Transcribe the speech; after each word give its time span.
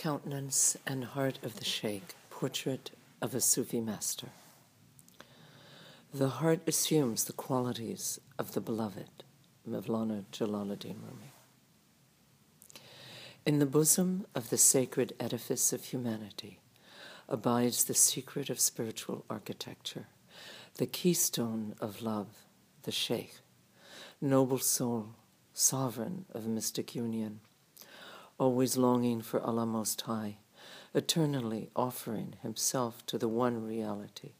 Countenance 0.00 0.78
and 0.86 1.04
Heart 1.04 1.40
of 1.42 1.56
the 1.56 1.64
Sheikh 1.66 2.14
Portrait 2.30 2.90
of 3.20 3.34
a 3.34 3.40
Sufi 3.42 3.82
Master. 3.82 4.28
The 6.14 6.30
heart 6.40 6.60
assumes 6.66 7.24
the 7.24 7.34
qualities 7.34 8.18
of 8.38 8.54
the 8.54 8.62
beloved, 8.62 9.24
Mevlana 9.68 10.24
Jalaluddin 10.32 10.96
Rumi. 11.02 11.34
In 13.44 13.58
the 13.58 13.66
bosom 13.66 14.26
of 14.34 14.48
the 14.48 14.56
sacred 14.56 15.12
edifice 15.20 15.70
of 15.70 15.84
humanity 15.84 16.60
abides 17.28 17.84
the 17.84 17.92
secret 17.92 18.48
of 18.48 18.58
spiritual 18.58 19.26
architecture, 19.28 20.06
the 20.76 20.86
keystone 20.86 21.74
of 21.78 22.00
love, 22.00 22.46
the 22.84 22.90
Sheikh, 22.90 23.34
noble 24.18 24.60
soul, 24.60 25.10
sovereign 25.52 26.24
of 26.32 26.46
mystic 26.46 26.94
union 26.94 27.40
always 28.40 28.78
longing 28.78 29.20
for 29.20 29.38
Allah 29.42 29.66
Most 29.66 30.00
High, 30.00 30.38
eternally 30.94 31.68
offering 31.76 32.36
himself 32.42 33.04
to 33.04 33.18
the 33.18 33.28
one 33.28 33.62
reality. 33.66 34.32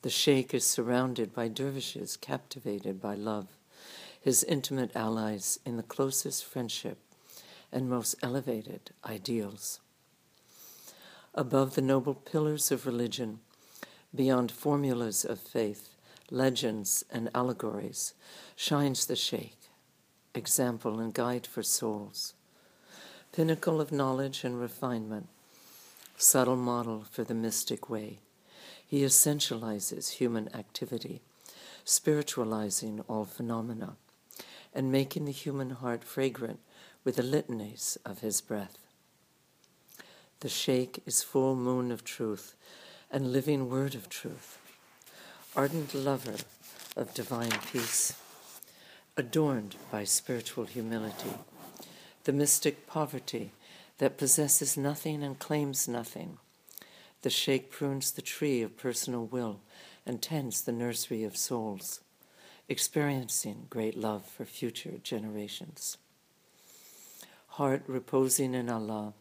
The 0.00 0.08
Sheikh 0.08 0.54
is 0.54 0.64
surrounded 0.64 1.34
by 1.34 1.48
dervishes 1.48 2.16
captivated 2.16 3.02
by 3.02 3.14
love, 3.14 3.48
his 4.18 4.42
intimate 4.44 4.96
allies 4.96 5.60
in 5.66 5.76
the 5.76 5.82
closest 5.82 6.46
friendship 6.46 6.98
and 7.70 7.88
most 7.88 8.14
elevated 8.22 8.92
ideals. 9.04 9.80
Above 11.34 11.74
the 11.74 11.82
noble 11.82 12.14
pillars 12.14 12.72
of 12.72 12.86
religion, 12.86 13.40
beyond 14.14 14.50
formulas 14.50 15.22
of 15.22 15.38
faith, 15.38 15.96
legends, 16.30 17.04
and 17.10 17.30
allegories, 17.34 18.14
shines 18.56 19.04
the 19.04 19.16
Sheikh, 19.16 19.58
example 20.34 20.98
and 20.98 21.12
guide 21.12 21.46
for 21.46 21.62
souls 21.62 22.32
pinnacle 23.32 23.80
of 23.80 23.90
knowledge 23.90 24.44
and 24.44 24.60
refinement, 24.60 25.26
subtle 26.18 26.56
model 26.56 27.06
for 27.10 27.24
the 27.24 27.34
mystic 27.34 27.88
way. 27.88 28.18
He 28.86 29.04
essentializes 29.04 30.10
human 30.10 30.54
activity, 30.54 31.22
spiritualizing 31.82 33.02
all 33.08 33.24
phenomena, 33.24 33.96
and 34.74 34.92
making 34.92 35.24
the 35.24 35.32
human 35.32 35.70
heart 35.70 36.04
fragrant 36.04 36.60
with 37.04 37.16
the 37.16 37.22
litanies 37.22 37.96
of 38.04 38.20
his 38.20 38.42
breath. 38.42 38.76
The 40.40 40.50
Sheikh 40.50 41.02
is 41.06 41.22
full 41.22 41.56
moon 41.56 41.90
of 41.90 42.04
truth 42.04 42.54
and 43.10 43.32
living 43.32 43.70
word 43.70 43.94
of 43.94 44.10
truth, 44.10 44.58
ardent 45.56 45.94
lover 45.94 46.36
of 46.96 47.14
divine 47.14 47.58
peace, 47.72 48.14
adorned 49.16 49.76
by 49.90 50.04
spiritual 50.04 50.66
humility 50.66 51.32
the 52.24 52.32
mystic 52.32 52.86
poverty 52.86 53.52
that 53.98 54.18
possesses 54.18 54.76
nothing 54.76 55.22
and 55.22 55.38
claims 55.38 55.88
nothing. 55.88 56.38
The 57.22 57.30
sheikh 57.30 57.70
prunes 57.70 58.10
the 58.10 58.22
tree 58.22 58.62
of 58.62 58.76
personal 58.76 59.26
will 59.26 59.60
and 60.06 60.20
tends 60.20 60.62
the 60.62 60.72
nursery 60.72 61.24
of 61.24 61.36
souls, 61.36 62.00
experiencing 62.68 63.66
great 63.70 63.96
love 63.96 64.26
for 64.26 64.44
future 64.44 64.98
generations. 65.02 65.98
Heart 67.50 67.84
reposing 67.86 68.54
in 68.54 68.68
Allah 68.68 69.14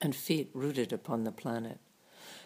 and 0.00 0.14
feet 0.14 0.50
rooted 0.54 0.92
upon 0.92 1.24
the 1.24 1.32
planet, 1.32 1.78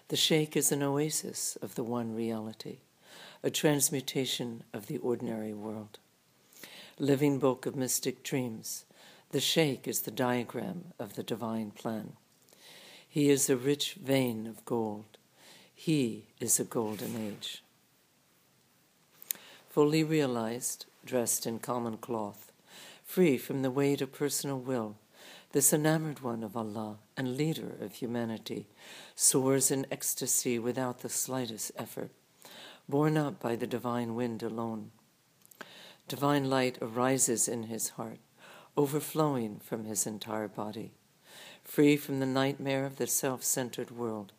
the 0.09 0.17
sheikh 0.17 0.57
is 0.57 0.73
an 0.73 0.83
oasis 0.83 1.57
of 1.63 1.75
the 1.75 1.85
one 1.85 2.15
reality, 2.15 2.79
a 3.43 3.51
transmutation 3.51 4.65
of 4.73 4.87
the 4.87 4.98
ordinary 4.98 5.53
world. 5.53 5.98
Living 6.98 7.39
book 7.39 7.67
of 7.67 7.77
mystic 7.77 8.23
dreams, 8.23 8.85
the 9.33 9.41
sheikh 9.41 9.89
is 9.89 10.03
the 10.03 10.11
diagram 10.11 10.93
of 10.99 11.15
the 11.15 11.23
divine 11.23 11.71
plan. 11.71 12.13
He 13.09 13.31
is 13.31 13.49
a 13.49 13.57
rich 13.57 13.95
vein 13.95 14.47
of 14.47 14.63
gold. 14.67 15.17
He 15.75 16.27
is 16.39 16.61
a 16.61 16.65
golden 16.65 17.17
age. 17.17 17.63
Fully 19.71 20.05
realized, 20.05 20.85
dressed 21.07 21.47
in 21.47 21.61
common 21.61 21.97
cloth, 21.97 22.53
free 23.05 23.39
from 23.39 23.63
the 23.63 23.71
weight 23.71 24.03
of 24.03 24.13
personal 24.13 24.59
will, 24.59 24.97
this 25.53 25.73
enamored 25.73 26.21
one 26.21 26.42
of 26.42 26.55
Allah 26.55 26.98
and 27.17 27.37
leader 27.39 27.73
of 27.81 27.95
humanity 27.95 28.67
soars 29.15 29.71
in 29.71 29.87
ecstasy 29.91 30.59
without 30.59 31.01
the 31.01 31.09
slightest 31.09 31.73
effort, 31.77 32.11
borne 32.87 33.17
up 33.17 33.41
by 33.41 33.57
the 33.57 33.67
divine 33.67 34.15
wind 34.15 34.42
alone. 34.42 34.91
Divine 36.07 36.51
light 36.51 36.77
arises 36.83 37.48
in 37.48 37.65
his 37.65 37.91
heart 37.91 38.19
overflowing 38.77 39.59
from 39.59 39.85
his 39.85 40.07
entire 40.07 40.49
body, 40.49 40.93
free 41.63 41.97
from 41.97 42.21
the 42.21 42.27
nightmare 42.27 42.85
of 42.85 42.97
the 42.97 43.07
self 43.07 43.45
centered 43.45 43.91
world, 43.91 44.33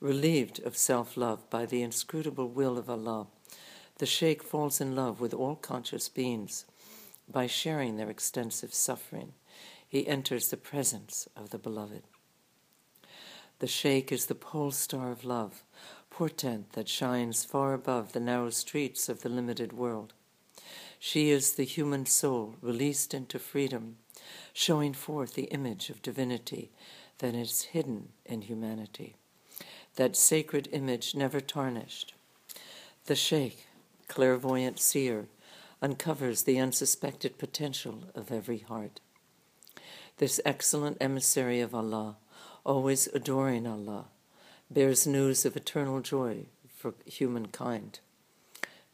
relieved 0.00 0.60
of 0.60 0.76
self 0.76 1.16
love 1.16 1.48
by 1.50 1.66
the 1.66 1.82
inscrutable 1.82 2.48
will 2.48 2.78
of 2.78 2.88
Allah. 2.88 3.26
The 3.98 4.06
Sheikh 4.06 4.42
falls 4.42 4.80
in 4.80 4.94
love 4.94 5.20
with 5.20 5.32
all 5.32 5.56
conscious 5.56 6.08
beings 6.08 6.66
by 7.28 7.46
sharing 7.46 7.96
their 7.96 8.10
extensive 8.10 8.74
suffering. 8.74 9.32
He 9.88 10.06
enters 10.06 10.48
the 10.48 10.56
presence 10.56 11.28
of 11.36 11.50
the 11.50 11.58
Beloved. 11.58 12.02
The 13.60 13.68
Sheikh 13.68 14.10
is 14.10 14.26
the 14.26 14.34
pole 14.34 14.72
star 14.72 15.12
of 15.12 15.24
love, 15.24 15.62
portent 16.10 16.72
that 16.72 16.88
shines 16.88 17.44
far 17.44 17.72
above 17.72 18.12
the 18.12 18.20
narrow 18.20 18.50
streets 18.50 19.08
of 19.08 19.22
the 19.22 19.28
limited 19.28 19.72
world. 19.72 20.12
She 21.06 21.28
is 21.28 21.52
the 21.52 21.64
human 21.64 22.06
soul 22.06 22.54
released 22.62 23.12
into 23.12 23.38
freedom, 23.38 23.98
showing 24.54 24.94
forth 24.94 25.34
the 25.34 25.52
image 25.52 25.90
of 25.90 26.00
divinity 26.00 26.70
that 27.18 27.34
is 27.34 27.74
hidden 27.76 28.08
in 28.24 28.40
humanity. 28.40 29.14
That 29.96 30.16
sacred 30.16 30.66
image 30.72 31.14
never 31.14 31.42
tarnished. 31.42 32.14
The 33.04 33.14
Sheikh, 33.14 33.66
clairvoyant 34.08 34.80
seer, 34.80 35.26
uncovers 35.82 36.44
the 36.44 36.58
unsuspected 36.58 37.36
potential 37.36 38.04
of 38.14 38.32
every 38.32 38.60
heart. 38.60 39.00
This 40.16 40.40
excellent 40.46 40.96
emissary 41.02 41.60
of 41.60 41.74
Allah, 41.74 42.16
always 42.64 43.08
adoring 43.08 43.66
Allah, 43.66 44.06
bears 44.70 45.06
news 45.06 45.44
of 45.44 45.54
eternal 45.54 46.00
joy 46.00 46.46
for 46.74 46.94
humankind. 47.04 48.00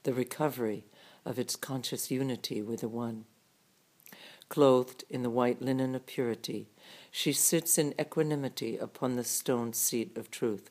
The 0.03 0.13
recovery 0.13 0.83
of 1.25 1.39
its 1.39 1.57
conscious 1.57 2.11
unity 2.11 2.63
with 2.63 2.81
the 2.81 2.89
One. 2.89 3.25
Clothed 4.49 5.05
in 5.09 5.23
the 5.23 5.31
white 5.31 5.63
linen 5.63 5.95
of 5.95 6.07
purity, 6.07 6.69
she 7.11 7.33
sits 7.33 7.79
in 7.79 7.95
equanimity 8.01 8.77
upon 8.77 9.15
the 9.15 9.25
stone 9.25 9.73
seat 9.73 10.17
of 10.17 10.31
truth, 10.31 10.71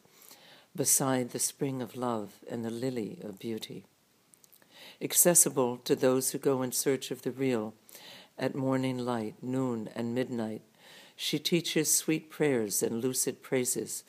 beside 0.75 1.29
the 1.29 1.39
spring 1.39 1.81
of 1.81 1.95
love 1.95 2.39
and 2.49 2.65
the 2.65 2.69
lily 2.69 3.19
of 3.23 3.39
beauty. 3.39 3.85
Accessible 5.01 5.77
to 5.77 5.95
those 5.95 6.31
who 6.31 6.37
go 6.37 6.61
in 6.61 6.71
search 6.71 7.09
of 7.09 7.21
the 7.21 7.31
real, 7.31 7.73
at 8.37 8.55
morning 8.55 8.97
light, 8.97 9.35
noon, 9.41 9.89
and 9.95 10.13
midnight, 10.13 10.61
she 11.15 11.39
teaches 11.39 11.93
sweet 11.93 12.29
prayers 12.29 12.83
and 12.83 13.01
lucid 13.01 13.41
praises 13.41 14.03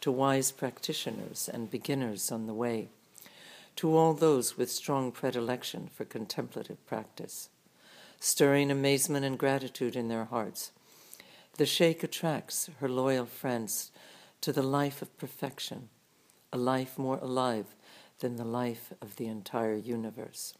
to 0.00 0.10
wise 0.10 0.50
practitioners 0.50 1.48
and 1.52 1.70
beginners 1.70 2.32
on 2.32 2.46
the 2.46 2.54
way 2.54 2.88
to 3.76 3.96
all 3.96 4.14
those 4.14 4.56
with 4.56 4.70
strong 4.70 5.12
predilection 5.12 5.88
for 5.92 6.04
contemplative 6.04 6.84
practice, 6.86 7.48
stirring 8.20 8.70
amazement 8.70 9.24
and 9.24 9.38
gratitude 9.38 9.96
in 9.96 10.08
their 10.08 10.24
hearts. 10.24 10.72
The 11.56 11.66
Sheikh 11.66 12.02
attracts 12.02 12.70
her 12.80 12.88
loyal 12.88 13.26
friends 13.26 13.90
to 14.40 14.52
the 14.52 14.62
life 14.62 15.02
of 15.02 15.16
perfection, 15.18 15.88
a 16.52 16.58
life 16.58 16.98
more 16.98 17.18
alive 17.18 17.74
than 18.20 18.36
the 18.36 18.44
life 18.44 18.92
of 19.00 19.16
the 19.16 19.26
entire 19.26 19.76
universe. 19.76 20.54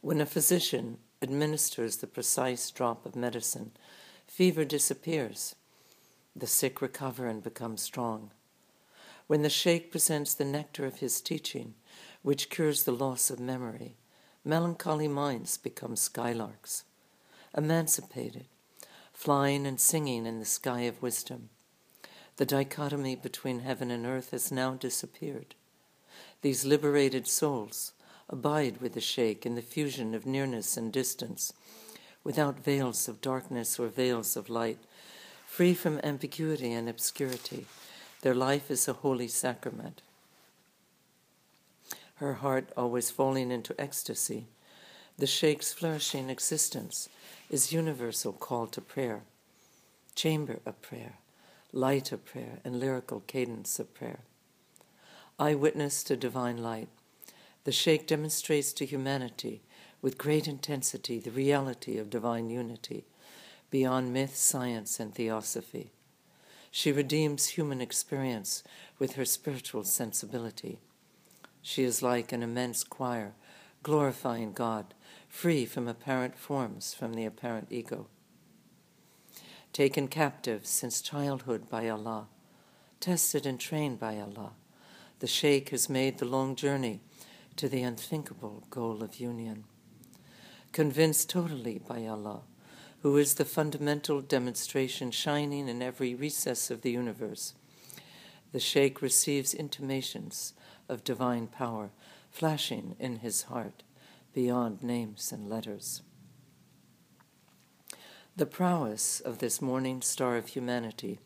When 0.00 0.20
a 0.20 0.26
physician 0.26 0.98
administers 1.20 1.96
the 1.96 2.06
precise 2.06 2.70
drop 2.70 3.04
of 3.04 3.16
medicine, 3.16 3.72
fever 4.26 4.64
disappears. 4.64 5.56
The 6.36 6.46
sick 6.46 6.80
recover 6.80 7.26
and 7.26 7.42
become 7.42 7.76
strong 7.76 8.30
when 9.28 9.42
the 9.42 9.50
Sheikh 9.50 9.90
presents 9.90 10.32
the 10.32 10.44
nectar 10.44 10.86
of 10.86 10.96
his 10.96 11.20
teaching, 11.20 11.74
which 12.22 12.48
cures 12.48 12.82
the 12.82 12.92
loss 12.92 13.28
of 13.30 13.38
memory, 13.38 13.94
melancholy 14.42 15.06
minds 15.06 15.58
become 15.58 15.96
skylarks, 15.96 16.84
emancipated, 17.56 18.46
flying 19.12 19.66
and 19.66 19.78
singing 19.78 20.24
in 20.24 20.38
the 20.38 20.46
sky 20.46 20.80
of 20.80 21.02
wisdom. 21.02 21.50
The 22.38 22.46
dichotomy 22.46 23.16
between 23.16 23.60
heaven 23.60 23.90
and 23.90 24.06
earth 24.06 24.30
has 24.30 24.50
now 24.50 24.74
disappeared. 24.74 25.54
These 26.40 26.64
liberated 26.64 27.26
souls 27.26 27.92
abide 28.30 28.80
with 28.80 28.94
the 28.94 29.00
Sheikh 29.00 29.44
in 29.44 29.56
the 29.56 29.62
fusion 29.62 30.14
of 30.14 30.24
nearness 30.24 30.78
and 30.78 30.90
distance, 30.90 31.52
without 32.24 32.64
veils 32.64 33.08
of 33.08 33.20
darkness 33.20 33.78
or 33.78 33.88
veils 33.88 34.38
of 34.38 34.48
light, 34.48 34.78
free 35.46 35.74
from 35.74 36.00
ambiguity 36.02 36.72
and 36.72 36.88
obscurity 36.88 37.66
their 38.22 38.34
life 38.34 38.70
is 38.70 38.88
a 38.88 38.92
holy 38.94 39.28
sacrament. 39.28 40.02
Her 42.16 42.34
heart 42.34 42.70
always 42.76 43.10
falling 43.10 43.50
into 43.50 43.80
ecstasy, 43.80 44.46
the 45.16 45.26
Sheikh's 45.26 45.72
flourishing 45.72 46.30
existence 46.30 47.08
is 47.50 47.72
universal 47.72 48.32
call 48.32 48.66
to 48.68 48.80
prayer. 48.80 49.22
chamber 50.14 50.58
of 50.66 50.82
prayer, 50.82 51.14
light 51.72 52.10
of 52.10 52.24
prayer, 52.24 52.58
and 52.64 52.80
lyrical 52.80 53.22
cadence 53.28 53.78
of 53.78 53.94
prayer. 53.94 54.18
Eyewitness 55.38 56.02
to 56.02 56.16
divine 56.16 56.58
light, 56.58 56.88
the 57.62 57.70
Sheikh 57.70 58.04
demonstrates 58.08 58.72
to 58.72 58.84
humanity 58.84 59.62
with 60.02 60.18
great 60.18 60.48
intensity 60.48 61.20
the 61.20 61.30
reality 61.30 61.98
of 61.98 62.10
divine 62.10 62.50
unity 62.50 63.04
beyond 63.70 64.12
myth, 64.12 64.34
science, 64.34 64.98
and 64.98 65.14
theosophy. 65.14 65.92
She 66.70 66.92
redeems 66.92 67.48
human 67.48 67.80
experience 67.80 68.62
with 68.98 69.14
her 69.14 69.24
spiritual 69.24 69.84
sensibility. 69.84 70.78
She 71.62 71.82
is 71.82 72.02
like 72.02 72.32
an 72.32 72.42
immense 72.42 72.84
choir, 72.84 73.34
glorifying 73.82 74.52
God, 74.52 74.94
free 75.28 75.64
from 75.64 75.88
apparent 75.88 76.36
forms, 76.38 76.94
from 76.94 77.14
the 77.14 77.24
apparent 77.24 77.68
ego. 77.70 78.06
Taken 79.72 80.08
captive 80.08 80.66
since 80.66 81.02
childhood 81.02 81.68
by 81.68 81.88
Allah, 81.88 82.28
tested 83.00 83.46
and 83.46 83.60
trained 83.60 83.98
by 83.98 84.18
Allah, 84.18 84.52
the 85.20 85.26
Sheikh 85.26 85.70
has 85.70 85.88
made 85.88 86.18
the 86.18 86.24
long 86.24 86.56
journey 86.56 87.00
to 87.56 87.68
the 87.68 87.82
unthinkable 87.82 88.64
goal 88.70 89.02
of 89.02 89.20
union. 89.20 89.64
Convinced 90.72 91.28
totally 91.28 91.80
by 91.86 92.06
Allah, 92.06 92.42
who 93.02 93.16
is 93.16 93.34
the 93.34 93.44
fundamental 93.44 94.20
demonstration 94.20 95.10
shining 95.10 95.68
in 95.68 95.82
every 95.82 96.14
recess 96.14 96.70
of 96.70 96.82
the 96.82 96.90
universe. 96.90 97.54
The 98.52 98.60
Sheikh 98.60 99.00
receives 99.02 99.54
intimations 99.54 100.54
of 100.88 101.04
divine 101.04 101.46
power 101.46 101.90
flashing 102.30 102.96
in 102.98 103.16
his 103.16 103.42
heart 103.42 103.82
beyond 104.32 104.82
names 104.82 105.32
and 105.32 105.48
letters. 105.48 106.02
The 108.36 108.46
prowess 108.46 109.20
of 109.20 109.38
this 109.38 109.60
morning 109.60 110.00
star 110.00 110.36
of 110.36 110.48
humanity 110.48 111.18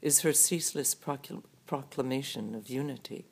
is 0.00 0.20
her 0.20 0.32
ceaseless 0.32 0.94
procl- 0.94 1.42
proclamation 1.66 2.54
of 2.54 2.70
unity, 2.70 3.26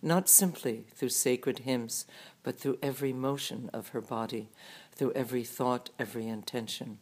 not 0.00 0.28
simply 0.28 0.86
through 0.94 1.08
sacred 1.08 1.60
hymns, 1.60 2.06
but 2.42 2.58
through 2.58 2.78
every 2.82 3.12
motion 3.12 3.68
of 3.72 3.88
her 3.88 4.00
body, 4.00 4.48
through 5.00 5.12
every 5.12 5.44
thought, 5.44 5.88
every 5.98 6.28
intention. 6.28 6.98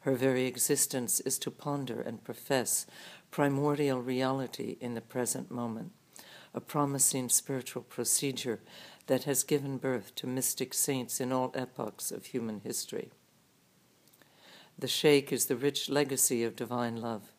Her 0.00 0.14
very 0.14 0.44
existence 0.44 1.18
is 1.20 1.38
to 1.38 1.50
ponder 1.50 1.98
and 1.98 2.22
profess 2.22 2.84
primordial 3.30 4.02
reality 4.02 4.76
in 4.82 4.92
the 4.92 5.00
present 5.00 5.50
moment, 5.50 5.92
a 6.52 6.60
promising 6.60 7.30
spiritual 7.30 7.80
procedure 7.80 8.60
that 9.06 9.24
has 9.24 9.44
given 9.44 9.78
birth 9.78 10.14
to 10.16 10.26
mystic 10.26 10.74
saints 10.74 11.22
in 11.22 11.32
all 11.32 11.50
epochs 11.54 12.12
of 12.12 12.26
human 12.26 12.60
history. 12.60 13.12
The 14.78 14.86
Sheikh 14.86 15.32
is 15.32 15.46
the 15.46 15.56
rich 15.56 15.88
legacy 15.88 16.44
of 16.44 16.54
divine 16.54 16.96
love, 16.96 17.32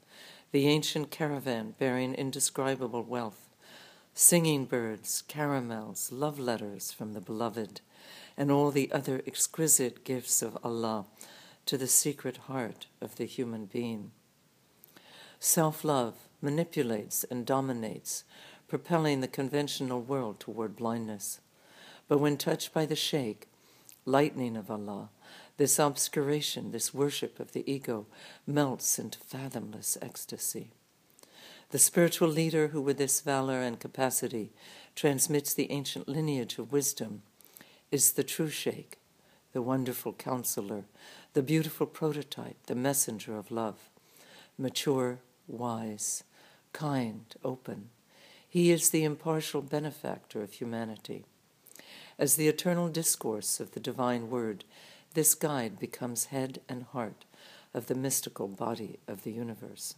the 0.51 0.67
ancient 0.67 1.12
caravan 1.12 1.75
bearing 1.77 2.15
indescribable 2.15 3.03
wealth, 3.03 3.47
singing 4.15 4.65
birds, 4.65 5.21
caramels, 5.27 6.12
love 6.12 6.39
letters 6.39 6.91
from 6.91 7.13
the 7.13 7.21
beloved, 7.21 7.81
and 8.39 8.50
all 8.50 8.71
the 8.71 8.89
other 8.94 9.21
exquisite 9.27 10.06
gifts 10.06 10.41
of 10.41 10.57
Allah 10.63 11.06
to 11.65 11.77
the 11.77 11.88
secret 11.88 12.38
heart 12.47 12.88
of 13.01 13.18
the 13.18 13.25
human 13.25 13.65
being. 13.65 14.12
Self 15.41 15.83
love 15.83 16.15
manipulates 16.41 17.25
and 17.25 17.45
dominates, 17.45 18.24
propelling 18.69 19.19
the 19.19 19.27
conventional 19.27 20.01
world 20.01 20.39
toward 20.39 20.77
blindness. 20.77 21.41
But 22.07 22.19
when 22.19 22.38
touched 22.38 22.74
by 22.74 22.86
the 22.86 22.95
Sheikh, 22.95 23.50
lightning 24.06 24.56
of 24.56 24.71
Allah, 24.71 25.09
this 25.57 25.77
obscuration, 25.77 26.71
this 26.71 26.94
worship 26.94 27.41
of 27.41 27.51
the 27.51 27.69
ego, 27.69 28.06
melts 28.47 28.97
into 28.97 29.19
fathomless 29.19 29.97
ecstasy. 30.01 30.71
The 31.71 31.77
spiritual 31.77 32.30
leader 32.30 32.69
who, 32.69 32.81
with 32.81 32.97
this 32.97 33.19
valor 33.19 33.59
and 33.59 33.77
capacity, 33.77 34.53
transmits 34.95 35.53
the 35.53 35.69
ancient 35.71 36.07
lineage 36.07 36.57
of 36.57 36.71
wisdom 36.71 37.24
is 37.91 38.12
the 38.12 38.24
true 38.24 38.50
Sheikh, 38.50 38.97
the 39.53 39.62
wonderful 39.62 40.13
counselor, 40.13 40.86
the 41.33 41.41
beautiful 41.41 41.88
prototype, 41.88 42.57
the 42.68 42.75
messenger 42.75 43.38
of 43.38 43.51
love, 43.51 43.89
mature, 44.57 45.19
wise, 45.47 46.24
kind, 46.74 47.25
open. 47.44 47.89
He 48.47 48.71
is 48.71 48.89
the 48.89 49.03
impartial 49.03 49.62
benefactor 49.62 50.41
of 50.41 50.53
humanity. 50.53 51.25
As 52.18 52.36
the 52.36 52.47
eternal 52.47 52.89
discourse 52.89 53.59
of 53.59 53.71
the 53.71 53.80
divine 53.80 54.30
word, 54.30 54.65
this 55.13 55.33
guide 55.33 55.80
becomes 55.80 56.25
head 56.25 56.62
and 56.68 56.83
heart 56.83 57.25
of 57.74 57.88
the 57.88 57.95
mystical 57.95 58.47
body 58.47 59.00
of 59.07 59.24
the 59.24 59.31
universe. 59.31 59.95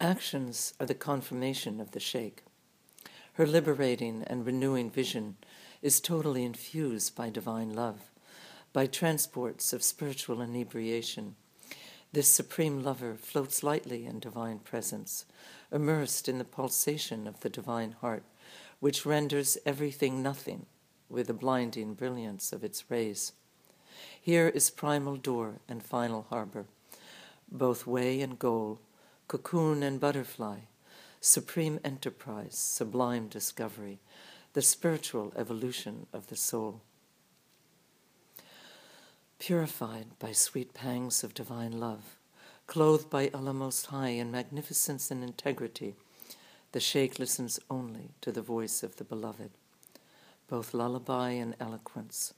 Actions 0.00 0.74
are 0.78 0.86
the 0.86 0.94
confirmation 0.94 1.80
of 1.80 1.90
the 1.90 2.00
Sheikh. 2.00 2.44
Her 3.38 3.46
liberating 3.46 4.24
and 4.26 4.44
renewing 4.44 4.90
vision 4.90 5.36
is 5.80 6.00
totally 6.00 6.44
infused 6.44 7.14
by 7.14 7.30
divine 7.30 7.72
love, 7.72 8.10
by 8.72 8.86
transports 8.86 9.72
of 9.72 9.84
spiritual 9.84 10.42
inebriation. 10.42 11.36
This 12.12 12.26
supreme 12.26 12.82
lover 12.82 13.14
floats 13.14 13.62
lightly 13.62 14.06
in 14.06 14.18
divine 14.18 14.58
presence, 14.58 15.24
immersed 15.70 16.28
in 16.28 16.38
the 16.38 16.44
pulsation 16.44 17.28
of 17.28 17.38
the 17.38 17.48
divine 17.48 17.92
heart, 18.00 18.24
which 18.80 19.06
renders 19.06 19.56
everything 19.64 20.20
nothing 20.20 20.66
with 21.08 21.28
the 21.28 21.32
blinding 21.32 21.94
brilliance 21.94 22.52
of 22.52 22.64
its 22.64 22.90
rays. 22.90 23.34
Here 24.20 24.48
is 24.48 24.68
primal 24.68 25.14
door 25.14 25.60
and 25.68 25.80
final 25.80 26.26
harbor, 26.28 26.66
both 27.48 27.86
way 27.86 28.20
and 28.20 28.36
goal, 28.36 28.80
cocoon 29.28 29.84
and 29.84 30.00
butterfly, 30.00 30.62
supreme 31.20 31.80
enterprise, 31.84 32.56
sublime 32.56 33.28
discovery, 33.28 33.98
the 34.52 34.62
spiritual 34.62 35.32
evolution 35.36 36.06
of 36.12 36.28
the 36.28 36.36
soul. 36.36 36.80
Purified 39.38 40.06
by 40.18 40.32
sweet 40.32 40.74
pangs 40.74 41.22
of 41.22 41.34
divine 41.34 41.78
love, 41.78 42.16
clothed 42.66 43.08
by 43.08 43.30
Allah 43.32 43.54
Most 43.54 43.86
High 43.86 44.08
in 44.08 44.30
magnificence 44.30 45.10
and 45.10 45.22
integrity, 45.22 45.94
the 46.72 46.80
Sheikh 46.80 47.18
listens 47.18 47.58
only 47.70 48.10
to 48.20 48.32
the 48.32 48.42
voice 48.42 48.82
of 48.82 48.96
the 48.96 49.04
Beloved, 49.04 49.50
both 50.48 50.74
lullaby 50.74 51.30
and 51.30 51.54
eloquence, 51.60 52.34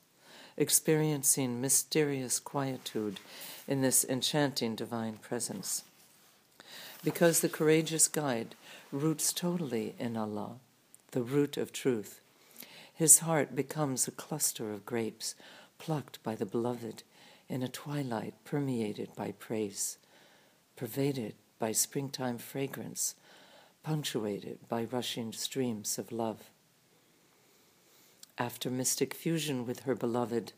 experiencing 0.57 1.61
mysterious 1.61 2.39
quietude 2.39 3.19
in 3.67 3.81
this 3.81 4.05
enchanting 4.05 4.75
divine 4.77 5.15
presence. 5.15 5.85
Because 7.03 7.41
the 7.41 7.49
courageous 7.49 8.07
guide 8.09 8.55
roots 8.93 9.33
totally 9.33 9.95
in 9.99 10.17
Allah, 10.17 10.57
the 11.13 11.23
root 11.23 11.57
of 11.57 11.73
truth. 11.73 12.21
His 12.93 13.21
heart 13.21 13.55
becomes 13.55 14.09
a 14.09 14.13
cluster 14.13 14.73
of 14.73 14.85
grapes 14.85 15.37
plucked 15.79 16.23
by 16.25 16.35
the 16.35 16.47
beloved 16.47 17.05
in 17.49 17.63
a 17.63 17.69
twilight 17.69 18.35
permeated 18.45 19.11
by 19.17 19.33
praise, 19.33 19.97
pervaded 20.77 21.35
by 21.59 21.73
springtime 21.73 22.39
fragrance, 22.39 23.15
punctuated 23.83 24.59
by 24.69 24.85
rushing 24.85 25.33
streams 25.33 25.99
of 25.99 26.11
love. 26.11 26.51
After 28.39 28.71
mystic 28.71 29.15
fusion 29.15 29.67
with 29.67 29.81
her 29.81 29.95
beloved, 29.95 30.53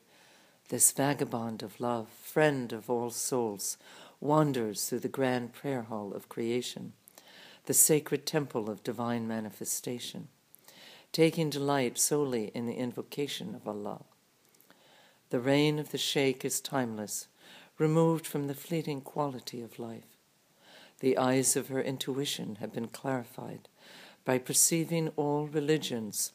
this 0.70 0.90
vagabond 0.92 1.62
of 1.62 1.80
love, 1.80 2.08
friend 2.08 2.72
of 2.72 2.88
all 2.88 3.10
souls, 3.10 3.76
wanders 4.20 4.88
through 4.88 5.00
the 5.00 5.08
grand 5.08 5.52
prayer 5.52 5.82
hall 5.82 6.14
of 6.14 6.28
creation 6.28 6.94
the 7.66 7.74
sacred 7.74 8.26
temple 8.26 8.68
of 8.68 8.82
divine 8.82 9.28
manifestation, 9.28 10.28
taking 11.12 11.50
delight 11.50 11.98
solely 11.98 12.50
in 12.54 12.66
the 12.66 12.74
invocation 12.74 13.54
of 13.54 13.68
Allah. 13.68 14.02
The 15.30 15.40
reign 15.40 15.78
of 15.78 15.92
the 15.92 15.98
Sheikh 15.98 16.44
is 16.44 16.60
timeless, 16.60 17.28
removed 17.78 18.26
from 18.26 18.46
the 18.46 18.54
fleeting 18.54 19.00
quality 19.00 19.62
of 19.62 19.78
life. 19.78 20.16
The 21.00 21.16
eyes 21.16 21.56
of 21.56 21.68
her 21.68 21.80
intuition 21.80 22.56
have 22.56 22.72
been 22.72 22.88
clarified 22.88 23.68
by 24.24 24.38
perceiving 24.38 25.08
all 25.16 25.46
religions 25.46 26.32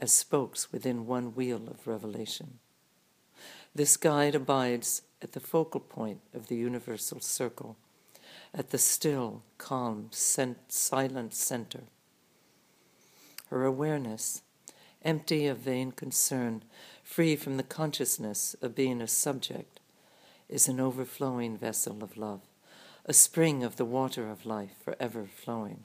as 0.00 0.12
spokes 0.12 0.72
within 0.72 1.06
one 1.06 1.34
wheel 1.34 1.62
of 1.68 1.86
revelation. 1.86 2.58
This 3.74 3.96
guide 3.96 4.34
abides 4.34 5.02
at 5.22 5.32
the 5.32 5.40
focal 5.40 5.80
point 5.80 6.20
of 6.34 6.48
the 6.48 6.56
universal 6.56 7.20
circle 7.20 7.76
at 8.54 8.70
the 8.70 8.78
still, 8.78 9.42
calm, 9.58 10.08
silent 10.12 11.34
center. 11.34 11.82
Her 13.48 13.64
awareness, 13.64 14.42
empty 15.02 15.46
of 15.46 15.58
vain 15.58 15.90
concern, 15.90 16.62
free 17.02 17.34
from 17.34 17.56
the 17.56 17.64
consciousness 17.64 18.54
of 18.62 18.74
being 18.74 19.02
a 19.02 19.08
subject, 19.08 19.80
is 20.48 20.68
an 20.68 20.78
overflowing 20.78 21.56
vessel 21.56 22.02
of 22.04 22.16
love, 22.16 22.42
a 23.04 23.12
spring 23.12 23.64
of 23.64 23.76
the 23.76 23.84
water 23.84 24.30
of 24.30 24.46
life 24.46 24.76
forever 24.84 25.26
flowing. 25.26 25.84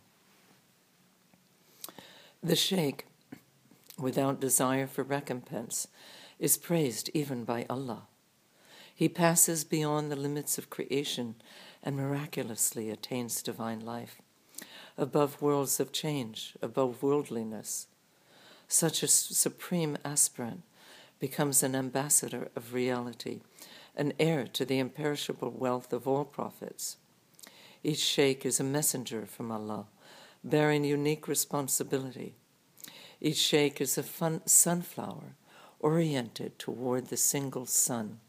The 2.44 2.56
Sheikh, 2.56 3.06
without 3.98 4.40
desire 4.40 4.88
for 4.88 5.04
recompense, 5.04 5.88
is 6.38 6.58
praised 6.58 7.10
even 7.14 7.44
by 7.44 7.66
Allah. 7.70 8.04
He 8.94 9.10
passes 9.10 9.64
beyond 9.64 10.12
the 10.12 10.16
limits 10.16 10.58
of 10.58 10.70
creation 10.70 11.36
and 11.83 11.95
miraculously 11.95 12.89
attains 12.89 13.41
divine 13.41 13.79
life, 13.79 14.21
above 14.98 15.41
worlds 15.41 15.79
of 15.79 15.91
change, 15.91 16.55
above 16.62 17.01
worldliness. 17.01 17.88
Such 18.67 19.01
a 19.01 19.07
supreme 19.07 19.98
aspirant 20.03 20.63
becomes 21.19 21.63
an 21.63 21.75
ambassador 21.75 22.50
of 22.55 22.74
reality, 22.74 23.41
an 23.95 24.13
heir 24.19 24.45
to 24.48 24.65
the 24.65 24.79
imperishable 24.79 25.51
wealth 25.51 25.91
of 25.91 26.07
all 26.07 26.25
prophets. 26.25 26.98
Each 27.83 28.00
sheikh 28.00 28.45
is 28.45 28.59
a 28.59 28.63
messenger 28.63 29.25
from 29.25 29.51
Allah, 29.51 29.88
bearing 30.43 30.83
unique 30.83 31.27
responsibility. 31.27 32.36
Each 33.21 33.38
sheikh 33.38 33.81
is 33.81 33.98
a 33.98 34.41
sunflower 34.45 35.36
oriented 35.79 36.59
toward 36.59 37.07
the 37.07 37.17
single 37.17 37.65
sun 37.65 38.19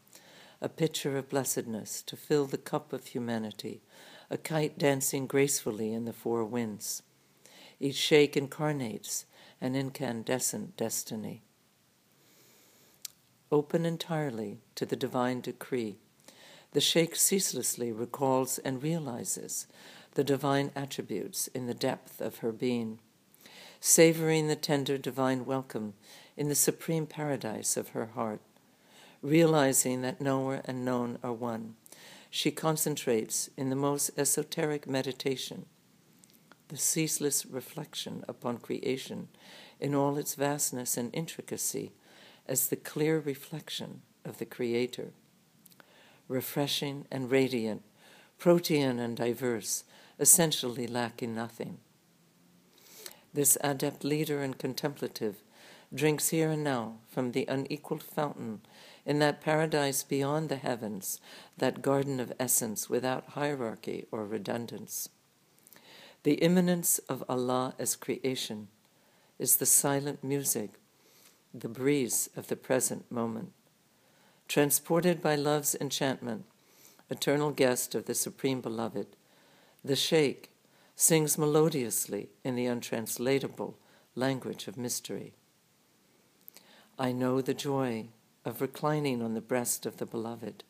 a 0.61 0.69
pitcher 0.69 1.17
of 1.17 1.29
blessedness 1.29 2.03
to 2.03 2.15
fill 2.15 2.45
the 2.45 2.57
cup 2.57 2.93
of 2.93 3.07
humanity, 3.07 3.81
a 4.29 4.37
kite 4.37 4.77
dancing 4.77 5.25
gracefully 5.25 5.91
in 5.91 6.05
the 6.05 6.13
four 6.13 6.45
winds. 6.45 7.01
Each 7.79 7.95
sheikh 7.95 8.37
incarnates 8.37 9.25
an 9.59 9.75
incandescent 9.75 10.77
destiny. 10.77 11.41
Open 13.51 13.85
entirely 13.85 14.59
to 14.75 14.85
the 14.85 14.95
divine 14.95 15.41
decree, 15.41 15.97
the 16.73 16.79
sheikh 16.79 17.15
ceaselessly 17.15 17.91
recalls 17.91 18.59
and 18.59 18.81
realizes 18.81 19.67
the 20.13 20.23
divine 20.23 20.71
attributes 20.75 21.47
in 21.47 21.65
the 21.65 21.73
depth 21.73 22.21
of 22.21 22.37
her 22.37 22.51
being, 22.51 22.99
savoring 23.79 24.47
the 24.47 24.55
tender 24.55 24.97
divine 24.97 25.43
welcome 25.43 25.95
in 26.37 26.47
the 26.47 26.55
supreme 26.55 27.05
paradise 27.05 27.75
of 27.75 27.89
her 27.89 28.05
heart 28.07 28.41
realizing 29.21 30.01
that 30.01 30.21
knower 30.21 30.61
and 30.65 30.83
known 30.83 31.17
are 31.23 31.33
one. 31.33 31.75
She 32.29 32.51
concentrates 32.51 33.49
in 33.57 33.69
the 33.69 33.75
most 33.75 34.11
esoteric 34.17 34.87
meditation, 34.87 35.65
the 36.69 36.77
ceaseless 36.77 37.45
reflection 37.45 38.23
upon 38.27 38.57
creation 38.57 39.27
in 39.79 39.93
all 39.93 40.17
its 40.17 40.35
vastness 40.35 40.95
and 40.95 41.13
intricacy 41.13 41.91
as 42.47 42.69
the 42.69 42.75
clear 42.75 43.19
reflection 43.19 44.01
of 44.23 44.37
the 44.37 44.45
Creator. 44.45 45.11
Refreshing 46.27 47.05
and 47.11 47.29
radiant, 47.29 47.83
protean 48.37 48.99
and 48.99 49.17
diverse, 49.17 49.83
essentially 50.19 50.87
lacking 50.87 51.35
nothing. 51.35 51.79
This 53.33 53.57
adept 53.61 54.03
leader 54.03 54.41
and 54.41 54.57
contemplative 54.57 55.43
drinks 55.93 56.29
here 56.29 56.51
and 56.51 56.63
now 56.63 56.99
from 57.09 57.31
the 57.31 57.45
unequaled 57.47 58.03
fountain 58.03 58.61
in 59.05 59.19
that 59.19 59.41
paradise 59.41 60.03
beyond 60.03 60.49
the 60.49 60.57
heavens, 60.57 61.19
that 61.57 61.81
garden 61.81 62.19
of 62.19 62.33
essence 62.39 62.89
without 62.89 63.29
hierarchy 63.29 64.05
or 64.11 64.25
redundance. 64.25 65.09
The 66.23 66.35
immanence 66.35 66.99
of 67.09 67.23
Allah 67.27 67.73
as 67.79 67.95
creation 67.95 68.67
is 69.39 69.57
the 69.57 69.65
silent 69.65 70.23
music, 70.23 70.71
the 71.53 71.67
breeze 71.67 72.29
of 72.35 72.47
the 72.47 72.55
present 72.55 73.11
moment. 73.11 73.53
Transported 74.47 75.21
by 75.21 75.35
love's 75.35 75.75
enchantment, 75.81 76.45
eternal 77.09 77.51
guest 77.51 77.95
of 77.95 78.05
the 78.05 78.13
Supreme 78.13 78.61
Beloved, 78.61 79.07
the 79.83 79.95
Sheikh 79.95 80.51
sings 80.95 81.37
melodiously 81.37 82.29
in 82.43 82.55
the 82.55 82.67
untranslatable 82.67 83.77
language 84.15 84.67
of 84.67 84.77
mystery. 84.77 85.33
I 86.99 87.11
know 87.11 87.41
the 87.41 87.55
joy 87.55 88.09
of 88.45 88.61
reclining 88.61 89.21
on 89.21 89.33
the 89.33 89.41
breast 89.41 89.85
of 89.85 89.97
the 89.97 90.05
beloved, 90.05 90.63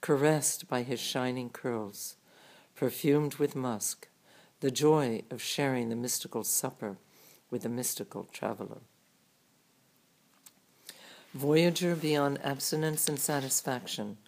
caressed 0.00 0.68
by 0.68 0.82
his 0.82 1.00
shining 1.00 1.50
curls, 1.50 2.16
perfumed 2.74 3.36
with 3.36 3.56
musk, 3.56 4.08
the 4.60 4.70
joy 4.70 5.22
of 5.30 5.42
sharing 5.42 5.88
the 5.88 5.96
mystical 5.96 6.44
supper 6.44 6.96
with 7.50 7.62
the 7.62 7.68
mystical 7.68 8.28
traveler. 8.32 8.80
Voyager 11.34 11.96
beyond 11.96 12.38
abstinence 12.44 13.08
and 13.08 13.18
satisfaction, 13.18 14.18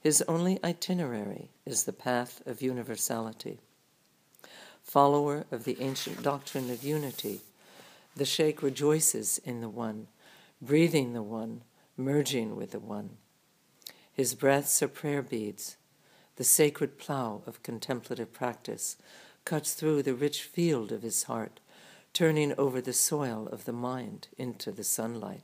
his 0.00 0.22
only 0.28 0.58
itinerary 0.62 1.50
is 1.66 1.84
the 1.84 1.92
path 1.92 2.42
of 2.46 2.62
universality. 2.62 3.58
Follower 4.82 5.44
of 5.50 5.64
the 5.64 5.80
ancient 5.80 6.22
doctrine 6.22 6.70
of 6.70 6.82
unity, 6.82 7.40
the 8.16 8.24
Sheikh 8.24 8.62
rejoices 8.62 9.38
in 9.44 9.60
the 9.60 9.68
One, 9.68 10.08
breathing 10.60 11.12
the 11.12 11.22
One, 11.22 11.62
merging 12.00 12.56
with 12.56 12.72
the 12.72 12.80
One. 12.80 13.16
His 14.12 14.34
breaths 14.34 14.82
are 14.82 14.88
prayer 14.88 15.22
beads. 15.22 15.76
The 16.36 16.44
sacred 16.44 16.98
plow 16.98 17.42
of 17.46 17.62
contemplative 17.62 18.32
practice 18.32 18.96
cuts 19.44 19.74
through 19.74 20.02
the 20.02 20.14
rich 20.14 20.42
field 20.42 20.92
of 20.92 21.02
his 21.02 21.24
heart, 21.24 21.60
turning 22.12 22.52
over 22.58 22.80
the 22.80 22.92
soil 22.92 23.48
of 23.52 23.64
the 23.64 23.72
mind 23.72 24.28
into 24.36 24.72
the 24.72 24.84
sunlight. 24.84 25.42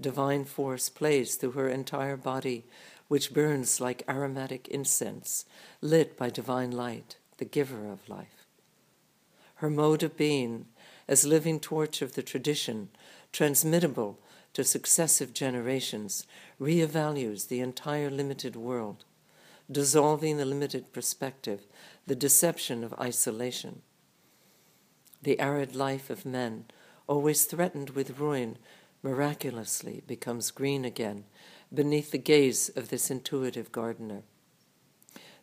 Divine 0.00 0.44
force 0.44 0.88
plays 0.88 1.36
through 1.36 1.52
her 1.52 1.68
entire 1.68 2.16
body, 2.16 2.64
which 3.08 3.32
burns 3.32 3.80
like 3.80 4.02
aromatic 4.08 4.68
incense, 4.68 5.44
lit 5.80 6.16
by 6.16 6.30
divine 6.30 6.70
light, 6.70 7.16
the 7.38 7.44
giver 7.44 7.90
of 7.90 8.08
life. 8.08 8.46
Her 9.56 9.70
mode 9.70 10.02
of 10.02 10.16
being, 10.16 10.66
as 11.06 11.24
living 11.24 11.60
torch 11.60 12.02
of 12.02 12.14
the 12.14 12.22
tradition, 12.22 12.88
transmittable 13.32 14.18
to 14.54 14.64
successive 14.64 15.34
generations 15.34 16.26
reevaluates 16.60 17.48
the 17.48 17.60
entire 17.60 18.10
limited 18.10 18.56
world, 18.56 19.04
dissolving 19.70 20.36
the 20.36 20.44
limited 20.44 20.92
perspective, 20.92 21.66
the 22.06 22.14
deception 22.14 22.82
of 22.82 22.94
isolation. 22.94 23.82
The 25.22 25.38
arid 25.40 25.74
life 25.74 26.08
of 26.08 26.24
men, 26.24 26.66
always 27.06 27.44
threatened 27.44 27.90
with 27.90 28.18
ruin, 28.18 28.58
miraculously 29.02 30.02
becomes 30.06 30.50
green 30.50 30.84
again 30.84 31.24
beneath 31.72 32.10
the 32.10 32.18
gaze 32.18 32.70
of 32.70 32.88
this 32.88 33.10
intuitive 33.10 33.72
gardener. 33.72 34.22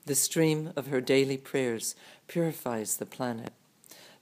The 0.05 0.15
stream 0.15 0.71
of 0.75 0.87
her 0.87 1.01
daily 1.01 1.37
prayers 1.37 1.95
purifies 2.27 2.97
the 2.97 3.05
planet. 3.05 3.53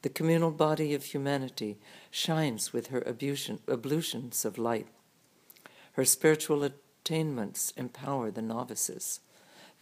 The 0.01 0.09
communal 0.09 0.51
body 0.51 0.93
of 0.93 1.03
humanity 1.03 1.77
shines 2.09 2.71
with 2.71 2.87
her 2.87 3.05
ablutions 3.05 4.45
of 4.45 4.57
light. 4.57 4.87
Her 5.93 6.05
spiritual 6.05 6.63
attainments 6.63 7.73
empower 7.75 8.31
the 8.31 8.41
novices. 8.41 9.19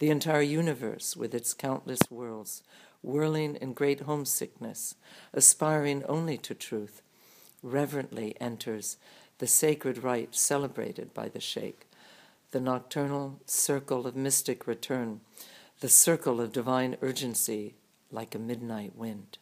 The 0.00 0.10
entire 0.10 0.42
universe, 0.42 1.16
with 1.16 1.34
its 1.34 1.54
countless 1.54 2.00
worlds, 2.10 2.62
whirling 3.02 3.56
in 3.56 3.72
great 3.74 4.00
homesickness, 4.00 4.96
aspiring 5.32 6.04
only 6.04 6.36
to 6.38 6.54
truth, 6.54 7.02
reverently 7.62 8.34
enters 8.40 8.96
the 9.38 9.46
sacred 9.46 10.02
rite 10.02 10.34
celebrated 10.34 11.14
by 11.14 11.28
the 11.28 11.40
Sheikh, 11.40 11.86
the 12.50 12.60
nocturnal 12.60 13.40
circle 13.46 14.06
of 14.06 14.16
mystic 14.16 14.66
return, 14.66 15.20
the 15.80 15.88
circle 15.88 16.40
of 16.40 16.52
divine 16.52 16.96
urgency 17.02 17.74
like 18.10 18.34
a 18.34 18.38
midnight 18.38 18.96
wind. 18.96 19.38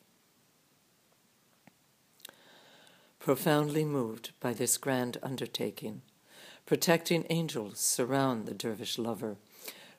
Profoundly 3.27 3.85
moved 3.85 4.31
by 4.39 4.53
this 4.53 4.79
grand 4.79 5.19
undertaking, 5.21 6.03
protecting 6.65 7.27
angels 7.29 7.81
surround 7.81 8.47
the 8.47 8.55
dervish 8.55 8.99
lover, 8.99 9.37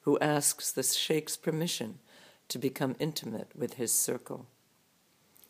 who 0.04 0.18
asks 0.20 0.72
the 0.72 0.82
sheikh's 0.82 1.36
permission 1.36 2.00
to 2.48 2.58
become 2.58 2.96
intimate 3.00 3.50
with 3.54 3.74
his 3.74 3.92
circle. 3.92 4.46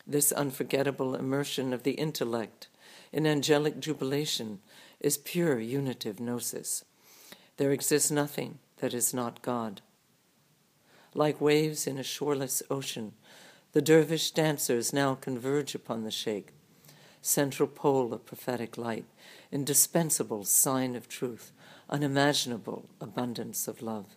This 0.07 0.31
unforgettable 0.31 1.13
immersion 1.13 1.71
of 1.71 1.83
the 1.83 1.91
intellect 1.91 2.67
in 3.13 3.27
angelic 3.27 3.79
jubilation 3.79 4.57
is 4.99 5.19
pure 5.19 5.59
unitive 5.59 6.19
gnosis. 6.19 6.83
There 7.57 7.71
exists 7.71 8.09
nothing 8.09 8.57
that 8.77 8.95
is 8.95 9.13
not 9.13 9.43
God. 9.43 9.81
Like 11.13 11.39
waves 11.39 11.85
in 11.85 11.99
a 11.99 12.03
shoreless 12.03 12.63
ocean, 12.71 13.13
the 13.73 13.83
dervish 13.83 14.31
dancers 14.31 14.91
now 14.91 15.13
converge 15.13 15.75
upon 15.75 16.03
the 16.05 16.09
sheikh, 16.09 16.53
central 17.27 17.67
pole 17.67 18.13
of 18.13 18.25
prophetic 18.25 18.77
light, 18.77 19.05
indispensable 19.51 20.45
sign 20.45 20.95
of 20.95 21.09
truth, 21.09 21.51
unimaginable 21.89 22.85
abundance 23.01 23.67
of 23.67 23.81
love. 23.81 24.15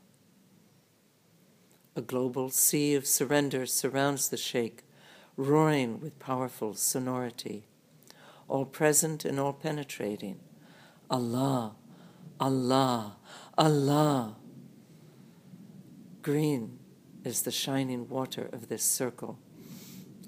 A 1.97 2.03
global 2.03 2.51
sea 2.51 2.95
of 2.95 3.07
surrender 3.07 3.67
surrounds 3.67 4.29
the 4.29 4.37
sheikh, 4.37 4.85
roaring 5.37 6.01
with 6.01 6.21
powerful 6.21 6.75
sonority, 6.75 7.65
all 8.47 8.65
present 8.65 9.25
and 9.25 9.41
all 9.41 9.55
penetrating. 9.55 10.39
Allah, 11.11 11.75
Allah, 12.39 13.17
Allah. 13.59 14.37
Green 16.23 16.79
is 17.25 17.43
the 17.43 17.51
shining 17.51 18.09
water 18.09 18.49
of 18.53 18.69
this 18.69 18.85
circle. 18.85 19.41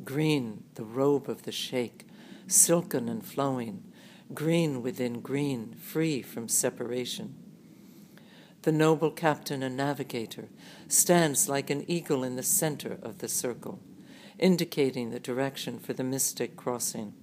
Green, 0.04 0.64
the 0.74 0.84
robe 0.84 1.28
of 1.28 1.42
the 1.42 1.52
sheikh, 1.52 2.06
silken 2.52 3.08
and 3.08 3.24
flowing, 3.24 3.82
green 4.34 4.82
within 4.82 5.20
green, 5.20 5.74
free 5.74 6.22
from 6.22 6.48
separation. 6.48 7.34
The 8.62 8.72
noble 8.72 9.10
captain 9.10 9.62
and 9.62 9.76
navigator 9.76 10.48
stands 10.86 11.48
like 11.48 11.70
an 11.70 11.84
eagle 11.90 12.22
in 12.22 12.36
the 12.36 12.42
center 12.42 12.98
of 13.02 13.18
the 13.18 13.28
circle, 13.28 13.80
indicating 14.38 15.10
the 15.10 15.18
direction 15.18 15.78
for 15.78 15.92
the 15.92 16.04
mystic 16.04 16.56
crossing. 16.56 17.14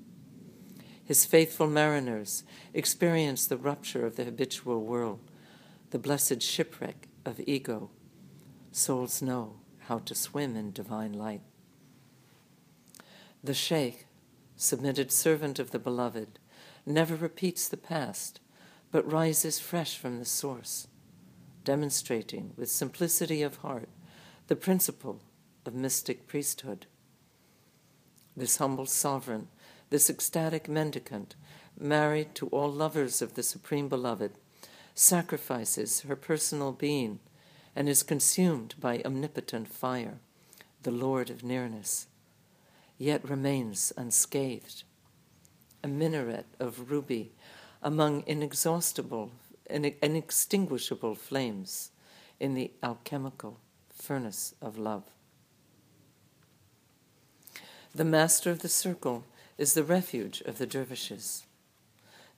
His 1.04 1.26
faithful 1.26 1.68
mariners 1.68 2.44
experience 2.74 3.48
the 3.48 3.58
rupture 3.58 4.06
of 4.06 4.16
the 4.16 4.26
habitual 4.26 4.82
world, 4.82 5.20
the 5.92 5.98
blessed 5.98 6.42
shipwreck 6.42 7.08
of 7.26 7.40
ego. 7.48 7.90
Souls 8.72 9.22
know 9.22 9.56
how 9.88 10.00
to 10.00 10.14
swim 10.14 10.56
in 10.56 10.72
divine 10.72 11.14
light. 11.14 11.42
The 13.44 13.54
Sheikh, 13.54 14.06
submitted 14.62 15.10
servant 15.10 15.58
of 15.58 15.72
the 15.72 15.80
Beloved, 15.80 16.38
never 16.86 17.16
repeats 17.16 17.70
the 17.70 17.78
past, 17.78 18.42
but 18.92 19.10
rises 19.10 19.58
fresh 19.58 19.98
from 19.98 20.20
the 20.20 20.26
source, 20.26 20.90
demonstrating 21.64 22.52
with 22.58 22.70
simplicity 22.70 23.42
of 23.42 23.56
heart 23.58 23.88
the 24.48 24.58
principle 24.58 25.22
of 25.66 25.74
mystic 25.74 26.28
priesthood. 26.28 26.88
This 28.36 28.58
humble 28.58 28.86
sovereign, 28.86 29.48
this 29.92 30.10
ecstatic 30.10 30.68
mendicant, 30.68 31.36
married 31.80 32.36
to 32.36 32.48
all 32.48 32.70
lovers 32.70 33.22
of 33.22 33.36
the 33.36 33.44
Supreme 33.44 33.88
Beloved, 33.88 34.34
sacrifices 34.94 36.02
her 36.02 36.18
personal 36.18 36.74
being 36.74 37.20
and 37.78 37.88
is 37.88 38.04
consumed 38.04 38.76
by 38.78 39.02
omnipotent 39.06 39.70
fire, 39.70 40.20
the 40.84 40.92
Lord 40.92 41.30
of 41.30 41.46
nearness, 41.46 42.08
yet 43.00 43.28
remains 43.28 43.92
unscathed. 43.98 44.84
A 45.84 45.88
minaret 45.88 46.46
of 46.60 46.92
ruby 46.92 47.32
among 47.82 48.24
inexhaustible, 48.28 49.32
inextinguishable 49.70 51.16
flames 51.16 51.92
in 52.40 52.54
the 52.54 52.72
alchemical 52.84 53.58
furnace 53.90 54.54
of 54.62 54.78
love. 54.78 55.04
The 57.96 58.06
master 58.06 58.52
of 58.52 58.60
the 58.60 58.70
circle 58.70 59.24
is 59.58 59.74
the 59.74 59.84
refuge 59.84 60.42
of 60.42 60.58
the 60.58 60.68
dervishes, 60.68 61.44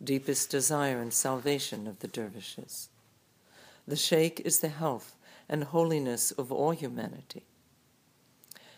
deepest 0.02 0.50
desire 0.50 1.02
and 1.02 1.12
salvation 1.12 1.88
of 1.88 2.00
the 2.00 2.08
dervishes. 2.08 2.90
The 3.88 3.96
sheikh 3.96 4.40
is 4.42 4.60
the 4.60 4.70
health 4.70 5.16
and 5.50 5.64
holiness 5.64 6.32
of 6.32 6.52
all 6.52 6.72
humanity. 6.72 7.44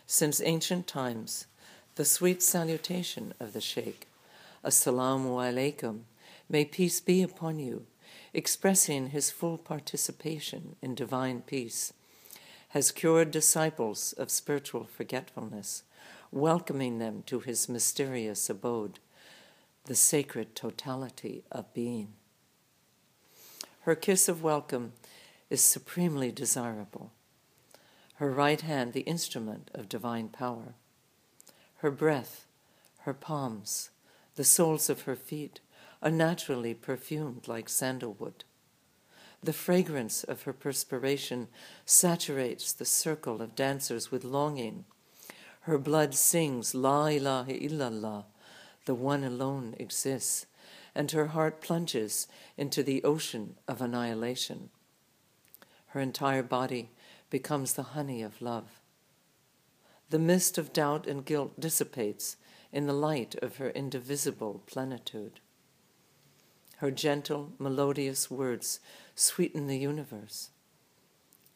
Since 0.06 0.40
ancient 0.42 0.86
times, 0.86 1.46
the 1.96 2.04
sweet 2.04 2.42
salutation 2.42 3.32
of 3.38 3.52
the 3.52 3.60
sheikh, 3.60 4.08
Assalamu 4.64 5.36
alaikum, 5.36 6.00
may 6.48 6.64
peace 6.64 7.00
be 7.00 7.22
upon 7.22 7.60
you, 7.60 7.86
expressing 8.32 9.10
his 9.10 9.30
full 9.30 9.56
participation 9.56 10.74
in 10.82 10.96
divine 10.96 11.40
peace, 11.40 11.92
has 12.70 12.90
cured 12.90 13.30
disciples 13.30 14.12
of 14.14 14.28
spiritual 14.28 14.84
forgetfulness, 14.84 15.84
welcoming 16.32 16.98
them 16.98 17.22
to 17.26 17.38
his 17.38 17.68
mysterious 17.68 18.50
abode, 18.50 18.98
the 19.84 19.94
sacred 19.94 20.56
totality 20.56 21.44
of 21.52 21.72
being. 21.74 22.08
Her 23.82 23.94
kiss 23.94 24.28
of 24.28 24.42
welcome 24.42 24.94
is 25.48 25.62
supremely 25.62 26.32
desirable. 26.32 27.12
Her 28.14 28.32
right 28.32 28.62
hand, 28.62 28.94
the 28.94 29.02
instrument 29.02 29.70
of 29.72 29.88
divine 29.88 30.28
power. 30.28 30.74
Her 31.84 31.90
breath, 31.90 32.46
her 33.00 33.12
palms, 33.12 33.90
the 34.36 34.42
soles 34.42 34.88
of 34.88 35.02
her 35.02 35.14
feet 35.14 35.60
are 36.00 36.10
naturally 36.10 36.72
perfumed 36.72 37.46
like 37.46 37.68
sandalwood. 37.68 38.44
The 39.42 39.52
fragrance 39.52 40.24
of 40.24 40.44
her 40.44 40.54
perspiration 40.54 41.48
saturates 41.84 42.72
the 42.72 42.86
circle 42.86 43.42
of 43.42 43.54
dancers 43.54 44.10
with 44.10 44.24
longing. 44.24 44.86
Her 45.68 45.76
blood 45.76 46.14
sings 46.14 46.74
La 46.74 47.04
ilaha 47.08 47.52
illallah, 47.52 48.24
the 48.86 48.94
one 48.94 49.22
alone 49.22 49.74
exists, 49.78 50.46
and 50.94 51.10
her 51.10 51.26
heart 51.26 51.60
plunges 51.60 52.26
into 52.56 52.82
the 52.82 53.04
ocean 53.04 53.56
of 53.68 53.82
annihilation 53.82 54.70
her 55.94 56.00
entire 56.00 56.42
body 56.42 56.90
becomes 57.30 57.74
the 57.74 57.94
honey 57.94 58.20
of 58.20 58.42
love. 58.42 58.80
The 60.10 60.18
mist 60.18 60.58
of 60.58 60.72
doubt 60.72 61.06
and 61.06 61.24
guilt 61.24 61.58
dissipates 61.58 62.36
in 62.72 62.86
the 62.86 62.92
light 62.92 63.34
of 63.36 63.56
her 63.56 63.70
indivisible 63.70 64.62
plenitude. 64.66 65.40
Her 66.78 66.90
gentle, 66.90 67.52
melodious 67.58 68.30
words 68.30 68.80
sweeten 69.14 69.66
the 69.66 69.78
universe. 69.78 70.50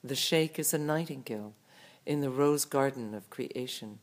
The 0.02 0.14
sheikh 0.14 0.58
is 0.58 0.72
a 0.72 0.78
nightingale 0.78 1.54
in 2.06 2.20
the 2.20 2.30
rose 2.30 2.64
garden 2.64 3.14
of 3.14 3.30
creation, 3.30 3.98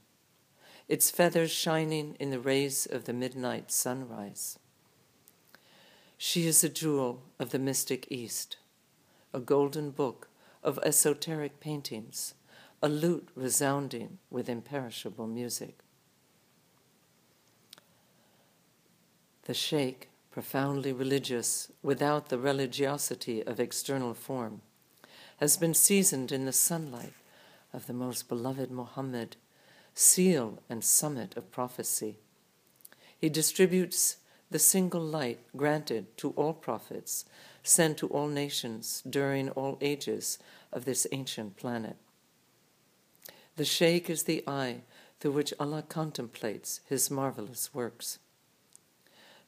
its 0.87 1.09
feathers 1.09 1.51
shining 1.51 2.15
in 2.19 2.29
the 2.29 2.39
rays 2.39 2.85
of 2.85 3.05
the 3.05 3.13
midnight 3.13 3.71
sunrise. 3.71 4.59
She 6.17 6.47
is 6.47 6.63
a 6.63 6.69
jewel 6.69 7.23
of 7.39 7.49
the 7.49 7.59
mystic 7.59 8.07
East 8.09 8.57
a 9.35 9.39
golden 9.39 9.91
book 9.91 10.29
of 10.63 10.79
esoteric 10.81 11.59
paintings, 11.59 12.35
a 12.85 12.87
lute 12.87 13.29
resounding 13.33 14.19
with 14.29 14.47
imperishable 14.47 15.25
music. 15.25 15.79
The 19.45 19.55
sheikh, 19.55 20.09
profoundly 20.29 20.93
religious 20.93 21.71
without 21.81 22.29
the 22.29 22.37
religiosity 22.37 23.41
of 23.41 23.59
external 23.59 24.13
form, 24.13 24.61
has 25.37 25.57
been 25.57 25.73
seasoned 25.73 26.31
in 26.31 26.45
the 26.45 26.51
sunlight 26.51 27.13
of 27.73 27.87
the 27.87 27.93
most 27.93 28.29
beloved 28.29 28.69
Muhammad, 28.69 29.35
seal 29.95 30.59
and 30.69 30.83
summit 30.83 31.35
of 31.35 31.49
prophecy. 31.49 32.19
He 33.19 33.29
distributes 33.29 34.17
the 34.51 34.59
single 34.59 35.01
light 35.01 35.39
granted 35.57 36.15
to 36.17 36.35
all 36.35 36.53
prophets 36.53 37.25
sent 37.63 37.97
to 37.97 38.07
all 38.09 38.27
nations 38.27 39.01
during 39.09 39.49
all 39.49 39.79
ages 39.81 40.37
of 40.71 40.85
this 40.85 41.07
ancient 41.11 41.57
planet. 41.57 41.97
The 43.55 43.65
Sheikh 43.65 44.09
is 44.09 44.23
the 44.23 44.43
eye 44.47 44.81
through 45.19 45.31
which 45.31 45.53
Allah 45.59 45.83
contemplates 45.87 46.81
His 46.85 47.09
marvelous 47.09 47.73
works. 47.73 48.19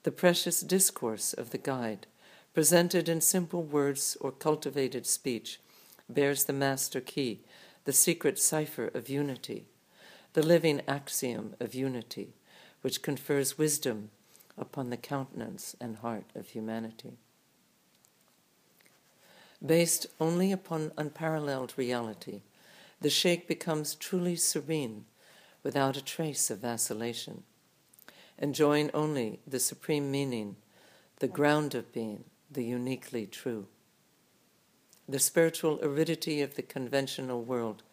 The 0.04 0.12
precious 0.12 0.62
discourse 0.62 1.34
of 1.34 1.50
the 1.50 1.58
guide, 1.58 2.08
presented 2.54 3.10
in 3.10 3.22
simple 3.22 3.64
words 3.64 4.18
or 4.22 4.32
cultivated 4.32 5.06
speech, 5.06 5.60
bears 6.08 6.46
the 6.46 6.54
master 6.54 7.02
key, 7.02 7.42
the 7.84 7.94
secret 7.94 8.40
cipher 8.40 8.88
of 8.94 9.10
unity, 9.10 9.68
the 10.34 10.44
living 10.46 10.82
axiom 10.88 11.56
of 11.60 11.76
unity, 11.76 12.34
which 12.82 13.02
confers 13.02 13.58
wisdom 13.58 14.10
upon 14.58 14.90
the 14.90 14.98
countenance 14.98 15.76
and 15.82 15.98
heart 15.98 16.26
of 16.34 16.50
humanity 16.50 17.18
based 19.66 20.08
only 20.20 20.52
upon 20.52 20.92
unparalleled 20.98 21.74
reality, 21.78 22.42
the 23.02 23.10
sheikh 23.10 23.48
becomes 23.48 23.96
truly 23.96 24.36
serene 24.36 25.06
without 25.64 25.98
a 25.98 26.04
trace 26.04 26.50
of 26.50 26.60
vacillation, 26.60 27.44
enjoying 28.38 28.90
only 28.94 29.40
the 29.46 29.60
supreme 29.60 30.10
meaning, 30.10 30.56
the 31.20 31.28
ground 31.28 31.76
of 31.76 31.92
being, 31.94 32.24
the 32.50 32.64
uniquely 32.64 33.26
true. 33.26 33.68
The 35.10 35.20
spiritual 35.20 35.80
aridity 35.82 36.42
of 36.42 36.56
the 36.56 36.62
conventional 36.62 37.44
world, 37.44 37.84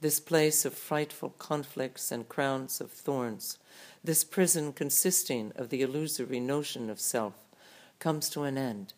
this 0.00 0.20
place 0.20 0.64
of 0.64 0.74
frightful 0.74 1.30
conflicts 1.38 2.12
and 2.12 2.28
crowns 2.28 2.80
of 2.80 2.90
thorns, 2.90 3.58
this 4.04 4.22
prison 4.24 4.72
consisting 4.72 5.52
of 5.56 5.70
the 5.70 5.82
illusory 5.82 6.40
notion 6.40 6.88
of 6.88 7.00
self, 7.00 7.34
comes 7.98 8.30
to 8.30 8.42
an 8.42 8.56
end 8.56 8.92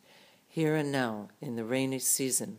here 0.51 0.75
and 0.75 0.91
now 0.91 1.29
in 1.41 1.55
the 1.55 1.65
rainy 1.65 2.01
season, 2.01 2.59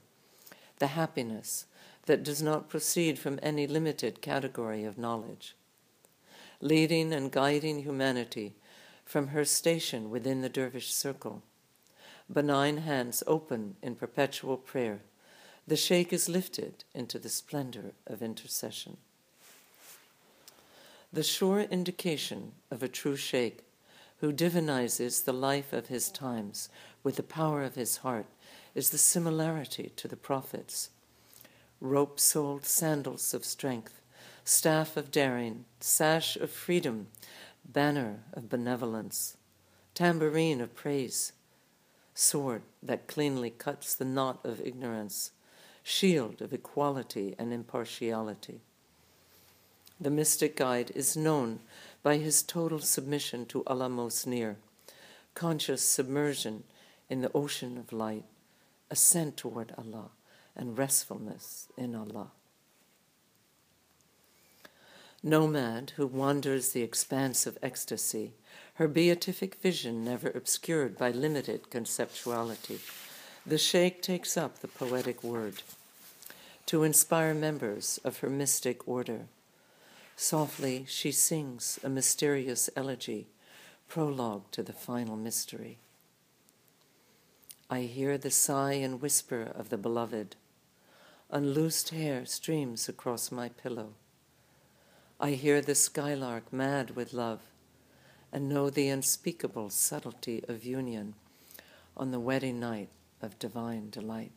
the 0.80 0.88
happiness 0.88 1.66
that 2.06 2.24
does 2.24 2.42
not 2.42 2.70
proceed 2.70 3.20
from 3.20 3.40
any 3.42 3.68
limited 3.68 4.22
category 4.22 4.84
of 4.84 4.98
knowledge, 4.98 5.56
leading 6.60 7.14
and 7.14 7.32
guiding 7.32 7.84
humanity 7.84 8.54
from 9.06 9.28
her 9.28 9.46
station 9.46 10.10
within 10.10 10.42
the 10.42 10.50
dervish 10.50 10.94
circle. 10.94 11.44
Benign 12.32 12.78
hands 12.78 13.24
open 13.28 13.76
in 13.82 13.96
perpetual 13.96 14.58
prayer, 14.58 15.02
the 15.68 15.78
sheikh 15.78 16.12
is 16.12 16.28
lifted 16.28 16.84
into 16.94 17.20
the 17.20 17.30
splendor 17.30 17.94
of 18.08 18.22
intercession. 18.22 18.98
The 21.14 21.24
sure 21.24 21.62
indication 21.62 22.54
of 22.72 22.82
a 22.82 22.88
true 22.88 23.16
sheikh 23.16 23.64
who 24.22 24.32
divinizes 24.32 25.24
the 25.26 25.34
life 25.34 25.74
of 25.74 25.88
his 25.88 26.10
times 26.10 26.70
with 27.04 27.16
the 27.16 27.24
power 27.24 27.64
of 27.64 27.76
his 27.76 27.98
heart 27.98 28.28
is 28.74 28.90
the 28.90 28.98
similarity 28.98 29.92
to 29.98 30.08
the 30.08 30.16
prophets. 30.16 30.90
Rope 31.82 32.20
soled 32.20 32.64
sandals 32.64 33.34
of 33.34 33.44
strength, 33.44 34.02
staff 34.46 34.96
of 34.96 35.10
daring, 35.10 35.66
sash 35.80 36.38
of 36.38 36.52
freedom, 36.52 37.08
banner 37.66 38.20
of 38.34 38.50
benevolence, 38.50 39.36
tambourine 39.96 40.62
of 40.62 40.76
praise, 40.76 41.34
sword 42.14 42.62
that 42.84 43.08
cleanly 43.08 43.50
cuts 43.50 43.96
the 43.96 44.06
knot 44.06 44.40
of 44.44 44.62
ignorance, 44.62 45.32
shield 45.82 46.40
of 46.40 46.54
equality 46.54 47.34
and 47.40 47.52
impartiality. 47.52 48.62
The 50.00 50.12
mystic 50.12 50.56
guide 50.56 50.92
is 50.94 51.18
known 51.18 51.62
by 52.04 52.18
his 52.18 52.44
total 52.44 52.80
submission 52.80 53.48
to 53.48 53.64
Allah 53.66 53.90
most 53.90 54.28
near, 54.28 54.58
conscious 55.34 55.82
submersion 55.82 56.64
in 57.10 57.22
the 57.22 57.32
ocean 57.34 57.78
of 57.78 57.92
light, 57.92 58.26
ascent 58.92 59.36
toward 59.36 59.74
Allah, 59.78 60.12
and 60.56 60.78
restfulness 60.78 61.68
in 61.78 61.96
Allah. 61.96 62.32
Nomad 65.24 65.94
who 65.98 66.08
wanders 66.08 66.70
the 66.70 66.82
expanse 66.82 67.46
of 67.46 67.58
ecstasy, 67.62 68.34
her 68.76 68.88
beatific 68.88 69.56
vision 69.56 70.04
never 70.04 70.30
obscured 70.30 70.98
by 70.98 71.12
limited 71.12 71.70
conceptuality, 71.70 72.80
the 73.46 73.58
Sheikh 73.58 74.02
takes 74.02 74.36
up 74.38 74.60
the 74.60 74.68
poetic 74.68 75.24
word 75.24 75.62
to 76.66 76.84
inspire 76.84 77.34
members 77.34 78.00
of 78.04 78.20
her 78.20 78.30
mystic 78.30 78.88
order. 78.88 79.28
Softly 80.16 80.86
she 80.88 81.12
sings 81.12 81.80
a 81.84 81.90
mysterious 81.90 82.70
elegy, 82.76 83.28
prologue 83.88 84.44
to 84.52 84.64
the 84.64 84.74
final 84.74 85.16
mystery. 85.16 85.80
I 87.70 87.82
hear 87.82 88.18
the 88.18 88.32
sigh 88.32 88.74
and 88.74 89.02
whisper 89.02 89.52
of 89.56 89.70
the 89.70 89.78
beloved. 89.78 90.36
Unloosed 91.34 91.92
hair 91.92 92.26
streams 92.26 92.90
across 92.90 93.32
my 93.32 93.48
pillow. 93.48 93.94
I 95.18 95.32
hear 95.32 95.62
the 95.62 95.76
skylark 95.76 96.52
mad 96.52 96.98
with 96.98 97.14
love 97.14 97.40
and 98.34 98.50
know 98.50 98.70
the 98.70 98.90
unspeakable 98.90 99.70
subtlety 99.70 100.44
of 100.50 100.66
union 100.66 101.14
on 101.96 102.12
the 102.12 102.20
wedding 102.20 102.60
night 102.60 102.90
of 103.22 103.40
divine 103.40 103.90
delight. 103.90 104.34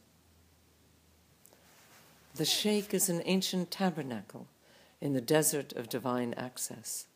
The 2.37 2.45
Sheikh 2.45 2.95
is 2.95 3.09
an 3.09 3.23
ancient 3.25 3.73
tabernacle 3.73 4.47
in 5.01 5.15
the 5.15 5.21
desert 5.21 5.73
of 5.73 5.89
divine 5.89 6.33
access, 6.35 7.07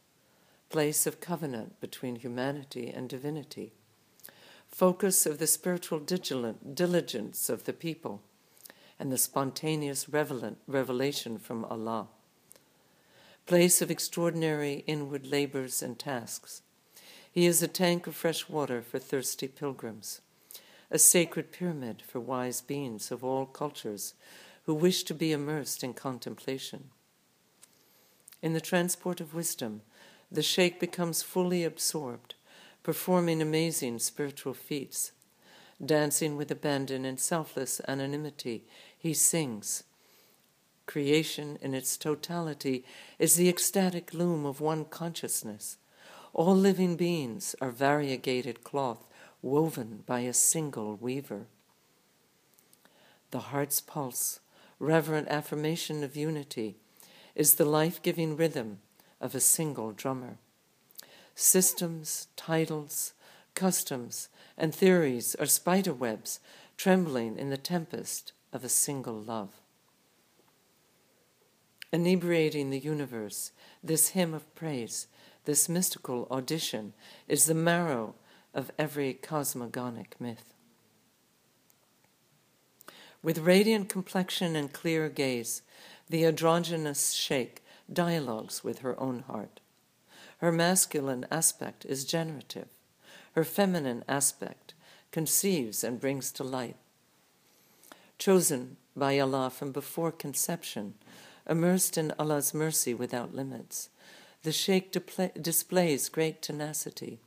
place 0.70 1.06
of 1.06 1.20
covenant 1.20 1.80
between 1.80 2.16
humanity 2.16 2.90
and 2.90 3.08
divinity, 3.08 3.74
focus 4.66 5.24
of 5.24 5.38
the 5.38 5.46
spiritual 5.46 6.00
diligence 6.00 7.48
of 7.48 7.62
the 7.62 7.72
people, 7.72 8.22
and 8.98 9.12
the 9.12 9.18
spontaneous 9.18 10.08
revelation 10.08 11.38
from 11.38 11.64
Allah, 11.66 12.08
place 13.46 13.80
of 13.80 13.90
extraordinary 13.90 14.84
inward 14.86 15.26
labors 15.26 15.82
and 15.82 15.98
tasks. 15.98 16.62
He 17.30 17.46
is 17.46 17.62
a 17.62 17.68
tank 17.68 18.06
of 18.06 18.16
fresh 18.16 18.48
water 18.48 18.82
for 18.82 18.98
thirsty 18.98 19.48
pilgrims, 19.48 20.20
a 20.90 20.98
sacred 20.98 21.52
pyramid 21.52 22.02
for 22.06 22.18
wise 22.20 22.60
beings 22.60 23.10
of 23.10 23.22
all 23.22 23.46
cultures 23.46 24.14
who 24.64 24.74
wish 24.74 25.04
to 25.04 25.14
be 25.14 25.32
immersed 25.32 25.84
in 25.84 25.94
contemplation. 25.94 26.90
In 28.42 28.52
the 28.52 28.60
transport 28.60 29.20
of 29.20 29.34
wisdom, 29.34 29.82
the 30.30 30.42
sheikh 30.42 30.78
becomes 30.78 31.22
fully 31.22 31.64
absorbed, 31.64 32.34
performing 32.82 33.40
amazing 33.40 33.98
spiritual 33.98 34.54
feats. 34.54 35.12
Dancing 35.84 36.36
with 36.36 36.50
abandon 36.50 37.04
and 37.04 37.20
selfless 37.20 37.80
anonymity, 37.86 38.64
he 38.98 39.14
sings. 39.14 39.84
Creation 40.86 41.58
in 41.62 41.74
its 41.74 41.96
totality 41.96 42.84
is 43.18 43.34
the 43.34 43.48
ecstatic 43.48 44.12
loom 44.12 44.44
of 44.44 44.60
one 44.60 44.84
consciousness. 44.84 45.76
All 46.32 46.56
living 46.56 46.96
beings 46.96 47.54
are 47.60 47.70
variegated 47.70 48.64
cloth 48.64 49.06
woven 49.42 50.02
by 50.06 50.20
a 50.20 50.32
single 50.32 50.96
weaver. 50.96 51.46
The 53.30 53.40
heart's 53.40 53.80
pulse 53.80 54.40
reverent 54.78 55.28
affirmation 55.28 56.02
of 56.02 56.16
unity 56.16 56.76
is 57.34 57.54
the 57.54 57.64
life 57.64 58.02
giving 58.02 58.36
rhythm 58.36 58.78
of 59.20 59.34
a 59.34 59.40
single 59.40 59.92
drummer. 59.92 60.38
Systems, 61.34 62.28
titles, 62.36 63.12
customs, 63.54 64.28
and 64.56 64.74
theories 64.74 65.34
are 65.36 65.46
spider 65.46 65.92
webs 65.92 66.40
trembling 66.76 67.36
in 67.38 67.50
the 67.50 67.56
tempest 67.56 68.32
of 68.52 68.64
a 68.64 68.68
single 68.68 69.20
love. 69.20 69.50
Inebriating 71.92 72.70
the 72.70 72.78
universe, 72.78 73.52
this 73.82 74.08
hymn 74.08 74.34
of 74.34 74.54
praise, 74.54 75.06
this 75.44 75.68
mystical 75.68 76.28
audition, 76.30 76.92
is 77.26 77.46
the 77.46 77.54
marrow 77.54 78.14
of 78.54 78.70
every 78.78 79.14
cosmogonic 79.14 80.20
myth. 80.20 80.54
With 83.22 83.38
radiant 83.38 83.88
complexion 83.88 84.54
and 84.54 84.72
clear 84.72 85.08
gaze, 85.08 85.62
the 86.08 86.24
androgynous 86.24 87.12
sheikh 87.12 87.62
dialogues 87.92 88.62
with 88.62 88.80
her 88.80 88.98
own 89.00 89.20
heart. 89.20 89.60
Her 90.38 90.52
masculine 90.52 91.26
aspect 91.30 91.84
is 91.84 92.04
generative. 92.04 92.68
Her 93.32 93.44
feminine 93.44 94.04
aspect 94.08 94.74
conceives 95.10 95.82
and 95.82 96.00
brings 96.00 96.30
to 96.32 96.44
light. 96.44 96.76
Chosen 98.18 98.76
by 98.96 99.18
Allah 99.18 99.50
from 99.50 99.72
before 99.72 100.12
conception, 100.12 100.94
immersed 101.48 101.96
in 101.96 102.12
Allah's 102.18 102.52
mercy 102.52 102.94
without 102.94 103.34
limits, 103.34 103.88
the 104.42 104.52
sheikh 104.52 104.96
displays 105.40 106.08
great 106.08 106.42
tenacity, 106.42 107.18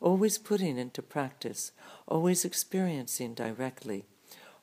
always 0.00 0.38
putting 0.38 0.78
into 0.78 1.02
practice, 1.02 1.72
always 2.06 2.44
experiencing 2.44 3.34
directly 3.34 4.04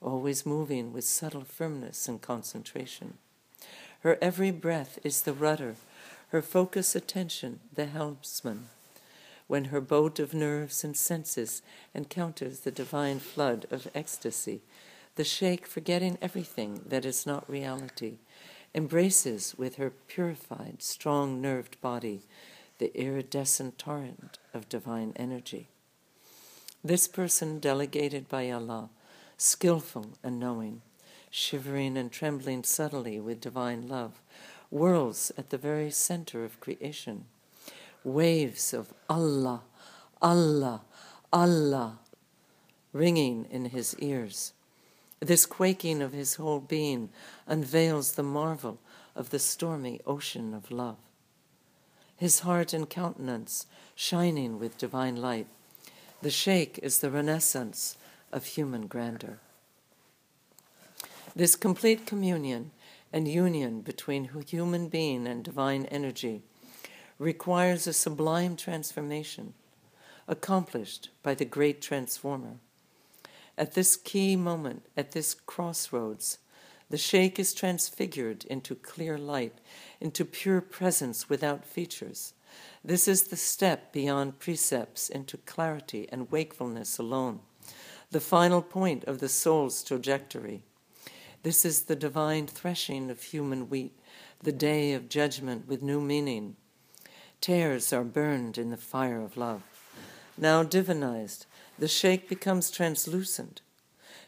always 0.05 0.45
moving 0.45 0.93
with 0.93 1.03
subtle 1.03 1.43
firmness 1.43 2.07
and 2.07 2.21
concentration. 2.21 3.15
Her 4.01 4.17
every 4.21 4.51
breath 4.51 4.99
is 5.03 5.23
the 5.23 5.33
rudder, 5.33 5.75
her 6.29 6.41
focus 6.41 6.95
attention 6.95 7.59
the 7.73 7.88
helmsman. 7.88 8.67
When 9.47 9.65
her 9.65 9.81
boat 9.81 10.19
of 10.19 10.33
nerves 10.33 10.83
and 10.83 10.95
senses 10.95 11.61
encounters 11.93 12.61
the 12.61 12.71
divine 12.71 13.19
flood 13.19 13.65
of 13.71 13.88
ecstasy, 13.93 14.61
the 15.15 15.23
sheikh, 15.23 15.65
forgetting 15.65 16.17
everything 16.21 16.82
that 16.86 17.06
is 17.06 17.25
not 17.25 17.49
reality, 17.49 18.19
embraces 18.73 19.56
with 19.58 19.75
her 19.75 19.89
purified, 19.89 20.82
strong 20.82 21.41
nerved 21.41 21.80
body 21.82 22.23
the 22.78 22.95
iridescent 22.99 23.78
torrent 23.78 24.38
of 24.54 24.67
divine 24.67 25.13
energy. 25.15 25.69
This 26.84 27.08
person, 27.08 27.60
delegated 27.60 28.28
by 28.28 28.51
Allah, 28.51 28.89
skillful 29.38 30.10
and 30.23 30.39
knowing, 30.39 30.82
shivering 31.30 31.97
and 31.97 32.12
trembling 32.12 32.63
subtly 32.63 33.19
with 33.19 33.39
divine 33.41 33.88
love, 33.88 34.21
whirls 34.69 35.32
at 35.38 35.49
the 35.49 35.58
very 35.58 35.89
center 35.89 36.43
of 36.43 36.60
creation. 36.60 37.25
Waves 38.04 38.73
of 38.73 38.93
Allah, 39.10 39.62
Allah, 40.21 40.82
Allah 41.32 41.99
ringing 42.95 43.45
in 43.49 43.65
his 43.65 43.95
ears. 43.99 44.54
This 45.19 45.45
quaking 45.45 46.01
of 46.01 46.13
his 46.13 46.36
whole 46.36 46.60
being 46.60 47.10
unveils 47.47 48.13
the 48.13 48.23
marvel 48.23 48.80
of 49.15 49.30
the 49.30 49.39
stormy 49.39 50.01
ocean 50.06 50.54
of 50.54 50.71
love. 50.71 50.97
His 52.17 52.41
heart 52.41 52.73
and 52.73 52.89
countenance 52.89 53.65
shining 53.95 54.60
with 54.60 54.78
divine 54.78 55.15
light. 55.15 55.47
The 56.21 56.30
sheikh 56.30 56.80
is 56.82 56.99
the 56.99 57.12
renaissance 57.12 57.97
of 58.32 58.45
human 58.45 58.88
grandeur. 58.88 59.39
This 61.36 61.56
complete 61.56 62.06
communion 62.06 62.71
and 63.12 63.28
union 63.28 63.82
between 63.82 64.30
human 64.47 64.89
being 64.89 65.28
and 65.28 65.43
divine 65.43 65.86
energy 65.86 66.41
requires 67.19 67.88
a 67.88 67.93
sublime 67.93 68.56
transformation 68.56 69.54
accomplished 70.28 71.10
by 71.23 71.34
the 71.36 71.45
great 71.45 71.82
transformer. 71.82 72.58
At 73.58 73.74
this 73.74 73.96
key 73.96 74.36
moment, 74.36 74.86
at 74.98 75.12
this 75.12 75.34
crossroads, 75.34 76.39
the 76.89 76.98
sheikh 76.98 77.39
is 77.39 77.54
transfigured 77.54 78.46
into 78.46 78.76
clear 78.76 79.18
light, 79.18 79.60
into 80.00 80.26
pure 80.26 80.62
presence 80.62 81.30
without 81.30 81.65
features. 81.65 82.34
This 82.84 83.08
is 83.08 83.24
the 83.24 83.38
step 83.38 83.91
beyond 83.91 84.39
precepts 84.39 85.10
into 85.10 85.38
clarity 85.38 86.08
and 86.12 86.32
wakefulness 86.32 86.98
alone 86.98 87.39
the 88.12 88.20
final 88.22 88.62
point 88.62 89.04
of 89.04 89.20
the 89.20 89.28
soul's 89.28 89.84
trajectory. 89.84 90.63
This 91.44 91.65
is 91.65 91.84
the 91.84 91.96
divine 91.96 92.48
threshing 92.48 93.10
of 93.10 93.22
human 93.22 93.70
wheat, 93.70 94.00
the 94.41 94.52
day 94.52 94.94
of 94.94 95.10
judgment 95.10 95.68
with 95.68 95.82
new 95.82 96.00
meaning. 96.00 96.56
Tares 97.41 97.91
are 97.91 98.04
burned 98.04 98.58
in 98.58 98.70
the 98.70 98.78
fire 98.78 99.22
of 99.22 99.36
love. 99.36 99.63
Now 100.38 100.63
divinized, 100.63 101.46
the 101.77 101.88
sheikh 101.88 102.29
becomes 102.29 102.71
translucent. 102.71 103.61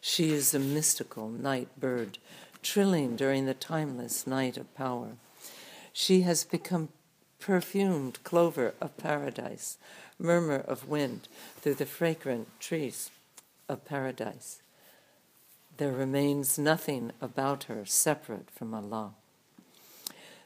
She 0.01 0.31
is 0.31 0.53
a 0.53 0.59
mystical 0.59 1.29
night 1.29 1.69
bird, 1.79 2.17
trilling 2.61 3.15
during 3.15 3.45
the 3.45 3.53
timeless 3.53 4.27
night 4.27 4.57
of 4.57 4.73
power. 4.75 5.17
She 5.93 6.21
has 6.21 6.43
become 6.43 6.89
perfumed 7.39 8.23
clover 8.23 8.73
of 8.81 8.97
paradise, 8.97 9.77
murmur 10.19 10.57
of 10.57 10.87
wind 10.87 11.27
through 11.61 11.75
the 11.75 11.85
fragrant 11.85 12.47
trees 12.59 13.09
of 13.69 13.85
paradise. 13.85 14.61
There 15.77 15.91
remains 15.91 16.57
nothing 16.57 17.11
about 17.21 17.65
her 17.65 17.85
separate 17.85 18.49
from 18.49 18.73
Allah. 18.73 19.11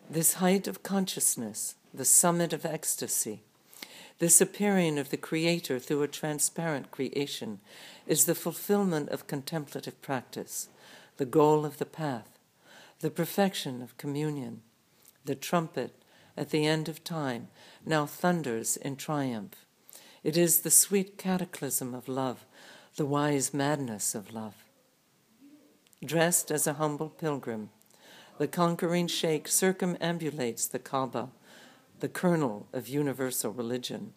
This 0.09 0.33
height 0.33 0.67
of 0.67 0.83
consciousness, 0.83 1.75
the 1.93 2.05
summit 2.05 2.51
of 2.51 2.65
ecstasy, 2.65 3.41
this 4.21 4.39
appearing 4.39 4.99
of 4.99 5.09
the 5.09 5.17
Creator 5.17 5.79
through 5.79 6.03
a 6.03 6.07
transparent 6.07 6.91
creation, 6.91 7.59
is 8.05 8.25
the 8.25 8.35
fulfillment 8.35 9.09
of 9.09 9.25
contemplative 9.25 9.99
practice, 10.03 10.69
the 11.17 11.25
goal 11.25 11.65
of 11.65 11.79
the 11.79 11.87
path, 11.87 12.37
the 12.99 13.09
perfection 13.09 13.81
of 13.81 13.97
communion. 13.97 14.61
The 15.25 15.33
trumpet 15.33 15.95
at 16.37 16.51
the 16.51 16.67
end 16.67 16.87
of 16.87 17.03
time 17.03 17.47
now 17.83 18.05
thunders 18.05 18.77
in 18.77 18.95
triumph. 18.95 19.65
It 20.23 20.37
is 20.37 20.59
the 20.59 20.69
sweet 20.69 21.17
cataclysm 21.17 21.95
of 21.95 22.07
love, 22.07 22.45
the 22.97 23.07
wise 23.07 23.55
madness 23.55 24.13
of 24.13 24.31
love. 24.31 24.53
Dressed 26.05 26.51
as 26.51 26.67
a 26.67 26.73
humble 26.73 27.09
pilgrim, 27.09 27.71
the 28.37 28.47
conquering 28.47 29.07
sheikh 29.07 29.47
circumambulates 29.47 30.69
the 30.69 30.77
Kaaba, 30.77 31.29
the 32.01 32.09
kernel 32.09 32.67
of 32.73 32.87
universal 32.87 33.51
religion. 33.51 34.13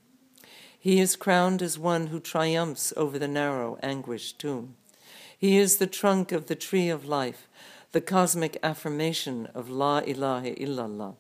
He 0.79 1.01
is 1.01 1.17
crowned 1.17 1.63
as 1.63 1.79
one 1.79 2.09
who 2.09 2.21
triumphs 2.21 2.93
over 2.97 3.19
the 3.19 3.29
narrow, 3.29 3.79
anguished 3.83 4.39
tomb. 4.39 4.77
He 5.39 5.57
is 5.57 5.77
the 5.77 5.87
trunk 5.87 6.33
of 6.33 6.47
the 6.47 6.57
tree 6.57 6.89
of 6.89 7.07
life, 7.07 7.49
the 7.93 8.01
cosmic 8.01 8.59
affirmation 8.63 9.47
of 9.55 9.71
La 9.71 9.99
ilaha 9.99 10.55
illallah. 10.55 11.15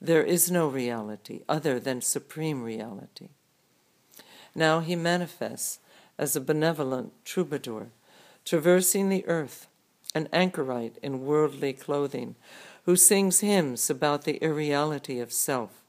There 0.00 0.22
is 0.22 0.50
no 0.50 0.68
reality 0.68 1.42
other 1.48 1.80
than 1.80 2.00
supreme 2.00 2.62
reality. 2.62 3.30
Now 4.54 4.80
he 4.80 4.94
manifests 4.96 5.80
as 6.18 6.36
a 6.36 6.40
benevolent 6.40 7.12
troubadour, 7.24 7.88
traversing 8.44 9.08
the 9.08 9.26
earth, 9.26 9.66
an 10.14 10.28
anchorite 10.32 10.98
in 11.02 11.24
worldly 11.24 11.72
clothing, 11.72 12.36
who 12.88 12.96
sings 12.96 13.40
hymns 13.40 13.90
about 13.90 14.24
the 14.24 14.42
irreality 14.42 15.20
of 15.20 15.30
self, 15.30 15.82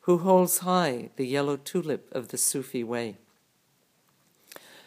who 0.00 0.18
holds 0.18 0.58
high 0.58 1.08
the 1.14 1.24
yellow 1.24 1.56
tulip 1.56 2.12
of 2.12 2.30
the 2.30 2.36
Sufi 2.36 2.82
way. 2.82 3.16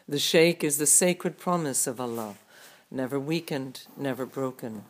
The 0.05 0.19
Sheikh 0.19 0.65
is 0.65 0.79
the 0.79 0.85
sacred 0.85 1.37
promise 1.37 1.87
of 1.87 2.01
Allah, 2.01 2.35
never 2.91 3.17
weakened, 3.17 3.83
never 3.95 4.25
broken. 4.25 4.83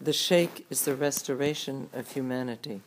The 0.00 0.14
Sheikh 0.14 0.64
is 0.70 0.86
the 0.86 0.94
restoration 0.94 1.90
of 1.92 2.12
humanity 2.12 2.80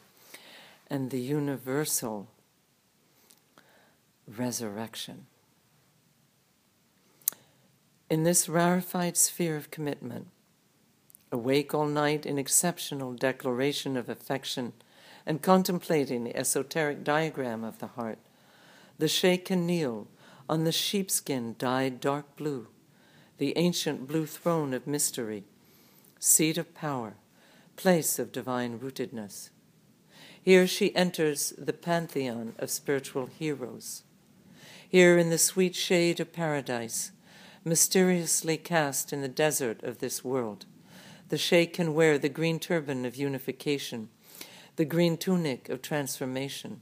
and 0.90 1.12
the 1.12 1.22
universal 1.22 2.30
resurrection. 4.28 5.28
In 8.10 8.24
this 8.24 8.50
rarefied 8.50 9.18
sphere 9.18 9.56
of 9.56 9.70
commitment, 9.70 10.30
awake 11.32 11.74
all 11.74 11.86
night 11.86 12.26
in 12.26 12.38
exceptional 12.38 13.14
declaration 13.14 13.96
of 13.96 14.10
affection 14.10 14.74
and 15.26 15.42
contemplating 15.42 16.24
the 16.24 16.36
esoteric 16.36 17.04
diagram 17.04 17.64
of 17.64 17.80
the 17.80 17.88
heart, 17.88 18.18
the 18.98 19.08
sheikh 19.08 19.46
can 19.46 19.66
kneel 19.66 20.08
on 20.50 20.64
the 20.64 20.72
sheepskin 20.72 21.56
dyed 21.60 22.00
dark 22.00 22.36
blue, 22.36 22.68
the 23.38 23.56
ancient 23.58 24.08
blue 24.08 24.26
throne 24.26 24.74
of 24.74 24.88
mystery, 24.88 25.44
seat 26.20 26.58
of 26.58 26.74
power, 26.74 27.16
place 27.76 28.18
of 28.20 28.32
divine 28.32 28.80
rootedness. 28.80 29.50
Here 30.42 30.66
she 30.66 30.96
enters 30.96 31.54
the 31.58 31.74
pantheon 31.74 32.56
of 32.58 32.72
spiritual 32.72 33.28
heroes. 33.28 34.04
Here 34.88 35.18
in 35.18 35.30
the 35.30 35.38
sweet 35.38 35.76
shade 35.76 36.20
of 36.20 36.34
paradise, 36.34 37.12
mysteriously 37.64 38.58
cast 38.58 39.14
in 39.14 39.22
the 39.22 39.28
desert 39.28 39.84
of 39.84 40.00
this 40.00 40.24
world, 40.24 40.66
the 41.30 41.38
sheikh 41.38 41.74
can 41.74 41.94
wear 41.94 42.18
the 42.18 42.28
green 42.30 42.60
turban 42.60 43.06
of 43.06 43.16
unification, 43.16 44.10
the 44.76 44.86
green 44.86 45.16
tunic 45.16 45.70
of 45.70 45.82
transformation, 45.82 46.82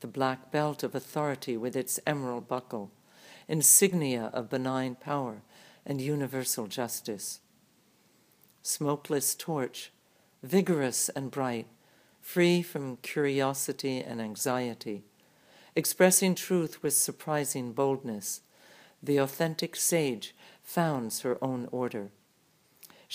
the 0.00 0.06
black 0.06 0.52
belt 0.52 0.82
of 0.82 0.94
authority 0.94 1.56
with 1.56 1.74
its 1.74 1.98
emerald 2.06 2.46
buckle, 2.46 2.92
insignia 3.48 4.30
of 4.32 4.48
benign 4.48 4.94
power 4.94 5.42
and 5.84 6.00
universal 6.00 6.68
justice. 6.68 7.40
Smokeless 8.62 9.34
torch, 9.34 9.92
vigorous 10.42 11.08
and 11.10 11.30
bright, 11.30 11.66
free 12.20 12.62
from 12.62 12.98
curiosity 12.98 13.98
and 13.98 14.20
anxiety, 14.20 15.04
expressing 15.74 16.36
truth 16.36 16.82
with 16.82 16.94
surprising 16.94 17.72
boldness, 17.72 18.42
the 19.02 19.16
authentic 19.16 19.74
sage 19.74 20.34
founds 20.62 21.20
her 21.22 21.36
own 21.42 21.68
order. 21.72 22.12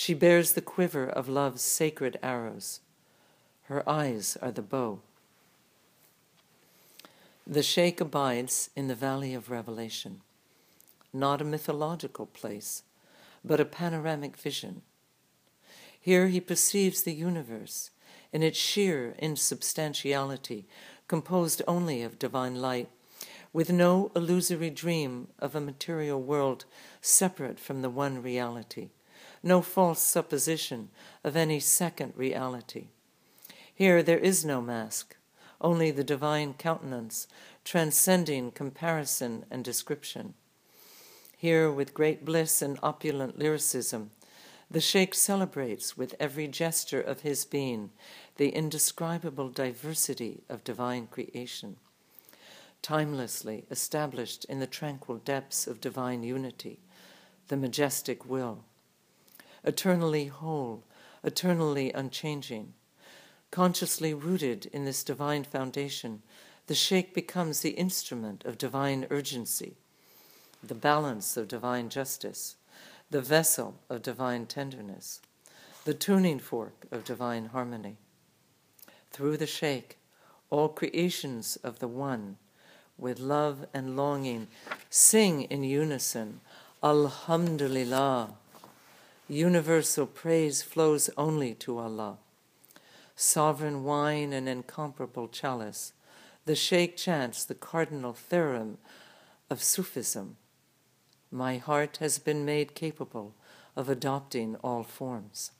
She 0.01 0.13
bears 0.13 0.53
the 0.53 0.61
quiver 0.61 1.09
of 1.09 1.27
love's 1.27 1.61
sacred 1.61 2.17
arrows. 2.23 2.79
Her 3.63 3.87
eyes 3.87 4.37
are 4.41 4.49
the 4.49 4.61
bow. 4.61 5.01
The 7.45 7.61
Sheikh 7.61 7.99
abides 7.99 8.69
in 8.77 8.87
the 8.87 8.95
Valley 8.95 9.33
of 9.33 9.49
Revelation, 9.49 10.21
not 11.11 11.41
a 11.41 11.43
mythological 11.43 12.27
place, 12.27 12.83
but 13.43 13.59
a 13.59 13.65
panoramic 13.65 14.37
vision. 14.37 14.83
Here 15.99 16.29
he 16.29 16.39
perceives 16.39 17.01
the 17.01 17.13
universe 17.13 17.91
in 18.31 18.41
its 18.41 18.57
sheer 18.57 19.15
insubstantiality, 19.19 20.65
composed 21.09 21.61
only 21.67 22.03
of 22.03 22.17
divine 22.17 22.61
light, 22.61 22.87
with 23.51 23.69
no 23.69 24.13
illusory 24.15 24.69
dream 24.69 25.27
of 25.39 25.55
a 25.55 25.59
material 25.59 26.21
world 26.21 26.63
separate 27.01 27.59
from 27.59 27.81
the 27.81 27.89
one 27.89 28.23
reality, 28.23 28.91
no 29.43 29.61
false 29.61 30.01
supposition 30.01 30.89
of 31.23 31.35
any 31.35 31.59
second 31.59 32.13
reality. 32.15 32.87
Here 33.73 34.03
there 34.03 34.19
is 34.19 34.43
no 34.43 34.61
mask, 34.61 35.15
only 35.61 35.91
the 35.91 36.03
divine 36.03 36.53
countenance, 36.53 37.27
transcending 37.63 38.51
comparison 38.51 39.45
and 39.49 39.63
description. 39.63 40.33
Here, 41.37 41.71
with 41.71 41.93
great 41.93 42.25
bliss 42.25 42.61
and 42.61 42.77
opulent 42.83 43.39
lyricism, 43.39 44.11
the 44.71 44.81
Sheikh 44.81 45.15
celebrates 45.15 45.97
with 45.97 46.13
every 46.19 46.47
gesture 46.47 47.01
of 47.01 47.21
his 47.21 47.45
being 47.45 47.91
the 48.35 48.49
indescribable 48.49 49.49
diversity 49.49 50.43
of 50.47 50.63
divine 50.63 51.07
creation, 51.07 51.77
timelessly 52.81 53.65
established 53.71 54.45
in 54.45 54.59
the 54.59 54.67
tranquil 54.67 55.17
depths 55.17 55.65
of 55.65 55.81
divine 55.81 56.23
unity, 56.23 56.79
the 57.47 57.57
majestic 57.57 58.25
will, 58.29 58.63
eternally 59.63 60.25
whole, 60.27 60.83
eternally 61.23 61.91
unchanging. 61.93 62.73
Consciously 63.51 64.13
rooted 64.13 64.67
in 64.67 64.85
this 64.85 65.03
divine 65.03 65.43
foundation, 65.43 66.21
the 66.67 66.75
Sheikh 66.75 67.13
becomes 67.13 67.61
the 67.61 67.71
instrument 67.71 68.45
of 68.45 68.57
divine 68.57 69.07
urgency, 69.09 69.77
the 70.63 70.75
balance 70.75 71.35
of 71.35 71.47
divine 71.47 71.89
justice 71.89 72.55
the 73.11 73.21
vessel 73.21 73.79
of 73.89 74.03
divine 74.03 74.45
tenderness, 74.45 75.19
the 75.83 75.93
tuning 75.93 76.37
fork 76.37 76.85
of 76.91 77.03
divine 77.03 77.47
harmony. 77.47 77.97
Through 79.11 79.37
the 79.37 79.47
Sheikh, 79.47 79.97
all 80.51 80.69
creations 80.69 81.57
of 81.63 81.79
the 81.79 81.87
One, 81.87 82.37
with 82.97 83.19
love 83.19 83.65
and 83.73 83.95
longing, 83.95 84.47
sing 84.89 85.43
in 85.43 85.63
unison, 85.63 86.41
Alhamdulillah. 86.83 88.35
Universal 89.29 90.07
praise 90.07 90.61
flows 90.61 91.09
only 91.17 91.53
to 91.53 91.77
Allah. 91.77 92.17
Sovereign 93.15 93.83
wine 93.83 94.33
and 94.33 94.49
incomparable 94.49 95.27
chalice, 95.27 95.93
the 96.45 96.55
Sheikh 96.55 96.97
chants 96.97 97.45
the 97.45 97.55
cardinal 97.55 98.13
theorem 98.13 98.79
of 99.49 99.63
Sufism 99.63 100.37
my 101.31 101.57
heart 101.57 101.97
has 101.97 102.17
been 102.17 102.43
made 102.43 102.73
capable 102.73 103.35
of 103.75 103.89
adopting 103.89 104.55
all 104.63 104.83
forms. 104.83 105.51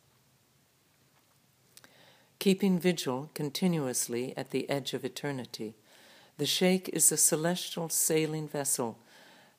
Keeping 2.40 2.80
vigil 2.80 3.30
continuously 3.34 4.34
at 4.36 4.52
the 4.52 4.70
edge 4.70 4.94
of 4.94 5.06
eternity, 5.06 5.76
the 6.38 6.46
Sheikh 6.46 6.90
is 6.90 7.12
a 7.12 7.18
celestial 7.18 7.90
sailing 7.90 8.48
vessel 8.48 8.98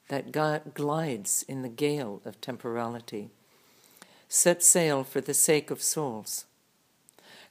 that 0.08 0.32
glides 0.32 1.44
in 1.46 1.62
the 1.62 1.68
gale 1.68 2.20
of 2.24 2.40
temporality. 2.40 3.30
Set 4.32 4.62
sail 4.62 5.04
for 5.04 5.20
the 5.20 5.34
sake 5.34 5.70
of 5.70 5.82
souls, 5.82 6.46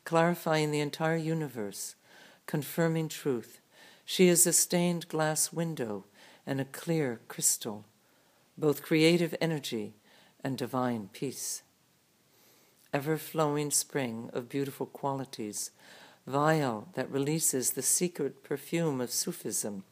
clarifying 0.05 0.71
the 0.71 0.79
entire 0.79 1.17
universe, 1.17 1.95
confirming 2.45 3.09
truth. 3.09 3.59
She 4.05 4.29
is 4.29 4.47
a 4.47 4.53
stained 4.53 5.07
glass 5.09 5.53
window 5.53 6.05
and 6.47 6.59
a 6.59 6.65
clear 6.65 7.19
crystal 7.27 7.83
both 8.59 8.81
creative 8.81 9.33
energy 9.39 9.93
and 10.43 10.57
divine 10.57 11.09
peace. 11.13 11.63
Ever 12.93 13.17
flowing 13.17 13.71
spring 13.71 14.29
of 14.33 14.49
beautiful 14.49 14.85
qualities, 14.85 15.71
vial 16.25 16.87
that 16.93 17.11
releases 17.11 17.71
the 17.71 17.81
secret 17.81 18.43
perfume 18.43 18.99
of 18.99 19.11
Sufism. 19.11 19.83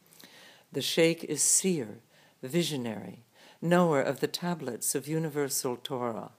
The 0.71 0.81
Sheikh 0.81 1.23
is 1.23 1.41
seer, 1.41 1.99
visionary, 2.41 3.23
knower 3.61 4.01
of 4.01 4.19
the 4.19 4.27
tablets 4.27 4.95
of 4.95 5.07
universal 5.07 5.77
Torah. 5.77 6.31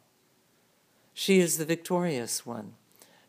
She 1.20 1.40
is 1.40 1.59
the 1.59 1.64
victorious 1.64 2.46
one, 2.46 2.74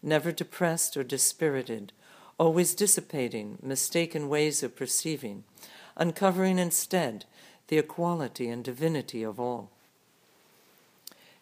never 0.03 0.31
depressed 0.31 0.95
or 0.95 1.03
dispirited, 1.03 1.91
always 2.37 2.75
dissipating 2.75 3.57
mistaken 3.63 4.29
ways 4.29 4.61
of 4.61 4.75
perceiving, 4.75 5.43
uncovering 5.97 6.59
instead 6.59 7.25
the 7.67 7.79
equality 7.79 8.47
and 8.47 8.63
divinity 8.63 9.23
of 9.23 9.39
all. 9.39 9.71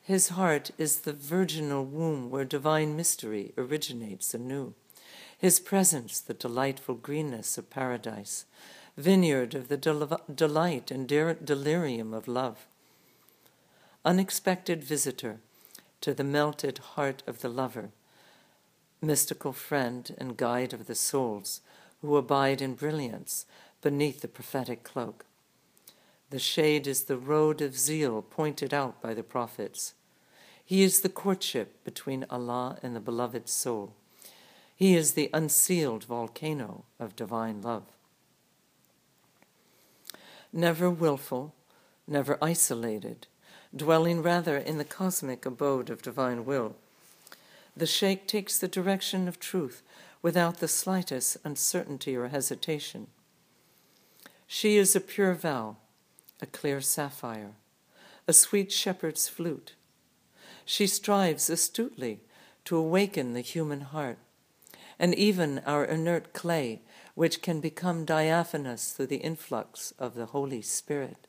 His 0.01 0.29
heart 0.29 0.71
is 0.77 1.01
the 1.01 1.12
virginal 1.12 1.83
womb 1.83 2.29
where 2.29 2.45
divine 2.45 2.95
mystery 2.95 3.51
originates 3.57 4.33
anew. 4.33 4.73
His 5.38 5.60
presence, 5.60 6.21
the 6.21 6.33
delightful 6.33 6.95
greenness 6.95 7.57
of 7.57 7.69
paradise, 7.69 8.45
vineyard 8.95 9.53
of 9.53 9.67
the 9.67 9.75
del- 9.75 10.21
delight 10.33 10.91
and 10.91 11.10
de- 11.10 11.36
delirium 11.43 12.13
of 12.13 12.25
love. 12.25 12.67
Unexpected 14.05 14.81
visitor 14.81 15.41
to 16.01 16.13
the 16.13 16.23
melted 16.23 16.77
heart 16.79 17.23
of 17.27 17.41
the 17.41 17.49
lover, 17.49 17.89
mystical 19.01 19.53
friend 19.53 20.15
and 20.17 20.38
guide 20.38 20.73
of 20.73 20.88
the 20.88 20.95
souls 20.95 21.62
who 22.01 22.17
abide 22.17 22.62
in 22.62 22.75
brilliance 22.75 23.45
beneath 23.81 24.21
the 24.21 24.27
prophetic 24.27 24.83
cloak. 24.83 25.25
The 26.29 26.39
shade 26.39 26.88
is 26.88 27.03
the 27.03 27.17
road 27.17 27.62
of 27.62 27.77
zeal 27.77 28.21
pointed 28.21 28.73
out 28.73 29.01
by 29.01 29.13
the 29.13 29.23
prophets. 29.23 29.93
He 30.63 30.83
is 30.83 30.99
the 30.99 31.10
courtship 31.10 31.83
between 31.86 32.25
Allah 32.29 32.77
and 32.83 32.95
the 32.95 32.99
beloved 32.99 33.47
soul. 33.47 33.93
He 34.75 34.95
is 34.95 35.13
the 35.13 35.29
unsealed 35.33 36.03
volcano 36.03 36.83
of 36.99 37.15
divine 37.15 37.62
love. 37.62 37.86
Never 40.51 40.89
willful, 40.89 41.55
never 42.07 42.38
isolated, 42.41 43.27
dwelling 43.78 44.22
rather 44.22 44.58
in 44.58 44.78
the 44.78 44.86
cosmic 44.86 45.46
abode 45.46 45.90
of 45.90 46.02
divine 46.02 46.46
will. 46.46 46.76
The 47.76 47.86
Sheikh 47.86 48.28
takes 48.28 48.58
the 48.58 48.68
direction 48.68 49.28
of 49.28 49.40
truth 49.40 49.84
without 50.22 50.58
the 50.58 50.68
slightest 50.68 51.38
uncertainty 51.44 52.16
or 52.16 52.28
hesitation. 52.28 53.08
She 54.48 54.78
is 54.78 54.96
a 54.96 55.02
pure 55.02 55.34
vow, 55.34 55.78
a 56.42 56.46
clear 56.46 56.82
sapphire, 56.82 57.52
a 58.28 58.34
sweet 58.34 58.72
shepherd's 58.72 59.28
flute. 59.28 59.76
She 60.66 60.88
strives 60.88 61.50
astutely 61.50 62.22
to 62.66 62.76
awaken 62.76 63.34
the 63.34 63.42
human 63.42 63.82
heart 63.82 64.18
and 65.00 65.13
even 65.16 65.60
our 65.60 65.86
inert 65.86 66.34
clay, 66.34 66.82
which 67.16 67.42
can 67.42 67.60
become 67.60 68.06
diaphanous 68.06 68.92
through 68.92 69.08
the 69.08 69.18
influx 69.18 69.94
of 70.00 70.16
the 70.16 70.28
Holy 70.28 70.62
Spirit. 70.62 71.27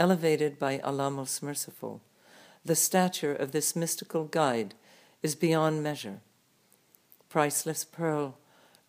Elevated 0.00 0.58
by 0.58 0.78
Allah 0.78 1.10
Most 1.10 1.42
Merciful, 1.42 2.00
the 2.64 2.74
stature 2.74 3.34
of 3.34 3.52
this 3.52 3.76
mystical 3.76 4.24
guide 4.24 4.72
is 5.22 5.34
beyond 5.34 5.82
measure. 5.82 6.20
Priceless 7.28 7.84
pearl, 7.84 8.38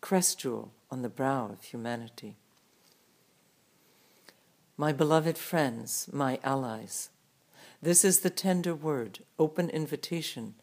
crest 0.00 0.38
jewel 0.38 0.72
on 0.90 1.02
the 1.02 1.10
brow 1.10 1.50
of 1.52 1.64
humanity. 1.64 2.36
My 4.78 4.90
beloved 4.90 5.36
friends, 5.36 6.08
my 6.10 6.38
allies, 6.42 7.10
this 7.82 8.06
is 8.06 8.20
the 8.20 8.30
tender 8.30 8.74
word, 8.74 9.18
open 9.38 9.68
invitation 9.68 10.54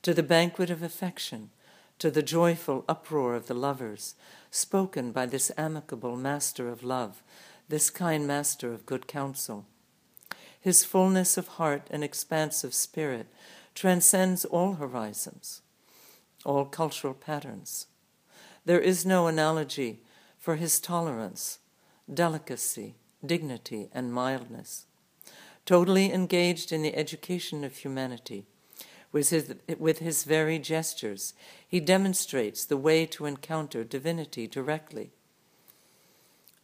to 0.00 0.14
the 0.14 0.22
banquet 0.22 0.70
of 0.70 0.82
affection 0.82 1.50
to 1.98 2.10
the 2.10 2.22
joyful 2.22 2.82
uproar 2.88 3.34
of 3.34 3.46
the 3.46 3.52
lovers, 3.52 4.14
spoken 4.50 5.12
by 5.12 5.26
this 5.26 5.52
amicable 5.58 6.16
master 6.16 6.70
of 6.70 6.82
love, 6.82 7.22
this 7.68 7.90
kind 7.90 8.26
master 8.26 8.72
of 8.72 8.86
good 8.86 9.06
counsel. 9.06 9.66
His 10.60 10.84
fullness 10.84 11.36
of 11.36 11.48
heart 11.48 11.86
and 11.90 12.02
expanse 12.02 12.64
of 12.64 12.74
spirit 12.74 13.26
transcends 13.74 14.44
all 14.44 14.74
horizons, 14.74 15.62
all 16.44 16.64
cultural 16.64 17.14
patterns. 17.14 17.86
There 18.64 18.80
is 18.80 19.06
no 19.06 19.28
analogy 19.28 20.02
for 20.38 20.56
his 20.56 20.80
tolerance, 20.80 21.58
delicacy, 22.12 22.96
dignity, 23.24 23.88
and 23.92 24.12
mildness. 24.12 24.86
Totally 25.64 26.12
engaged 26.12 26.72
in 26.72 26.82
the 26.82 26.96
education 26.96 27.62
of 27.62 27.76
humanity, 27.76 28.46
with 29.12 29.30
his, 29.30 29.54
with 29.78 30.00
his 30.00 30.24
very 30.24 30.58
gestures, 30.58 31.34
he 31.66 31.80
demonstrates 31.80 32.64
the 32.64 32.76
way 32.76 33.06
to 33.06 33.26
encounter 33.26 33.84
divinity 33.84 34.46
directly. 34.46 35.12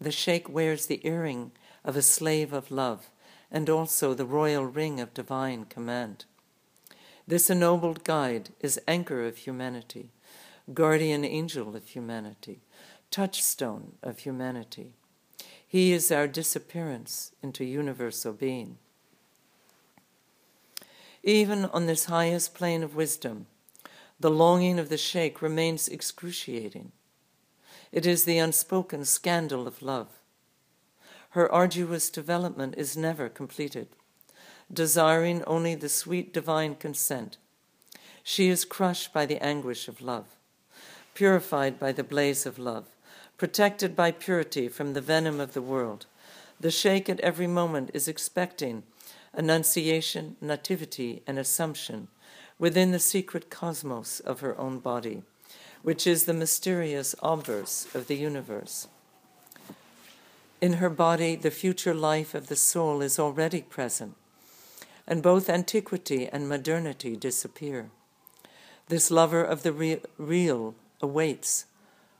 The 0.00 0.12
sheikh 0.12 0.48
wears 0.48 0.86
the 0.86 1.00
earring 1.06 1.52
of 1.84 1.96
a 1.96 2.02
slave 2.02 2.52
of 2.52 2.70
love 2.70 3.10
and 3.54 3.70
also 3.70 4.14
the 4.14 4.26
royal 4.26 4.66
ring 4.66 4.98
of 4.98 5.14
divine 5.14 5.64
command. 5.66 6.24
This 7.24 7.48
ennobled 7.48 8.02
guide 8.02 8.50
is 8.60 8.80
anchor 8.88 9.24
of 9.24 9.36
humanity, 9.36 10.10
guardian 10.74 11.24
angel 11.24 11.76
of 11.76 11.86
humanity, 11.86 12.62
touchstone 13.12 13.92
of 14.02 14.18
humanity. 14.18 14.94
He 15.64 15.92
is 15.92 16.10
our 16.10 16.26
disappearance 16.26 17.30
into 17.44 17.64
universal 17.64 18.32
being. 18.32 18.78
Even 21.22 21.66
on 21.66 21.86
this 21.86 22.06
highest 22.06 22.56
plane 22.56 22.82
of 22.82 22.96
wisdom, 22.96 23.46
the 24.18 24.30
longing 24.30 24.80
of 24.80 24.88
the 24.88 24.98
sheikh 24.98 25.40
remains 25.40 25.86
excruciating. 25.86 26.90
It 27.92 28.04
is 28.04 28.24
the 28.24 28.38
unspoken 28.38 29.04
scandal 29.04 29.68
of 29.68 29.80
love. 29.80 30.08
Her 31.34 31.50
arduous 31.50 32.10
development 32.10 32.76
is 32.78 32.96
never 32.96 33.28
completed, 33.28 33.88
desiring 34.72 35.42
only 35.48 35.74
the 35.74 35.88
sweet 35.88 36.32
divine 36.32 36.76
consent. 36.76 37.38
She 38.22 38.48
is 38.48 38.64
crushed 38.64 39.12
by 39.12 39.26
the 39.26 39.42
anguish 39.42 39.88
of 39.88 40.00
love, 40.00 40.26
purified 41.12 41.80
by 41.80 41.90
the 41.90 42.04
blaze 42.04 42.46
of 42.46 42.56
love, 42.56 42.84
protected 43.36 43.96
by 43.96 44.12
purity 44.12 44.68
from 44.68 44.92
the 44.92 45.00
venom 45.00 45.40
of 45.40 45.54
the 45.54 45.60
world. 45.60 46.06
The 46.60 46.70
sheikh 46.70 47.08
at 47.08 47.18
every 47.18 47.48
moment 47.48 47.90
is 47.92 48.06
expecting 48.06 48.84
annunciation, 49.32 50.36
nativity, 50.40 51.24
and 51.26 51.36
assumption 51.36 52.06
within 52.60 52.92
the 52.92 53.00
secret 53.00 53.50
cosmos 53.50 54.20
of 54.20 54.38
her 54.38 54.56
own 54.56 54.78
body, 54.78 55.24
which 55.82 56.06
is 56.06 56.26
the 56.26 56.32
mysterious 56.32 57.16
obverse 57.24 57.92
of 57.92 58.06
the 58.06 58.14
universe. 58.14 58.86
In 60.64 60.80
her 60.80 60.88
body, 60.88 61.36
the 61.36 61.50
future 61.50 61.92
life 61.92 62.34
of 62.34 62.46
the 62.46 62.56
soul 62.56 63.02
is 63.02 63.18
already 63.18 63.60
present, 63.60 64.16
and 65.06 65.22
both 65.22 65.50
antiquity 65.50 66.26
and 66.26 66.48
modernity 66.48 67.16
disappear. 67.16 67.90
This 68.88 69.10
lover 69.10 69.44
of 69.44 69.62
the 69.62 69.74
re- 69.74 70.00
real 70.16 70.74
awaits, 71.02 71.66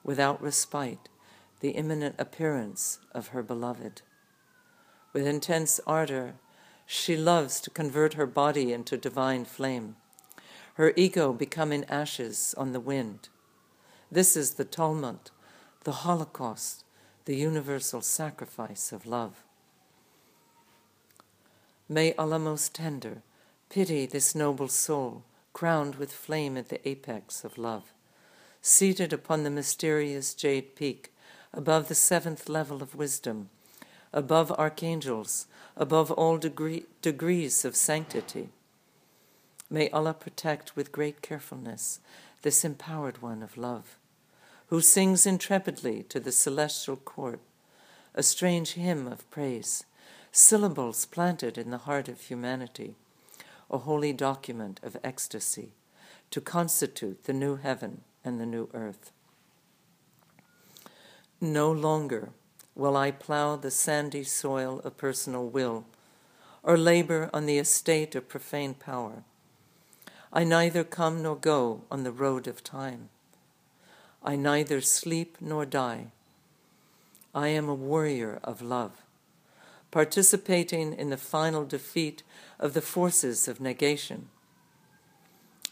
without 0.02 0.42
respite, 0.42 1.08
the 1.60 1.70
imminent 1.70 2.16
appearance 2.18 2.98
of 3.12 3.28
her 3.28 3.42
beloved. 3.42 4.02
With 5.14 5.26
intense 5.26 5.80
ardor, 5.86 6.34
she 6.84 7.16
loves 7.16 7.62
to 7.62 7.70
convert 7.70 8.12
her 8.12 8.26
body 8.26 8.74
into 8.74 8.98
divine 8.98 9.46
flame, 9.46 9.96
her 10.74 10.92
ego 10.96 11.32
becoming 11.32 11.84
ashes 11.84 12.54
on 12.58 12.72
the 12.72 12.86
wind. 12.92 13.30
This 14.12 14.36
is 14.36 14.56
the 14.56 14.66
Talmud, 14.66 15.30
the 15.84 16.04
Holocaust, 16.04 16.83
the 17.26 17.36
universal 17.36 18.02
sacrifice 18.02 18.92
of 18.92 19.06
love. 19.06 19.42
May 21.88 22.14
Allah 22.14 22.38
most 22.38 22.74
tender 22.74 23.22
pity 23.70 24.06
this 24.06 24.34
noble 24.34 24.68
soul, 24.68 25.24
crowned 25.52 25.96
with 25.96 26.12
flame 26.12 26.56
at 26.56 26.68
the 26.68 26.86
apex 26.88 27.44
of 27.44 27.58
love, 27.58 27.92
seated 28.60 29.12
upon 29.12 29.42
the 29.42 29.50
mysterious 29.50 30.34
jade 30.34 30.76
peak 30.76 31.12
above 31.52 31.88
the 31.88 31.94
seventh 31.94 32.48
level 32.48 32.82
of 32.82 32.94
wisdom, 32.94 33.48
above 34.12 34.52
archangels, 34.52 35.46
above 35.76 36.10
all 36.10 36.36
degree, 36.36 36.84
degrees 37.02 37.64
of 37.64 37.74
sanctity. 37.74 38.50
May 39.70 39.88
Allah 39.90 40.14
protect 40.14 40.76
with 40.76 40.92
great 40.92 41.22
carefulness 41.22 42.00
this 42.42 42.64
empowered 42.64 43.22
one 43.22 43.42
of 43.42 43.56
love, 43.56 43.96
who 44.68 44.80
sings 44.80 45.26
intrepidly 45.26 46.02
to 46.04 46.18
the 46.20 46.32
celestial 46.32 46.96
court 46.96 47.40
a 48.14 48.22
strange 48.22 48.74
hymn 48.74 49.08
of 49.08 49.28
praise, 49.30 49.84
syllables 50.30 51.04
planted 51.06 51.58
in 51.58 51.70
the 51.70 51.78
heart 51.78 52.08
of 52.08 52.20
humanity, 52.20 52.94
a 53.70 53.78
holy 53.78 54.12
document 54.12 54.78
of 54.82 54.96
ecstasy 55.02 55.72
to 56.30 56.40
constitute 56.40 57.24
the 57.24 57.32
new 57.32 57.56
heaven 57.56 58.02
and 58.24 58.40
the 58.40 58.46
new 58.46 58.68
earth. 58.72 59.10
No 61.40 61.70
longer 61.70 62.30
will 62.76 62.96
I 62.96 63.10
plow 63.10 63.56
the 63.56 63.70
sandy 63.70 64.24
soil 64.24 64.80
of 64.84 64.96
personal 64.96 65.48
will, 65.48 65.84
or 66.62 66.78
labor 66.78 67.30
on 67.32 67.46
the 67.46 67.58
estate 67.58 68.14
of 68.14 68.28
profane 68.28 68.74
power. 68.74 69.24
I 70.32 70.44
neither 70.44 70.82
come 70.82 71.22
nor 71.22 71.36
go 71.36 71.82
on 71.90 72.04
the 72.04 72.12
road 72.12 72.46
of 72.46 72.64
time. 72.64 73.10
I 74.24 74.36
neither 74.36 74.80
sleep 74.80 75.36
nor 75.40 75.66
die. 75.66 76.06
I 77.34 77.48
am 77.48 77.68
a 77.68 77.74
warrior 77.74 78.40
of 78.42 78.62
love, 78.62 79.02
participating 79.90 80.94
in 80.94 81.10
the 81.10 81.16
final 81.18 81.64
defeat 81.64 82.22
of 82.58 82.72
the 82.72 82.80
forces 82.80 83.48
of 83.48 83.60
negation. 83.60 84.30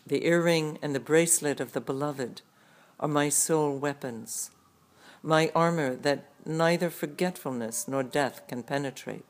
The 0.06 0.26
earring 0.26 0.78
and 0.82 0.94
the 0.94 1.00
bracelet 1.00 1.60
of 1.60 1.72
the 1.72 1.80
beloved 1.80 2.42
are 3.00 3.08
my 3.08 3.30
sole 3.30 3.78
weapons, 3.78 4.50
my 5.22 5.50
armor 5.54 5.94
that 5.94 6.28
neither 6.44 6.90
forgetfulness 6.90 7.88
nor 7.88 8.02
death 8.02 8.46
can 8.48 8.64
penetrate. 8.64 9.24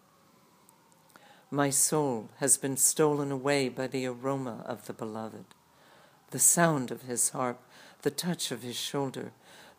My 1.50 1.68
soul 1.68 2.30
has 2.38 2.56
been 2.56 2.78
stolen 2.78 3.30
away 3.30 3.68
by 3.68 3.86
the 3.86 4.06
aroma 4.06 4.64
of 4.66 4.86
the 4.86 4.94
beloved, 4.94 5.44
the 6.30 6.38
sound 6.38 6.90
of 6.90 7.02
his 7.02 7.30
harp, 7.30 7.60
the 8.02 8.10
touch 8.10 8.50
of 8.50 8.62
his 8.62 8.76
shoulder, 8.76 9.32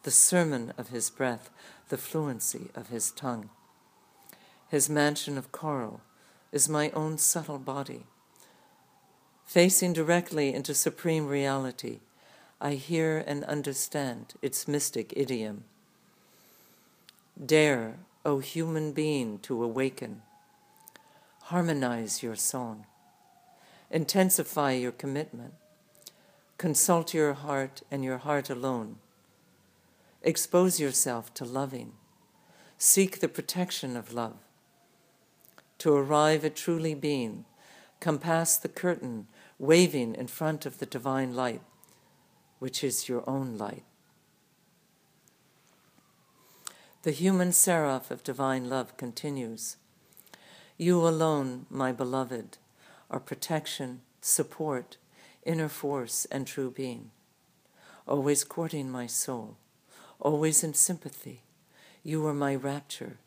the 0.04 0.12
sermon 0.12 0.74
of 0.78 0.90
his 0.90 1.10
breath, 1.10 1.50
the 1.90 1.98
fluency 1.98 2.70
of 2.76 2.90
his 2.90 3.12
tongue. 3.12 3.50
His 4.70 4.90
mansion 4.90 5.38
of 5.38 5.52
coral 5.52 6.02
is 6.52 6.68
my 6.68 6.90
own 6.92 7.18
subtle 7.18 7.60
body. 7.60 8.06
Facing 9.46 9.94
directly 9.94 10.54
into 10.54 10.74
supreme 10.74 11.28
reality, 11.28 12.00
I 12.60 12.74
hear 12.76 13.24
and 13.28 13.44
understand 13.44 14.34
its 14.42 14.68
mystic 14.68 15.14
idiom. 15.16 15.66
Dare, 17.44 18.00
O 18.26 18.40
human 18.40 18.94
being, 18.94 19.40
to 19.40 19.64
awaken. 19.64 20.22
Harmonize 21.44 22.24
your 22.24 22.36
song. 22.36 22.86
Intensify 23.92 24.72
your 24.72 24.94
commitment. 24.94 25.54
Consult 26.58 27.14
your 27.14 27.34
heart 27.34 27.82
and 27.92 28.04
your 28.04 28.20
heart 28.20 28.50
alone. 28.50 28.98
Expose 30.22 30.80
yourself 30.80 31.34
to 31.34 31.46
loving. 31.46 31.94
Seek 32.78 33.20
the 33.20 33.28
protection 33.28 33.98
of 33.98 34.14
love. 34.14 34.38
To 35.80 35.94
arrive 35.94 36.46
at 36.46 36.56
truly 36.56 36.94
being, 36.94 37.46
come 38.00 38.20
past 38.20 38.62
the 38.62 38.70
curtain 38.70 39.28
waving 39.60 40.16
in 40.16 40.28
front 40.28 40.66
of 40.66 40.80
the 40.80 40.86
divine 40.86 41.36
light, 41.36 41.62
which 42.60 42.84
is 42.84 43.10
your 43.10 43.28
own 43.30 43.58
light. 43.58 43.84
The 47.04 47.12
human 47.12 47.52
seraph 47.52 48.12
of 48.12 48.24
divine 48.24 48.70
love 48.70 48.96
continues 48.96 49.76
You 50.78 51.06
alone, 51.06 51.66
my 51.70 51.92
beloved, 51.92 52.58
are 53.12 53.20
protection, 53.20 54.02
support, 54.22 54.96
inner 55.46 55.70
force, 55.70 56.26
and 56.32 56.46
true 56.48 56.72
being. 56.72 57.12
Always 58.08 58.44
courting 58.44 58.90
my 58.90 59.08
soul, 59.08 59.58
always 60.20 60.64
in 60.64 60.74
sympathy. 60.74 61.44
You 62.04 62.26
are 62.28 62.34
my 62.34 62.56
rapture, 62.56 63.18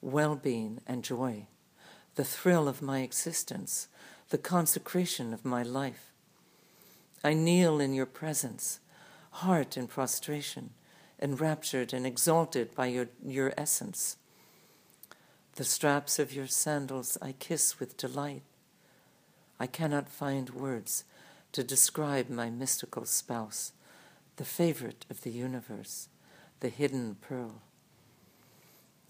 well 0.00 0.36
being, 0.36 0.80
and 0.86 1.02
joy, 1.02 1.46
the 2.14 2.24
thrill 2.24 2.68
of 2.68 2.82
my 2.82 3.00
existence, 3.00 3.88
the 4.30 4.38
consecration 4.38 5.32
of 5.34 5.44
my 5.44 5.62
life. 5.62 6.12
I 7.22 7.34
kneel 7.34 7.80
in 7.80 7.92
your 7.92 8.06
presence, 8.06 8.80
heart 9.30 9.76
in 9.76 9.86
prostration 9.86 10.70
enraptured 11.20 11.92
and 11.92 12.06
exalted 12.06 12.74
by 12.74 12.86
your, 12.86 13.08
your 13.24 13.52
essence. 13.56 14.16
The 15.56 15.64
straps 15.64 16.18
of 16.18 16.32
your 16.32 16.46
sandals 16.46 17.18
I 17.20 17.32
kiss 17.32 17.78
with 17.78 17.96
delight. 17.96 18.42
I 19.58 19.66
cannot 19.66 20.08
find 20.08 20.50
words 20.50 21.04
to 21.52 21.64
describe 21.64 22.28
my 22.28 22.50
mystical 22.50 23.04
spouse, 23.04 23.72
the 24.36 24.44
favorite 24.44 25.06
of 25.10 25.22
the 25.22 25.30
universe, 25.30 26.08
the 26.60 26.68
hidden 26.68 27.16
pearl. 27.20 27.62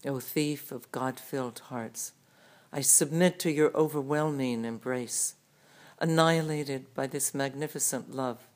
O 0.05 0.19
thief 0.19 0.71
of 0.71 0.91
God 0.91 1.19
filled 1.19 1.59
hearts, 1.59 2.13
I 2.73 2.81
submit 2.81 3.39
to 3.39 3.51
your 3.51 3.75
overwhelming 3.75 4.65
embrace, 4.65 5.35
annihilated 5.99 6.93
by 6.93 7.07
this 7.07 7.33
magnificent 7.33 8.15
love, 8.15 8.47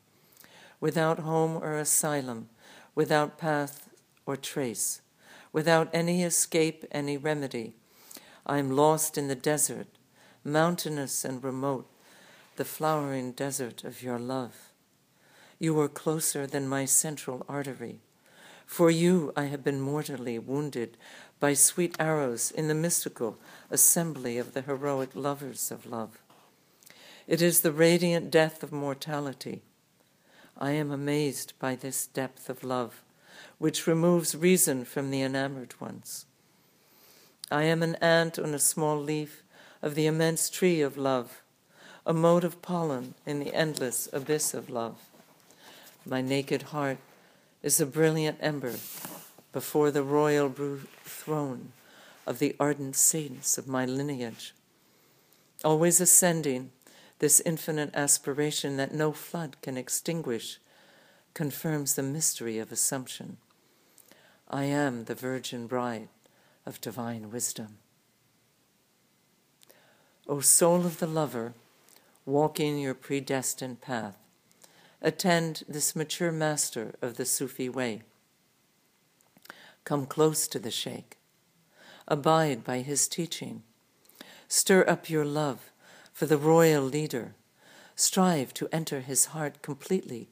without 0.79 1.19
home 1.19 1.57
or 1.61 1.77
asylum 1.77 2.49
without 2.95 3.37
path 3.37 3.89
or 4.25 4.37
trace, 4.37 5.01
without 5.51 5.89
any 5.93 6.23
escape, 6.23 6.85
any 6.91 7.17
remedy. 7.17 7.75
I 8.45 8.57
am 8.57 8.71
lost 8.71 9.17
in 9.17 9.27
the 9.27 9.35
desert, 9.35 9.87
mountainous 10.43 11.25
and 11.25 11.43
remote, 11.43 11.87
the 12.55 12.65
flowering 12.65 13.31
desert 13.31 13.83
of 13.83 14.01
your 14.01 14.19
love. 14.19 14.71
You 15.59 15.79
are 15.79 15.87
closer 15.87 16.45
than 16.47 16.67
my 16.67 16.85
central 16.85 17.45
artery. 17.47 17.99
For 18.65 18.89
you 18.89 19.31
I 19.35 19.45
have 19.45 19.63
been 19.63 19.79
mortally 19.79 20.39
wounded 20.39 20.97
by 21.39 21.53
sweet 21.53 21.95
arrows 21.99 22.51
in 22.51 22.67
the 22.67 22.73
mystical 22.73 23.37
assembly 23.69 24.37
of 24.37 24.53
the 24.53 24.61
heroic 24.61 25.11
lovers 25.13 25.71
of 25.71 25.85
love. 25.85 26.21
It 27.27 27.41
is 27.41 27.61
the 27.61 27.71
radiant 27.71 28.31
death 28.31 28.63
of 28.63 28.71
mortality 28.71 29.61
I 30.57 30.71
am 30.71 30.89
amazed 30.89 31.53
by 31.59 31.75
this 31.75 32.07
depth 32.07 32.49
of 32.49 32.63
love, 32.63 33.03
which 33.57 33.87
removes 33.87 34.35
reason 34.35 34.85
from 34.85 35.11
the 35.11 35.21
enamored 35.21 35.79
ones. 35.81 36.25
I 37.51 37.63
am 37.63 37.83
an 37.83 37.95
ant 37.95 38.39
on 38.39 38.53
a 38.53 38.59
small 38.59 38.97
leaf 38.97 39.43
of 39.81 39.95
the 39.95 40.05
immense 40.05 40.49
tree 40.49 40.79
of 40.81 40.97
love, 40.97 41.41
a 42.05 42.13
mote 42.13 42.43
of 42.43 42.61
pollen 42.61 43.15
in 43.25 43.39
the 43.39 43.53
endless 43.53 44.07
abyss 44.13 44.53
of 44.53 44.69
love. 44.69 44.97
My 46.05 46.21
naked 46.21 46.63
heart 46.63 46.97
is 47.63 47.81
a 47.81 47.85
brilliant 47.85 48.37
ember 48.41 48.75
before 49.51 49.89
the 49.89 50.03
royal 50.03 50.53
throne 51.03 51.71
of 52.27 52.39
the 52.39 52.55
ardent 52.59 52.95
saints 52.95 53.57
of 53.57 53.67
my 53.67 53.85
lineage, 53.85 54.53
always 55.63 55.99
ascending 55.99 56.71
this 57.19 57.41
infinite 57.45 57.89
aspiration 57.95 58.77
that 58.77 58.93
no 58.93 59.11
flood 59.11 59.55
can 59.61 59.77
extinguish 59.77 60.59
confirms 61.33 61.95
the 61.95 62.03
mystery 62.03 62.59
of 62.59 62.71
Assumption. 62.71 63.37
I 64.49 64.65
am 64.65 65.05
the 65.05 65.15
virgin 65.15 65.65
bride 65.65 66.09
of 66.65 66.81
divine 66.81 67.31
wisdom. 67.31 67.77
O 70.27 70.39
soul 70.39 70.85
of 70.85 70.99
the 70.99 71.07
lover, 71.07 71.53
walking 72.25 72.79
your 72.79 72.93
predestined 72.93 73.81
path, 73.81 74.17
attend 75.01 75.63
this 75.67 75.95
mature 75.95 76.31
master 76.31 76.95
of 77.01 77.15
the 77.15 77.25
Sufi 77.25 77.69
way. 77.69 78.01
Come 79.83 80.07
close 80.07 80.47
to 80.47 80.57
the 80.57 80.71
Sheikh. 80.71 81.17
Abide 82.07 82.63
by 82.63 82.79
his 82.79 83.07
teaching. 83.07 83.63
Stir 84.47 84.83
up 84.87 85.09
your 85.09 85.25
love 85.25 85.71
for 86.11 86.25
the 86.25 86.37
royal 86.37 86.83
leader. 86.83 87.35
Strive 87.95 88.53
to 88.55 88.67
enter 88.71 89.01
his 89.01 89.25
heart 89.25 89.61
completely, 89.61 90.29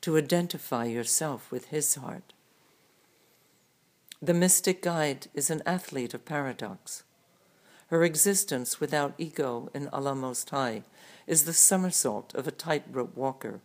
to 0.00 0.18
identify 0.18 0.84
yourself 0.84 1.50
with 1.50 1.66
his 1.66 1.94
heart. 1.94 2.32
The 4.20 4.34
mystic 4.34 4.82
guide 4.82 5.28
is 5.34 5.50
an 5.50 5.62
athlete 5.64 6.14
of 6.14 6.24
paradox. 6.24 7.04
Her 7.88 8.02
existence 8.02 8.80
without 8.80 9.14
ego 9.18 9.70
in 9.72 9.88
Allah 9.88 10.14
Most 10.14 10.50
High 10.50 10.82
is 11.26 11.44
the 11.44 11.52
somersault 11.52 12.34
of 12.34 12.46
a 12.46 12.52
tightrope 12.52 13.16
walker. 13.16 13.60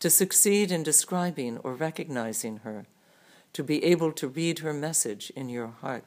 To 0.00 0.10
succeed 0.10 0.72
in 0.72 0.82
describing 0.82 1.58
or 1.58 1.74
recognizing 1.74 2.58
her, 2.58 2.86
to 3.52 3.62
be 3.62 3.84
able 3.84 4.12
to 4.12 4.28
read 4.28 4.60
her 4.60 4.72
message 4.72 5.30
in 5.36 5.48
your 5.48 5.68
heart, 5.68 6.04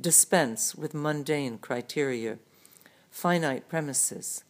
dispense 0.00 0.74
with 0.74 0.94
mundane 0.94 1.58
criteria 1.58 2.38
finite 3.10 3.68
premises. 3.68 4.44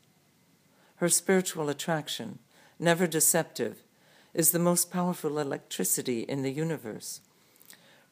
Her 0.96 1.08
spiritual 1.08 1.68
attraction, 1.68 2.38
never 2.78 3.06
deceptive, 3.06 3.82
is 4.34 4.50
the 4.50 4.58
most 4.58 4.90
powerful 4.90 5.38
electricity 5.38 6.20
in 6.20 6.42
the 6.42 6.52
universe. 6.52 7.20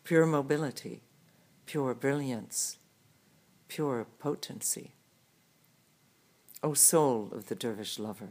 Pure 0.05 0.27
mobility, 0.27 1.03
pure 1.67 1.95
brilliance, 1.95 2.79
pure 3.69 4.07
potency. 4.19 4.96
O 6.67 6.75
soul 6.75 7.31
of 7.31 7.47
the 7.47 7.55
dervish 7.55 7.97
lover, 7.97 8.31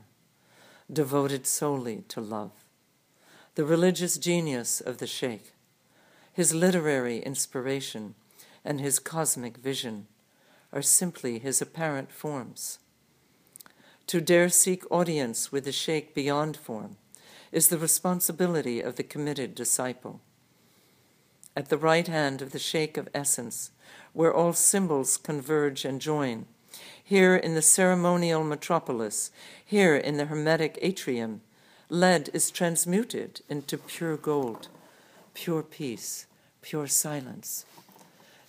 devoted 0.92 1.48
solely 1.48 2.04
to 2.10 2.20
love, 2.20 2.52
the 3.56 3.64
religious 3.64 4.18
genius 4.18 4.82
of 4.82 4.98
the 4.98 5.08
sheikh, 5.08 5.54
his 6.34 6.54
literary 6.54 7.20
inspiration, 7.20 8.14
and 8.66 8.82
his 8.82 9.00
cosmic 9.00 9.56
vision 9.56 10.08
are 10.74 10.82
simply 10.82 11.40
his 11.40 11.62
apparent 11.62 12.12
forms. 12.12 12.80
To 14.08 14.20
dare 14.20 14.50
seek 14.50 14.84
audience 14.92 15.54
with 15.54 15.64
the 15.64 15.72
Sheikh 15.72 16.14
beyond 16.14 16.58
form 16.58 16.98
is 17.54 17.70
the 17.70 17.78
responsibility 17.78 18.82
of 18.82 18.98
the 18.98 19.04
committed 19.04 19.56
disciple. 19.56 20.20
At 21.56 21.70
the 21.70 21.78
right 21.78 22.10
hand 22.10 22.42
of 22.42 22.52
the 22.52 22.60
Sheikh 22.60 22.98
of 22.98 23.08
Essence, 23.14 23.72
where 24.12 24.34
all 24.34 24.52
symbols 24.52 25.16
converge 25.16 25.86
and 25.86 26.02
join, 26.02 26.48
here 27.08 27.36
in 27.36 27.54
the 27.54 27.62
ceremonial 27.62 28.44
metropolis, 28.44 29.30
here 29.64 29.96
in 29.96 30.18
the 30.18 30.26
hermetic 30.26 30.80
atrium, 30.82 31.40
lead 31.88 32.32
is 32.34 32.50
transmuted 32.50 33.42
into 33.48 33.78
pure 33.78 34.18
gold, 34.18 34.70
pure 35.36 35.62
peace, 35.62 36.26
pure 36.64 36.88
silence. 36.88 37.64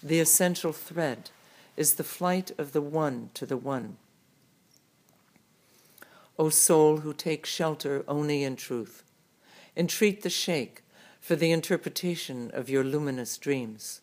The 0.03 0.21
essential 0.21 0.73
thread 0.73 1.29
is 1.77 1.95
the 1.95 2.03
flight 2.03 2.51
of 2.57 2.73
the 2.73 2.81
one 2.81 3.29
to 3.35 3.45
the 3.45 3.59
one. 3.59 3.99
O 6.39 6.49
soul 6.49 6.99
who 6.99 7.13
takes 7.13 7.51
shelter 7.51 8.05
only 8.09 8.43
in 8.43 8.57
truth, 8.57 9.03
entreat 9.77 10.23
the 10.23 10.31
Sheikh 10.31 10.83
for 11.21 11.37
the 11.37 11.53
interpretation 11.53 12.51
of 12.55 12.71
your 12.71 12.85
luminous 12.85 13.37
dreams, 13.37 14.01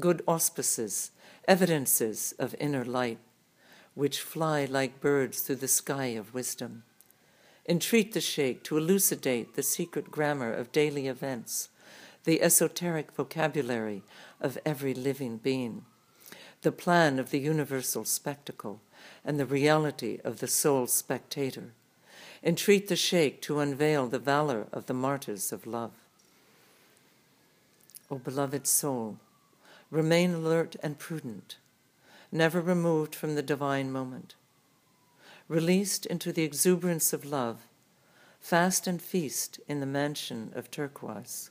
good 0.00 0.20
auspices, 0.26 1.12
evidences 1.46 2.34
of 2.40 2.56
inner 2.58 2.84
light, 2.84 3.18
which 3.98 4.20
fly 4.20 4.64
like 4.64 5.00
birds 5.00 5.40
through 5.40 5.56
the 5.56 5.66
sky 5.66 6.06
of 6.06 6.32
wisdom. 6.32 6.84
Entreat 7.68 8.12
the 8.12 8.20
Sheikh 8.20 8.62
to 8.62 8.76
elucidate 8.76 9.56
the 9.56 9.62
secret 9.64 10.08
grammar 10.08 10.52
of 10.52 10.70
daily 10.70 11.08
events, 11.08 11.68
the 12.22 12.40
esoteric 12.40 13.10
vocabulary 13.10 14.04
of 14.40 14.56
every 14.64 14.94
living 14.94 15.36
being, 15.38 15.84
the 16.62 16.70
plan 16.70 17.18
of 17.18 17.30
the 17.30 17.40
universal 17.40 18.04
spectacle, 18.04 18.80
and 19.24 19.36
the 19.36 19.44
reality 19.44 20.20
of 20.22 20.38
the 20.38 20.46
soul 20.46 20.86
spectator. 20.86 21.72
Entreat 22.44 22.86
the 22.86 22.94
Sheikh 22.94 23.42
to 23.42 23.58
unveil 23.58 24.06
the 24.06 24.20
valor 24.20 24.68
of 24.72 24.86
the 24.86 24.94
martyrs 24.94 25.50
of 25.50 25.66
love. 25.66 25.90
O 28.12 28.18
beloved 28.18 28.64
soul, 28.64 29.18
remain 29.90 30.34
alert 30.34 30.76
and 30.84 31.00
prudent, 31.00 31.56
never 32.30 32.60
removed 32.60 33.14
from 33.14 33.34
the 33.34 33.42
divine 33.42 33.90
moment. 33.90 34.34
Released 35.48 36.06
into 36.06 36.32
the 36.32 36.42
exuberance 36.42 37.12
of 37.12 37.24
love, 37.24 37.66
fast 38.40 38.86
and 38.86 39.00
feast 39.00 39.60
in 39.66 39.80
the 39.80 39.86
mansion 39.86 40.52
of 40.54 40.70
turquoise, 40.70 41.50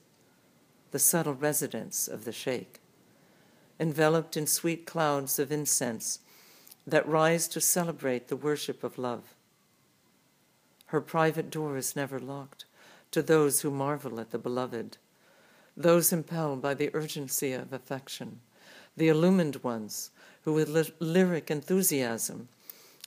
the 0.91 0.99
subtle 0.99 1.33
residence 1.33 2.07
of 2.07 2.25
the 2.25 2.31
Sheikh, 2.31 2.79
enveloped 3.79 4.37
in 4.37 4.47
sweet 4.47 4.85
clouds 4.85 5.39
of 5.39 5.51
incense 5.51 6.19
that 6.85 7.07
rise 7.07 7.47
to 7.49 7.61
celebrate 7.61 8.27
the 8.27 8.35
worship 8.35 8.83
of 8.83 8.97
love. 8.97 9.35
Her 10.87 11.01
private 11.01 11.49
door 11.49 11.75
is 11.77 11.95
never 11.95 12.19
locked 12.19 12.65
to 13.11 13.21
those 13.21 13.61
who 13.61 13.71
marvel 13.71 14.19
at 14.19 14.31
the 14.31 14.37
beloved 14.37 14.97
those 15.77 16.11
impelled 16.11 16.59
by 16.59 16.73
the 16.73 16.89
urgency 16.95 17.53
of 17.53 17.71
affection, 17.71 18.41
the 18.97 19.07
illumined 19.07 19.57
ones 19.57 20.09
who 20.47 20.53
with 20.53 20.69
ly- 20.69 20.93
lyric 20.99 21.51
enthusiasm 21.51 22.47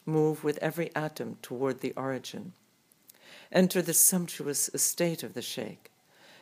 move 0.05 0.45
with 0.45 0.59
every 0.59 0.95
atom 0.95 1.39
toward 1.41 1.81
the 1.81 1.95
origin. 1.97 2.53
Enter 3.51 3.81
the 3.81 3.95
sumptuous 3.95 4.69
estate 4.75 5.23
of 5.23 5.33
the 5.33 5.41
Sheikh, 5.41 5.91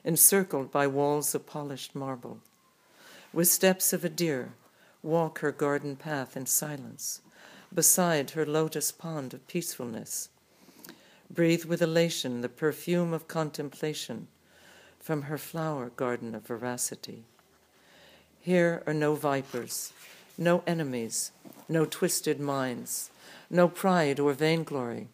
encircled 0.02 0.72
by 0.72 0.88
walls 0.88 1.36
of 1.36 1.46
polished 1.46 1.94
marble. 1.94 2.40
With 3.32 3.46
steps 3.46 3.92
of 3.92 4.04
a 4.04 4.08
deer, 4.08 4.54
walk 5.00 5.38
her 5.38 5.52
garden 5.52 5.94
path 5.94 6.36
in 6.36 6.46
silence, 6.46 7.20
beside 7.72 8.30
her 8.30 8.44
lotus 8.44 8.90
pond 8.90 9.32
of 9.32 9.46
peacefulness. 9.46 10.30
Breathe 11.30 11.64
with 11.64 11.80
elation 11.80 12.40
the 12.40 12.48
perfume 12.48 13.12
of 13.12 13.28
contemplation 13.28 14.26
from 14.98 15.22
her 15.22 15.38
flower 15.38 15.90
garden 15.90 16.34
of 16.34 16.48
veracity. 16.48 17.22
Here 18.40 18.82
are 18.84 18.94
no 18.94 19.14
vipers, 19.14 19.92
no 20.38 20.62
enemies, 20.66 21.32
no 21.68 21.84
twisted 21.84 22.40
minds, 22.40 23.10
no 23.50 23.68
pride 23.68 24.18
or 24.18 24.32
vainglory. 24.32 25.08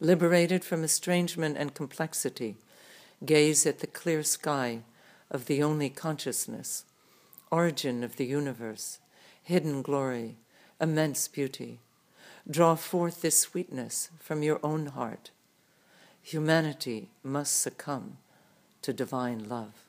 Liberated 0.00 0.64
from 0.64 0.84
estrangement 0.84 1.56
and 1.56 1.72
complexity, 1.72 2.56
gaze 3.24 3.64
at 3.64 3.78
the 3.78 3.86
clear 3.86 4.22
sky 4.22 4.80
of 5.30 5.46
the 5.46 5.62
only 5.62 5.88
consciousness, 5.88 6.84
origin 7.50 8.04
of 8.04 8.16
the 8.16 8.26
universe, 8.26 8.98
hidden 9.42 9.80
glory, 9.80 10.36
immense 10.80 11.28
beauty. 11.28 11.78
Draw 12.50 12.74
forth 12.74 13.22
this 13.22 13.40
sweetness 13.40 14.10
from 14.18 14.42
your 14.42 14.60
own 14.62 14.86
heart 14.86 15.30
humanity 16.24 17.10
must 17.22 17.60
succumb 17.60 18.16
to 18.80 18.94
divine 18.94 19.46
love. 19.46 19.84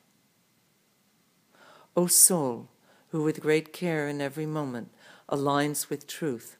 O 1.96 2.06
soul, 2.06 2.68
who 3.10 3.22
with 3.22 3.40
great 3.40 3.72
care 3.72 4.08
in 4.08 4.20
every 4.20 4.46
moment 4.46 4.90
aligns 5.28 5.88
with 5.88 6.06
truth, 6.06 6.56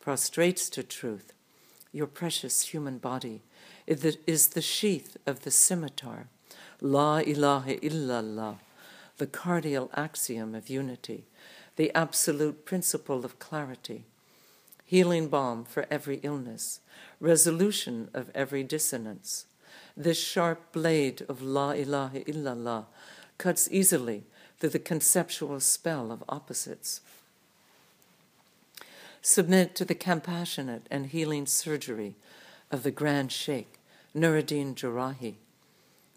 prostrates 0.00 0.70
to 0.70 0.82
truth, 0.82 1.32
your 1.92 2.06
precious 2.06 2.62
human 2.62 2.98
body 2.98 3.42
is 3.86 4.48
the 4.48 4.62
sheath 4.62 5.16
of 5.26 5.40
the 5.40 5.50
scimitar, 5.50 6.28
La 6.80 7.18
ilaha 7.18 7.76
illallah, 7.76 8.58
the 9.18 9.26
cardinal 9.26 9.90
axiom 9.94 10.54
of 10.54 10.70
unity, 10.70 11.24
the 11.76 11.94
absolute 11.94 12.64
principle 12.64 13.24
of 13.24 13.38
clarity, 13.38 14.04
healing 14.84 15.28
balm 15.28 15.64
for 15.64 15.86
every 15.90 16.20
illness, 16.22 16.80
resolution 17.20 18.08
of 18.14 18.30
every 18.34 18.62
dissonance. 18.62 19.46
This 19.96 20.18
sharp 20.18 20.72
blade 20.72 21.22
of 21.28 21.42
La 21.42 21.72
ilaha 21.72 22.20
illallah 22.20 22.86
cuts 23.38 23.68
easily 23.70 24.24
through 24.60 24.70
the 24.70 24.78
conceptual 24.78 25.58
spell 25.58 26.12
of 26.12 26.22
opposites. 26.28 27.00
Submit 29.22 29.74
to 29.74 29.84
the 29.84 29.94
compassionate 29.94 30.86
and 30.90 31.06
healing 31.06 31.46
surgery 31.46 32.14
of 32.70 32.82
the 32.82 32.90
Grand 32.90 33.32
Sheikh, 33.32 33.78
Nuruddin 34.14 34.74
Jerrahi, 34.74 35.34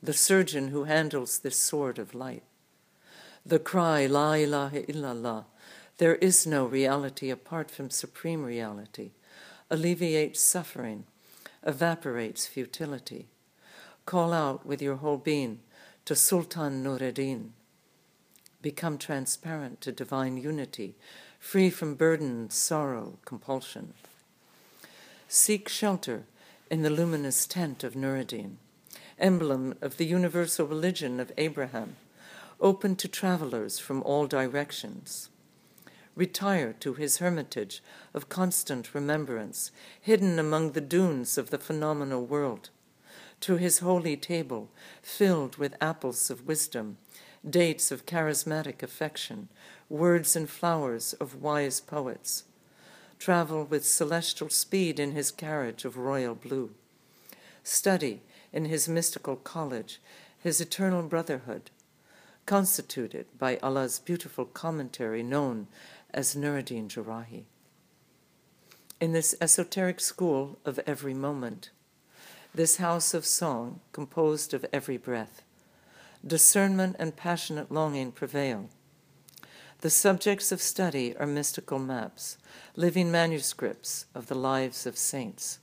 the 0.01 0.13
surgeon 0.13 0.67
who 0.69 0.83
handles 0.83 1.39
this 1.39 1.57
sword 1.57 1.97
of 1.97 2.13
light. 2.13 2.43
The 3.45 3.59
cry, 3.59 4.05
La 4.05 4.33
ilaha 4.33 4.83
illallah, 4.83 5.45
there 5.97 6.15
is 6.15 6.47
no 6.47 6.65
reality 6.65 7.29
apart 7.29 7.71
from 7.71 7.89
supreme 7.89 8.43
reality, 8.43 9.11
alleviates 9.69 10.41
suffering, 10.41 11.05
evaporates 11.65 12.45
futility. 12.45 13.27
Call 14.05 14.33
out 14.33 14.65
with 14.65 14.81
your 14.81 14.97
whole 14.97 15.17
being 15.17 15.59
to 16.05 16.15
Sultan 16.15 16.83
Nureddin. 16.83 17.51
Become 18.63 18.97
transparent 18.97 19.79
to 19.81 19.91
divine 19.91 20.37
unity, 20.37 20.95
free 21.39 21.69
from 21.69 21.93
burden, 21.93 22.49
sorrow, 22.49 23.19
compulsion. 23.25 23.93
Seek 25.27 25.69
shelter 25.69 26.23
in 26.71 26.81
the 26.81 26.89
luminous 26.89 27.45
tent 27.45 27.83
of 27.83 27.93
Nureddin, 27.93 28.57
emblem 29.19 29.75
of 29.81 29.97
the 29.97 30.05
universal 30.05 30.65
religion 30.65 31.19
of 31.19 31.31
Abraham, 31.37 31.97
open 32.59 32.95
to 32.95 33.07
travelers 33.07 33.77
from 33.77 34.01
all 34.01 34.25
directions 34.25 35.29
retire 36.15 36.73
to 36.79 36.93
his 36.93 37.17
hermitage 37.17 37.81
of 38.13 38.29
constant 38.29 38.93
remembrance, 38.93 39.71
hidden 39.99 40.37
among 40.37 40.71
the 40.71 40.81
dunes 40.81 41.37
of 41.37 41.49
the 41.49 41.57
phenomenal 41.57 42.25
world, 42.25 42.69
to 43.39 43.57
his 43.57 43.79
holy 43.79 44.15
table, 44.15 44.69
filled 45.01 45.57
with 45.57 45.75
apples 45.81 46.29
of 46.29 46.45
wisdom, 46.47 46.97
dates 47.47 47.91
of 47.91 48.05
charismatic 48.05 48.81
affection, 48.81 49.49
words 49.89 50.35
and 50.35 50.49
flowers 50.49 51.13
of 51.13 51.41
wise 51.41 51.79
poets. 51.79 52.43
Travel 53.19 53.65
with 53.65 53.85
celestial 53.85 54.49
speed 54.49 54.99
in 54.99 55.11
his 55.11 55.31
carriage 55.31 55.85
of 55.85 55.97
royal 55.97 56.35
blue. 56.35 56.71
Study 57.63 58.21
in 58.51 58.65
his 58.65 58.89
mystical 58.89 59.35
college, 59.35 59.99
his 60.37 60.59
eternal 60.59 61.03
brotherhood, 61.03 61.69
constituted 62.45 63.25
by 63.39 63.57
Allah's 63.63 63.99
beautiful 63.99 64.45
commentary 64.45 65.23
known 65.23 65.67
as 66.13 66.35
Nuruddin 66.35 66.87
Jerrahi. 66.89 67.43
In 68.99 69.13
this 69.13 69.35
esoteric 69.39 69.99
school 69.99 70.59
of 70.65 70.79
every 70.85 71.13
moment, 71.13 71.69
this 72.53 72.77
house 72.77 73.13
of 73.13 73.25
song 73.25 73.79
composed 73.91 74.53
of 74.53 74.65
every 74.73 74.97
breath, 74.97 75.42
discernment 76.25 76.95
and 76.99 77.15
passionate 77.15 77.71
longing 77.71 78.11
prevail. 78.11 78.69
The 79.81 79.89
subjects 79.89 80.51
of 80.51 80.61
study 80.61 81.15
are 81.17 81.27
mystical 81.27 81.79
maps, 81.79 82.37
living 82.75 83.11
manuscripts 83.11 84.05
of 84.15 84.27
the 84.27 84.35
lives 84.35 84.85
of 84.85 84.97
saints, 84.97 85.59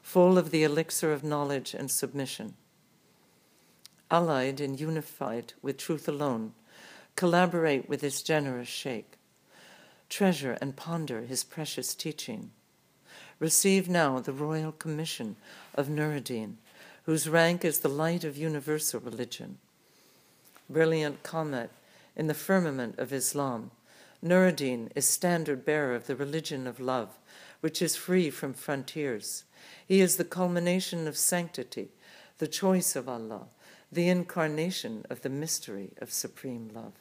full 0.00 0.38
of 0.38 0.50
the 0.50 0.62
elixir 0.62 1.12
of 1.12 1.24
knowledge 1.24 1.74
and 1.74 1.90
submission. 1.90 2.54
Allied 4.10 4.60
and 4.60 4.78
unified 4.78 5.54
with 5.62 5.78
truth 5.78 6.08
alone, 6.08 6.52
collaborate 7.16 7.88
with 7.88 8.00
this 8.00 8.22
generous 8.22 8.68
sheikh 8.68 9.16
treasure 10.08 10.56
and 10.60 10.76
ponder 10.76 11.22
his 11.22 11.44
precious 11.44 11.94
teaching. 11.94 12.50
Receive 13.38 13.88
now 13.88 14.20
the 14.20 14.32
royal 14.32 14.72
commission 14.72 15.36
of 15.74 15.88
Nuruddin, 15.88 16.56
whose 17.04 17.28
rank 17.28 17.64
is 17.64 17.80
the 17.80 17.88
light 17.88 18.24
of 18.24 18.36
universal 18.36 19.00
religion. 19.00 19.58
Brilliant 20.68 21.22
comet 21.22 21.70
in 22.16 22.26
the 22.26 22.34
firmament 22.34 22.98
of 22.98 23.12
Islam, 23.12 23.70
Nuruddin 24.22 24.90
is 24.96 25.06
standard 25.06 25.64
bearer 25.64 25.94
of 25.94 26.06
the 26.06 26.16
religion 26.16 26.66
of 26.66 26.80
love, 26.80 27.10
which 27.60 27.80
is 27.80 27.94
free 27.94 28.30
from 28.30 28.52
frontiers. 28.52 29.44
He 29.86 30.00
is 30.00 30.16
the 30.16 30.24
culmination 30.24 31.06
of 31.06 31.16
sanctity, 31.16 31.90
the 32.38 32.48
choice 32.48 32.96
of 32.96 33.08
Allah, 33.08 33.46
the 33.92 34.08
incarnation 34.08 35.04
of 35.08 35.22
the 35.22 35.28
mystery 35.28 35.92
of 35.98 36.12
supreme 36.12 36.70
love. 36.74 36.94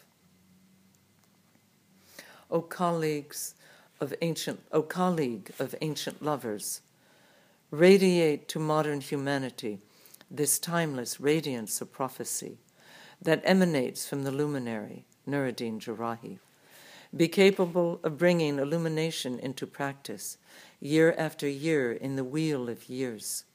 O 2.52 2.62
colleagues 2.62 3.56
of 4.00 4.14
ancient, 4.22 4.62
O 4.72 4.84
colleague 4.84 5.52
of 5.58 5.74
ancient 5.82 6.22
lovers, 6.22 6.82
radiate 7.72 8.48
to 8.50 8.60
modern 8.60 9.02
humanity 9.02 9.80
this 10.30 10.60
timeless 10.60 11.20
radiance 11.20 11.82
of 11.82 11.92
prophecy 11.92 12.58
that 13.22 13.42
emanates 13.44 14.08
from 14.08 14.24
the 14.24 14.32
luminary, 14.32 15.06
Nuruddin 15.28 15.80
Jerrahi. 15.80 16.40
Be 17.16 17.28
capable 17.28 18.00
of 18.04 18.18
bringing 18.18 18.60
illumination 18.60 19.40
into 19.40 19.66
practice 19.66 20.38
year 20.80 21.16
after 21.18 21.48
year 21.48 21.92
in 21.92 22.16
the 22.16 22.24
wheel 22.24 22.70
of 22.70 22.90
years, 22.90 23.46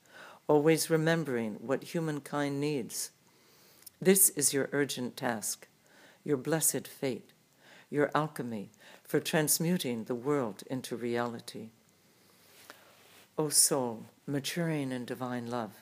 always 0.49 0.91
remembering 0.91 1.55
what 1.61 1.85
humankind 1.85 2.61
needs. 2.61 3.11
This 4.01 4.31
is 4.31 4.55
your 4.55 4.71
urgent 4.73 5.17
task, 5.17 5.69
your 6.25 6.39
blessed 6.39 6.89
fate, 6.89 7.31
your 7.91 8.11
alchemy 8.15 8.71
for 9.05 9.21
transmuting 9.21 10.05
the 10.05 10.15
world 10.15 10.63
into 10.71 10.97
reality. 10.97 11.69
O 13.37 13.49
soul, 13.49 14.07
maturing 14.27 14.93
in 14.93 15.05
divine 15.05 15.51
love, 15.51 15.73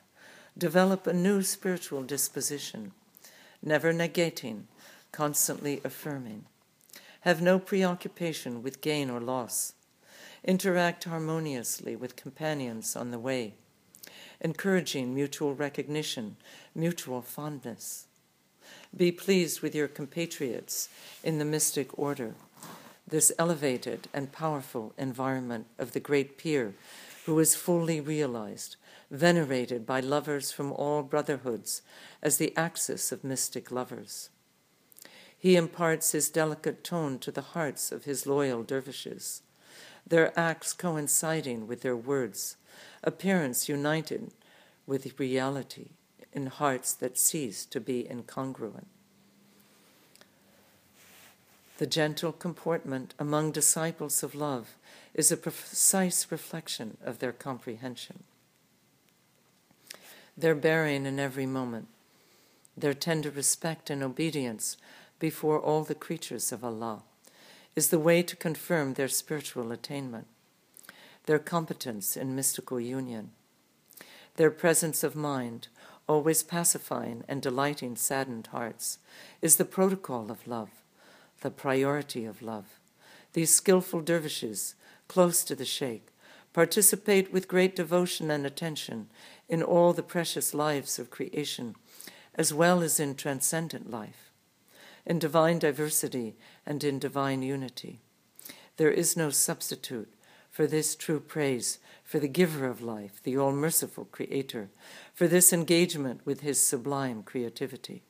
develop 0.57 1.07
a 1.07 1.13
new 1.13 1.43
spiritual 1.43 2.03
disposition, 2.03 2.93
never 3.63 3.93
negating, 3.93 4.65
constantly 5.13 5.81
affirming 5.85 6.45
have 7.23 7.43
no 7.43 7.59
preoccupation 7.59 8.63
with 8.63 8.81
gain 8.81 9.11
or 9.11 9.21
loss. 9.21 9.75
Interact 10.45 11.05
harmoniously 11.05 11.97
with 11.97 12.17
companions 12.17 12.95
on 12.95 13.11
the 13.11 13.19
way, 13.19 13.55
encouraging 14.41 15.15
mutual 15.15 15.55
recognition, 15.55 16.37
mutual 16.75 17.21
fondness. 17.21 18.07
Be 18.97 19.11
pleased 19.11 19.61
with 19.61 19.75
your 19.75 19.89
compatriots 19.89 20.89
in 21.25 21.39
the 21.39 21.45
mystic 21.45 21.99
order, 21.99 22.35
this 23.07 23.33
elevated 23.39 24.09
and 24.15 24.31
powerful 24.31 24.93
environment 24.97 25.67
of 25.79 25.93
the 25.93 26.01
great 26.01 26.39
peer 26.39 26.75
who 27.27 27.39
is 27.39 27.55
fully 27.55 28.01
realized, 28.01 28.77
venerated 29.11 29.87
by 29.87 30.01
lovers 30.01 30.53
from 30.53 30.73
all 30.73 31.03
brotherhoods 31.03 31.83
as 32.23 32.37
the 32.37 32.55
axis 32.57 33.11
of 33.11 33.25
mystic 33.25 33.71
lovers. 33.71 34.31
He 35.39 35.57
imparts 35.57 36.13
his 36.13 36.31
delicate 36.31 36.83
tone 36.83 37.19
to 37.21 37.31
the 37.31 37.43
hearts 37.43 37.93
of 37.93 38.05
his 38.05 38.27
loyal 38.27 38.63
dervishes, 38.63 39.43
their 40.07 40.39
acts 40.39 40.73
coinciding 40.73 41.67
with 41.67 41.83
their 41.83 41.97
words, 41.97 42.57
appearance 43.05 43.69
united 43.69 44.33
with 44.87 45.19
reality 45.19 45.91
in 46.33 46.47
hearts 46.47 46.93
that 46.95 47.19
cease 47.19 47.65
to 47.67 47.81
be 47.81 48.07
incongruent. 48.11 48.87
The 51.79 51.87
gentle 51.87 52.33
comportment 52.33 53.15
among 53.19 53.53
disciples 53.53 54.25
of 54.25 54.35
love 54.35 54.75
is 55.15 55.31
a 55.31 55.37
precise 55.37 56.27
reflection 56.31 56.97
of 57.05 57.21
their 57.21 57.33
comprehension. 57.33 58.25
Their 60.39 60.55
bearing 60.55 61.05
in 61.05 61.19
every 61.19 61.47
moment, 61.47 61.89
their 62.77 62.95
tender 62.95 63.29
respect 63.29 63.91
and 63.91 64.05
obedience 64.05 64.77
before 65.19 65.59
all 65.59 65.83
the 65.83 65.97
creatures 65.97 66.53
of 66.53 66.63
Allah 66.63 67.03
is 67.75 67.89
the 67.89 67.99
way 67.99 68.23
to 68.23 68.37
confirm 68.37 68.95
their 68.95 69.09
spiritual 69.09 69.73
attainment, 69.73 70.29
their 71.27 71.41
competence 71.41 72.17
in 72.17 72.37
mystical 72.37 72.79
union, 72.79 73.33
their 74.37 74.53
presence 74.53 75.03
of 75.03 75.17
mind, 75.17 75.67
always 76.07 76.45
pacifying 76.45 77.25
and 77.27 77.43
delighting 77.43 77.97
saddened 77.97 78.47
hearts, 78.47 78.99
is 79.43 79.57
the 79.57 79.65
protocol 79.65 80.31
of 80.31 80.47
love, 80.47 80.71
the 81.41 81.51
priority 81.51 82.25
of 82.25 82.43
love. 82.43 82.79
These 83.33 83.51
skilful 83.51 84.03
dervishes, 84.03 84.77
close 85.09 85.43
to 85.43 85.57
the 85.57 85.65
Sheikh, 85.65 86.13
participate 86.53 87.33
with 87.33 87.49
great 87.49 87.77
devotion 87.77 88.31
and 88.31 88.45
attention 88.45 89.09
in 89.49 89.63
all 89.63 89.93
the 89.93 90.03
precious 90.03 90.55
lives 90.55 90.99
of 90.99 91.11
creation, 91.11 91.75
as 92.35 92.53
well 92.53 92.83
as 92.83 92.99
in 93.01 93.15
transcendent 93.15 93.91
life 93.91 94.29
in 95.09 95.19
divine 95.19 95.59
diversity 95.59 96.37
and 96.67 96.85
in 96.85 96.99
divine 96.99 97.43
unity. 97.43 97.99
There 98.77 98.91
is 98.91 99.17
no 99.17 99.31
substitute 99.31 100.13
for 100.51 100.67
this 100.67 100.95
true 100.95 101.19
praise 101.19 101.79
for 102.05 102.19
the 102.19 102.29
giver 102.29 102.67
of 102.67 102.83
life, 102.83 103.21
the 103.23 103.37
all 103.37 103.53
merciful 103.53 104.05
Creator, 104.05 104.69
for 105.15 105.27
this 105.27 105.53
engagement 105.53 106.21
with 106.25 106.41
His 106.41 106.61
sublime 106.61 107.23
creativity. 107.23 108.03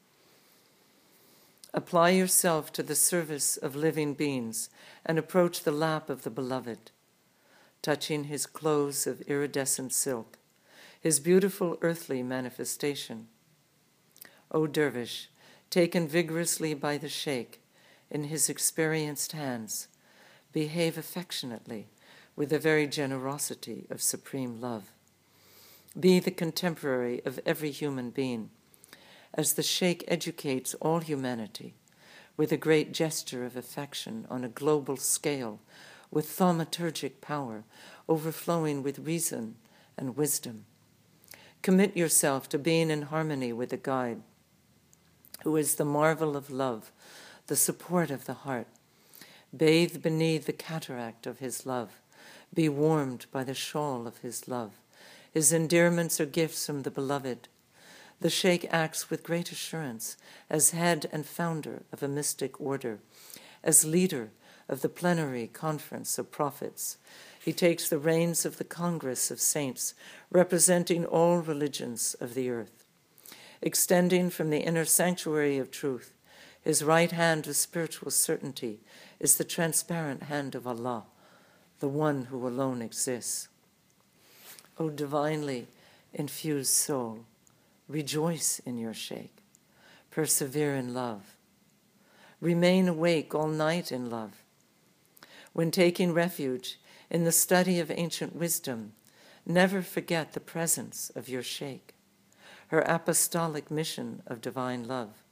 Apply 1.72 2.10
yourself 2.10 2.72
to 2.72 2.82
the 2.82 2.96
service 2.96 3.56
of 3.56 3.76
living 3.76 4.14
beings 4.14 4.68
and 5.06 5.18
approach 5.18 5.62
the 5.62 5.70
lap 5.70 6.10
of 6.10 6.22
the 6.22 6.30
Beloved, 6.30 6.90
touching 7.82 8.24
His 8.24 8.46
clothes 8.46 9.06
of 9.06 9.20
iridescent 9.22 9.92
silk, 9.92 10.38
His 11.00 11.20
beautiful 11.20 11.78
earthly 11.80 12.22
manifestation. 12.22 13.28
O 14.50 14.66
dervish, 14.66 15.28
taken 15.70 16.08
vigorously 16.08 16.74
by 16.74 16.98
the 16.98 17.08
sheikh 17.08 17.60
in 18.10 18.24
his 18.24 18.48
experienced 18.48 19.32
hands, 19.32 19.88
behave 20.52 20.96
affectionately 20.96 21.88
with 22.34 22.50
the 22.50 22.58
very 22.58 22.86
generosity 22.86 23.86
of 23.90 24.00
supreme 24.00 24.60
love. 24.60 24.92
Be 25.98 26.18
the 26.20 26.30
contemporary 26.30 27.20
of 27.24 27.40
every 27.44 27.70
human 27.70 28.10
being, 28.10 28.50
as 29.34 29.54
the 29.54 29.62
sheikh 29.62 30.04
educates 30.08 30.74
all 30.74 31.00
humanity 31.00 31.74
with 32.36 32.52
a 32.52 32.56
great 32.56 32.92
gesture 32.92 33.44
of 33.44 33.56
affection 33.56 34.26
on 34.30 34.44
a 34.44 34.48
global 34.48 34.96
scale, 34.96 35.60
with 36.10 36.26
thaumaturgic 36.26 37.20
power 37.20 37.64
overflowing 38.08 38.82
with 38.82 38.98
reason 38.98 39.56
and 39.96 40.16
wisdom. 40.16 40.64
Commit 41.62 41.96
yourself 41.96 42.48
to 42.48 42.58
being 42.58 42.90
in 42.90 43.02
harmony 43.02 43.52
with 43.52 43.70
the 43.70 43.76
guide 43.76 44.22
who 45.44 45.56
is 45.56 45.76
the 45.76 45.84
marvel 45.84 46.36
of 46.36 46.50
love, 46.50 46.90
the 47.46 47.56
support 47.56 48.10
of 48.10 48.24
the 48.24 48.34
heart. 48.34 48.66
Bathe 49.56 50.02
beneath 50.02 50.46
the 50.46 50.52
cataract 50.52 51.26
of 51.26 51.38
his 51.38 51.64
love. 51.64 52.00
Be 52.52 52.68
warmed 52.68 53.26
by 53.30 53.44
the 53.44 53.54
shawl 53.54 54.06
of 54.06 54.18
his 54.18 54.48
love. 54.48 54.72
His 55.32 55.52
endearments 55.52 56.20
are 56.20 56.26
gifts 56.26 56.66
from 56.66 56.82
the 56.82 56.90
beloved. 56.90 57.48
The 58.20 58.30
Sheikh 58.30 58.66
acts 58.70 59.10
with 59.10 59.22
great 59.22 59.52
assurance 59.52 60.16
as 60.50 60.70
head 60.70 61.08
and 61.12 61.24
founder 61.24 61.82
of 61.92 62.02
a 62.02 62.08
mystic 62.08 62.60
order, 62.60 62.98
as 63.62 63.84
leader 63.84 64.30
of 64.68 64.82
the 64.82 64.88
plenary 64.88 65.46
conference 65.46 66.18
of 66.18 66.30
prophets. 66.30 66.98
He 67.42 67.52
takes 67.52 67.88
the 67.88 67.98
reins 67.98 68.44
of 68.44 68.58
the 68.58 68.64
Congress 68.64 69.30
of 69.30 69.40
Saints, 69.40 69.94
representing 70.30 71.04
all 71.04 71.38
religions 71.38 72.14
of 72.20 72.34
the 72.34 72.50
earth 72.50 72.78
extending 73.60 74.30
from 74.30 74.50
the 74.50 74.60
inner 74.60 74.84
sanctuary 74.84 75.58
of 75.58 75.70
truth. 75.70 76.12
His 76.62 76.84
right 76.84 77.10
hand 77.10 77.46
of 77.46 77.56
spiritual 77.56 78.10
certainty 78.10 78.80
is 79.20 79.36
the 79.36 79.44
transparent 79.44 80.24
hand 80.24 80.54
of 80.54 80.66
Allah, 80.66 81.04
the 81.80 81.88
one 81.88 82.26
who 82.26 82.46
alone 82.46 82.82
exists. 82.82 83.48
O 84.78 84.90
divinely 84.90 85.66
infused 86.12 86.72
soul, 86.72 87.24
rejoice 87.88 88.60
in 88.60 88.78
your 88.78 88.94
Sheikh. 88.94 89.34
Persevere 90.10 90.74
in 90.74 90.94
love. 90.94 91.36
Remain 92.40 92.88
awake 92.88 93.34
all 93.34 93.48
night 93.48 93.92
in 93.92 94.10
love. 94.10 94.37
When 95.58 95.72
taking 95.72 96.14
refuge 96.14 96.78
in 97.10 97.24
the 97.24 97.32
study 97.32 97.80
of 97.80 97.90
ancient 97.90 98.36
wisdom, 98.36 98.92
never 99.44 99.82
forget 99.82 100.32
the 100.32 100.38
presence 100.38 101.10
of 101.16 101.28
your 101.28 101.42
Sheikh 101.42 101.96
her 102.68 102.82
apostolic 102.82 103.68
mission 103.68 104.22
of 104.28 104.40
divine 104.40 104.86
love, 104.86 105.24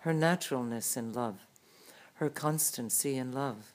her 0.00 0.12
naturalness 0.12 0.98
in 0.98 1.14
love, 1.14 1.46
her 2.16 2.28
constancy 2.28 3.16
in 3.16 3.32
love, 3.32 3.72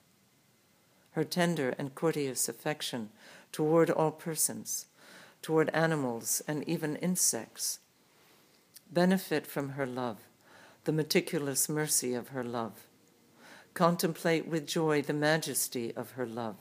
her 1.14 1.24
tender 1.24 1.74
and 1.80 1.96
courteous 1.96 2.48
affection 2.48 3.10
toward 3.52 3.90
all 3.90 4.12
persons, 4.12 4.86
toward 5.42 5.70
animals 5.70 6.44
and 6.48 6.64
even 6.70 6.98
insects. 6.98 7.80
Benefit 8.92 9.48
from 9.48 9.70
her 9.70 9.88
love, 9.88 10.20
the 10.84 10.92
meticulous 10.92 11.68
mercy 11.68 12.14
of 12.14 12.28
her 12.28 12.44
love. 12.44 12.89
Contemplate 13.74 14.48
with 14.48 14.68
joy 14.68 15.02
the 15.02 15.14
majesty 15.14 15.96
of 15.96 16.12
her 16.12 16.26
love, 16.26 16.58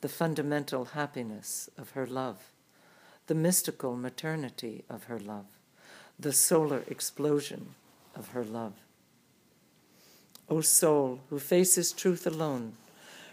the 0.00 0.08
fundamental 0.08 0.86
happiness 0.86 1.70
of 1.78 1.90
her 1.90 2.06
love, 2.06 2.52
the 3.26 3.34
mystical 3.34 3.96
maternity 3.96 4.84
of 4.90 5.04
her 5.04 5.18
love 5.18 5.46
the 6.22 6.32
solar 6.32 6.84
explosion 6.86 7.74
of 8.14 8.28
her 8.28 8.44
love. 8.44 8.74
O 10.48 10.60
soul 10.60 11.20
who 11.30 11.38
faces 11.38 11.92
truth 11.92 12.26
alone, 12.26 12.74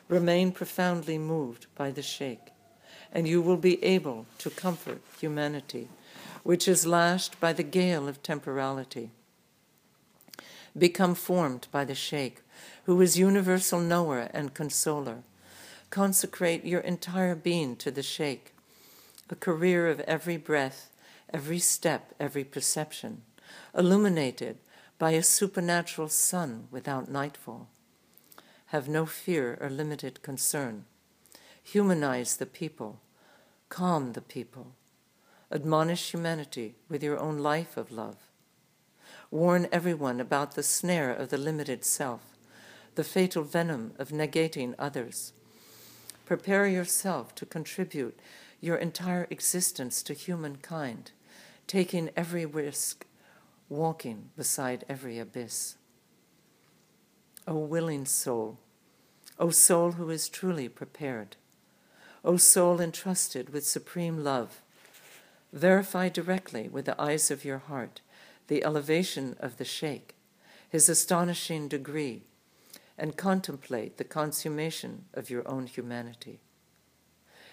remain 0.08 0.52
profoundly 0.52 1.18
moved 1.18 1.68
by 1.76 1.92
the 1.92 2.02
Sheikh, 2.02 2.52
and 3.12 3.28
you 3.28 3.42
will 3.42 3.58
be 3.58 3.84
able 3.84 4.26
to 4.40 4.50
comfort 4.50 5.02
humanity, 5.20 5.88
which 6.44 6.68
is 6.68 6.88
lashed 6.88 7.40
by 7.40 7.54
the 7.54 7.64
gale 7.64 8.08
of 8.08 8.24
temporality. 8.24 9.12
Become 10.76 11.14
formed 11.14 11.68
by 11.72 11.86
the 11.86 11.96
Sheikh, 11.96 12.42
who 12.86 13.00
is 13.02 13.18
universal 13.18 13.80
knower 13.80 14.30
and 14.34 14.54
consoler. 14.54 15.24
Consecrate 15.90 16.66
your 16.66 16.82
entire 16.82 17.36
being 17.36 17.76
to 17.78 17.92
the 17.92 18.04
Sheikh, 18.04 18.54
a 19.30 19.36
career 19.36 19.88
of 19.88 20.00
every 20.02 20.38
breath, 20.38 20.92
every 21.34 21.60
step, 21.60 22.14
every 22.20 22.44
perception, 22.44 23.22
illuminated 23.78 24.58
by 24.98 25.12
a 25.12 25.24
supernatural 25.24 26.10
sun 26.10 26.68
without 26.72 27.10
nightfall. 27.10 27.70
Have 28.68 28.88
no 28.88 29.06
fear 29.06 29.58
or 29.60 29.70
limited 29.70 30.22
concern. 30.22 30.86
Humanize 31.64 32.38
the 32.38 32.46
people, 32.46 33.00
calm 33.70 34.14
the 34.14 34.22
people, 34.22 34.76
admonish 35.52 36.12
humanity 36.12 36.76
with 36.88 37.02
your 37.02 37.20
own 37.20 37.40
life 37.40 37.78
of 37.78 37.92
love. 37.92 38.18
Warn 39.32 39.68
everyone 39.72 40.20
about 40.20 40.56
the 40.56 40.64
snare 40.64 41.12
of 41.12 41.30
the 41.30 41.38
limited 41.38 41.86
self, 41.86 42.29
the 43.00 43.04
fatal 43.06 43.44
venom 43.44 43.94
of 43.98 44.10
negating 44.10 44.76
others. 44.78 45.32
Prepare 46.26 46.68
yourself 46.68 47.34
to 47.34 47.46
contribute 47.46 48.20
your 48.60 48.76
entire 48.76 49.26
existence 49.30 50.04
to 50.04 50.14
humankind, 50.14 51.14
taking 51.66 52.10
every 52.18 52.46
risk, 52.46 53.06
walking 53.70 54.32
beside 54.36 54.84
every 54.90 55.18
abyss. 55.18 55.78
O 57.48 57.56
willing 57.56 58.04
soul, 58.04 58.58
O 59.40 59.50
soul 59.50 59.94
who 59.94 60.10
is 60.10 60.28
truly 60.28 60.68
prepared, 60.68 61.38
O 62.26 62.36
soul 62.36 62.82
entrusted 62.82 63.54
with 63.54 63.66
supreme 63.66 64.26
love, 64.26 64.62
verify 65.54 66.10
directly 66.10 66.68
with 66.68 66.84
the 66.84 67.02
eyes 67.02 67.32
of 67.32 67.46
your 67.46 67.60
heart 67.60 68.02
the 68.50 68.62
elevation 68.66 69.38
of 69.40 69.56
the 69.56 69.64
Sheikh, 69.64 70.16
his 70.70 70.90
astonishing 70.90 71.70
degree, 71.70 72.24
and 73.00 73.16
contemplate 73.16 73.98
the 73.98 74.04
consummation 74.04 75.06
of 75.14 75.30
your 75.30 75.48
own 75.48 75.66
humanity. 75.66 76.42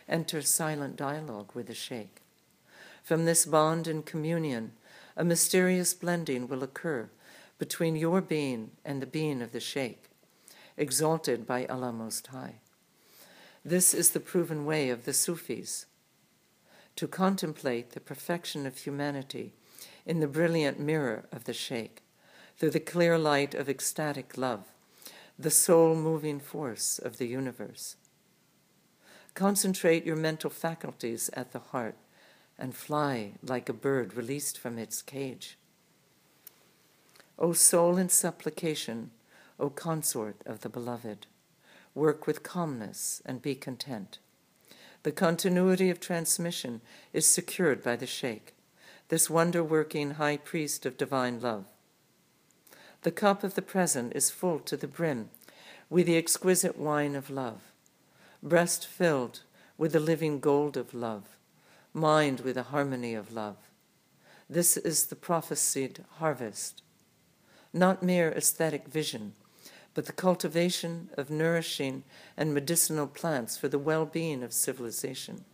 Enter 0.09 0.42
silent 0.42 0.97
dialogue 0.97 1.53
with 1.55 1.68
the 1.68 1.74
Sheikh. 1.74 2.22
From 3.03 3.24
this 3.24 3.47
bond 3.47 3.86
and 3.86 4.05
communion, 4.05 4.72
a 5.16 5.24
mysterious 5.24 5.94
blending 5.94 6.49
will 6.49 6.62
occur 6.62 7.09
between 7.59 7.97
your 7.97 8.20
being 8.20 8.72
and 8.84 9.01
the 9.01 9.07
being 9.07 9.40
of 9.40 9.53
the 9.53 9.61
Sheikh, 9.61 10.11
exalted 10.76 11.47
by 11.47 11.64
Allah 11.66 11.92
Most 11.92 12.26
High. 12.26 12.57
This 13.64 13.94
is 13.94 14.11
the 14.11 14.20
proven 14.20 14.66
way 14.66 14.90
of 14.90 15.05
the 15.05 15.12
Sufis 15.12 15.86
to 16.97 17.07
contemplate 17.07 17.90
the 17.90 18.01
perfection 18.01 18.66
of 18.66 18.78
humanity 18.78 19.53
in 20.05 20.20
the 20.20 20.26
brilliant 20.26 20.80
mirror 20.80 21.26
of 21.30 21.44
the 21.44 21.53
Sheikh, 21.53 22.03
through 22.57 22.70
the 22.70 22.80
clear 22.80 23.18
light 23.18 23.55
of 23.55 23.68
ecstatic 23.68 24.36
love, 24.38 24.64
the 25.39 25.51
sole 25.51 25.95
moving 25.95 26.41
force 26.41 26.99
of 26.99 27.18
the 27.18 27.26
universe. 27.26 27.97
Concentrate 29.34 30.07
your 30.07 30.16
mental 30.16 30.51
faculties 30.51 31.28
at 31.34 31.53
the 31.53 31.59
heart 31.59 31.97
and 32.59 32.74
fly 32.74 33.32
like 33.43 33.68
a 33.68 33.74
bird 33.74 34.14
released 34.14 34.59
from 34.59 34.78
its 34.78 35.03
cage. 35.03 35.59
O 37.39 37.53
soul 37.53 37.99
in 37.99 38.09
supplication, 38.09 39.11
O 39.61 39.68
consort 39.68 40.37
of 40.47 40.62
the 40.62 40.70
beloved, 40.70 41.26
work 41.95 42.26
with 42.26 42.43
calmness 42.43 43.20
and 43.26 43.43
be 43.43 43.55
content. 43.55 44.18
The 45.03 45.12
continuity 45.12 45.91
of 45.91 46.01
transmission 46.01 46.80
is 47.12 47.26
secured 47.26 47.82
by 47.82 47.97
the 47.97 48.07
Sheikh 48.07 48.55
this 49.09 49.30
wonder 49.30 49.62
working 49.62 50.12
high 50.12 50.37
priest 50.37 50.84
of 50.84 50.97
divine 50.97 51.41
love. 51.41 51.66
The 53.07 53.13
cup 53.13 53.45
of 53.45 53.55
the 53.55 53.63
present 53.63 54.17
is 54.17 54.33
full 54.33 54.59
to 54.59 54.77
the 54.77 54.89
brim 54.89 55.31
with 55.89 56.07
the 56.07 56.17
exquisite 56.17 56.77
wine 56.77 57.15
of 57.15 57.31
love, 57.31 57.61
breast 58.43 58.85
filled 58.85 59.43
with 59.79 59.93
the 59.93 60.01
living 60.01 60.41
gold 60.41 60.77
of 60.77 60.93
love, 60.93 61.37
mind 61.95 62.41
with 62.41 62.57
the 62.57 62.65
harmony 62.65 63.15
of 63.15 63.33
love. 63.33 63.59
This 64.51 64.77
is 64.77 65.07
the 65.07 65.15
prophesied 65.15 66.05
harvest, 66.19 66.83
not 67.73 68.03
mere 68.03 68.33
aesthetic 68.33 68.89
vision, 68.89 69.35
but 69.95 70.07
the 70.07 70.13
cultivation 70.13 71.09
of 71.17 71.31
nourishing 71.31 72.03
and 72.37 72.53
medicinal 72.53 73.07
plants 73.07 73.57
for 73.57 73.69
the 73.69 73.79
well 73.79 74.05
being 74.05 74.43
of 74.43 74.53
civilization. 74.53 75.45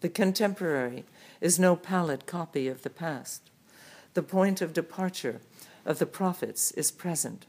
The 0.00 0.08
contemporary 0.08 1.04
is 1.42 1.58
no 1.58 1.76
pallid 1.76 2.24
copy 2.24 2.68
of 2.68 2.84
the 2.84 2.88
past. 2.88 3.50
The 4.14 4.22
point 4.22 4.62
of 4.62 4.72
departure 4.72 5.42
of 5.84 5.98
the 5.98 6.06
prophets 6.06 6.70
is 6.72 6.90
present. 6.90 7.46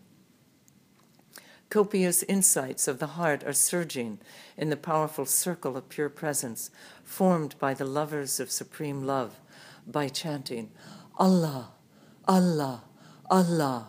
Copious 1.69 2.23
insights 2.23 2.87
of 2.87 2.99
the 2.99 3.07
heart 3.07 3.43
are 3.43 3.53
surging 3.53 4.19
in 4.55 4.69
the 4.69 4.77
powerful 4.77 5.25
circle 5.25 5.75
of 5.75 5.89
pure 5.89 6.09
presence 6.09 6.69
formed 7.03 7.55
by 7.59 7.73
the 7.73 7.85
lovers 7.85 8.39
of 8.39 8.51
supreme 8.51 9.03
love 9.03 9.39
by 9.87 10.07
chanting, 10.07 10.71
Allah, 11.17 11.71
Allah, 12.27 12.83
Allah. 13.29 13.87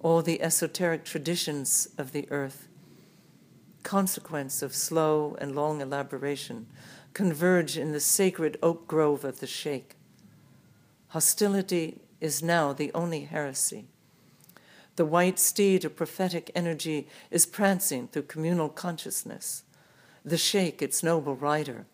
All 0.00 0.22
the 0.22 0.40
esoteric 0.40 1.04
traditions 1.04 1.88
of 1.98 2.12
the 2.12 2.26
earth, 2.30 2.68
consequence 3.82 4.62
of 4.62 4.74
slow 4.74 5.36
and 5.40 5.54
long 5.54 5.80
elaboration, 5.80 6.66
converge 7.12 7.76
in 7.76 7.92
the 7.92 8.00
sacred 8.00 8.56
oak 8.62 8.86
grove 8.86 9.24
of 9.24 9.40
the 9.40 9.46
Sheikh. 9.46 9.96
Hostility 11.08 12.00
is 12.20 12.42
now 12.42 12.72
the 12.72 12.92
only 12.94 13.24
heresy. 13.24 13.86
The 14.96 15.04
white 15.06 15.38
steed 15.38 15.84
of 15.84 15.96
prophetic 15.96 16.50
energy 16.54 17.08
is 17.30 17.46
prancing 17.46 18.08
through 18.08 18.24
communal 18.24 18.68
consciousness. 18.68 19.62
The 20.24 20.36
Sheikh, 20.36 20.82
its 20.82 21.02
noble 21.02 21.34
rider. 21.34 21.86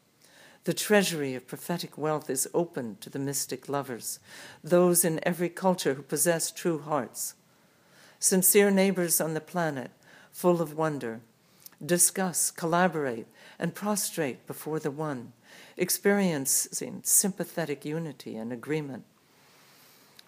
The 0.65 0.75
treasury 0.75 1.37
of 1.37 1.47
prophetic 1.47 1.97
wealth 1.97 2.29
is 2.29 2.49
open 2.53 2.97
to 3.01 3.09
the 3.09 3.21
mystic 3.21 3.69
lovers, 3.69 4.19
those 4.65 5.05
in 5.05 5.21
every 5.23 5.49
culture 5.49 5.95
who 5.95 6.03
possess 6.03 6.51
true 6.51 6.81
hearts. 6.81 7.35
Sincere 8.19 8.73
neighbors 8.73 9.21
on 9.21 9.35
the 9.35 9.41
planet, 9.41 9.93
full 10.33 10.61
of 10.61 10.77
wonder, 10.77 11.21
discuss, 11.85 12.51
collaborate, 12.51 13.29
and 13.59 13.77
prostrate 13.77 14.47
before 14.47 14.81
the 14.81 14.91
One, 14.91 15.33
experiencing 15.77 17.01
sympathetic 17.05 17.85
unity 17.85 18.37
and 18.37 18.53
agreement. 18.53 19.05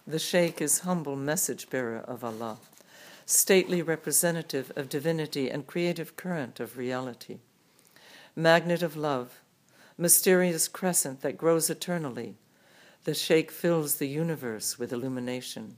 The 0.09 0.17
Sheikh 0.17 0.59
is 0.59 0.79
humble 0.79 1.15
message 1.15 1.69
bearer 1.69 1.99
of 1.99 2.23
Allah, 2.23 2.57
stately 3.27 3.83
representative 3.83 4.71
of 4.75 4.89
divinity 4.89 5.51
and 5.51 5.67
creative 5.67 6.15
current 6.15 6.59
of 6.59 6.79
reality, 6.79 7.37
magnet 8.35 8.81
of 8.81 8.97
love, 8.97 9.39
mysterious 9.99 10.67
crescent 10.67 11.21
that 11.21 11.37
grows 11.37 11.69
eternally. 11.69 12.33
The 13.03 13.13
Sheikh 13.13 13.51
fills 13.51 13.97
the 13.97 14.07
universe 14.07 14.79
with 14.79 14.91
illumination, 14.91 15.77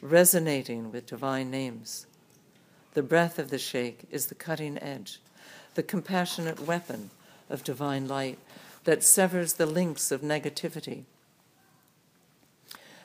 resonating 0.00 0.92
with 0.92 1.06
divine 1.06 1.50
names. 1.50 2.06
The 2.92 3.02
breath 3.02 3.40
of 3.40 3.50
the 3.50 3.58
Sheikh 3.58 4.06
is 4.08 4.26
the 4.26 4.36
cutting 4.36 4.78
edge 4.78 5.18
the 5.74 5.82
compassionate 5.82 6.60
weapon 6.60 7.10
of 7.50 7.64
divine 7.64 8.06
light 8.06 8.38
that 8.84 9.02
severs 9.02 9.54
the 9.54 9.66
links 9.66 10.12
of 10.12 10.20
negativity. 10.20 11.06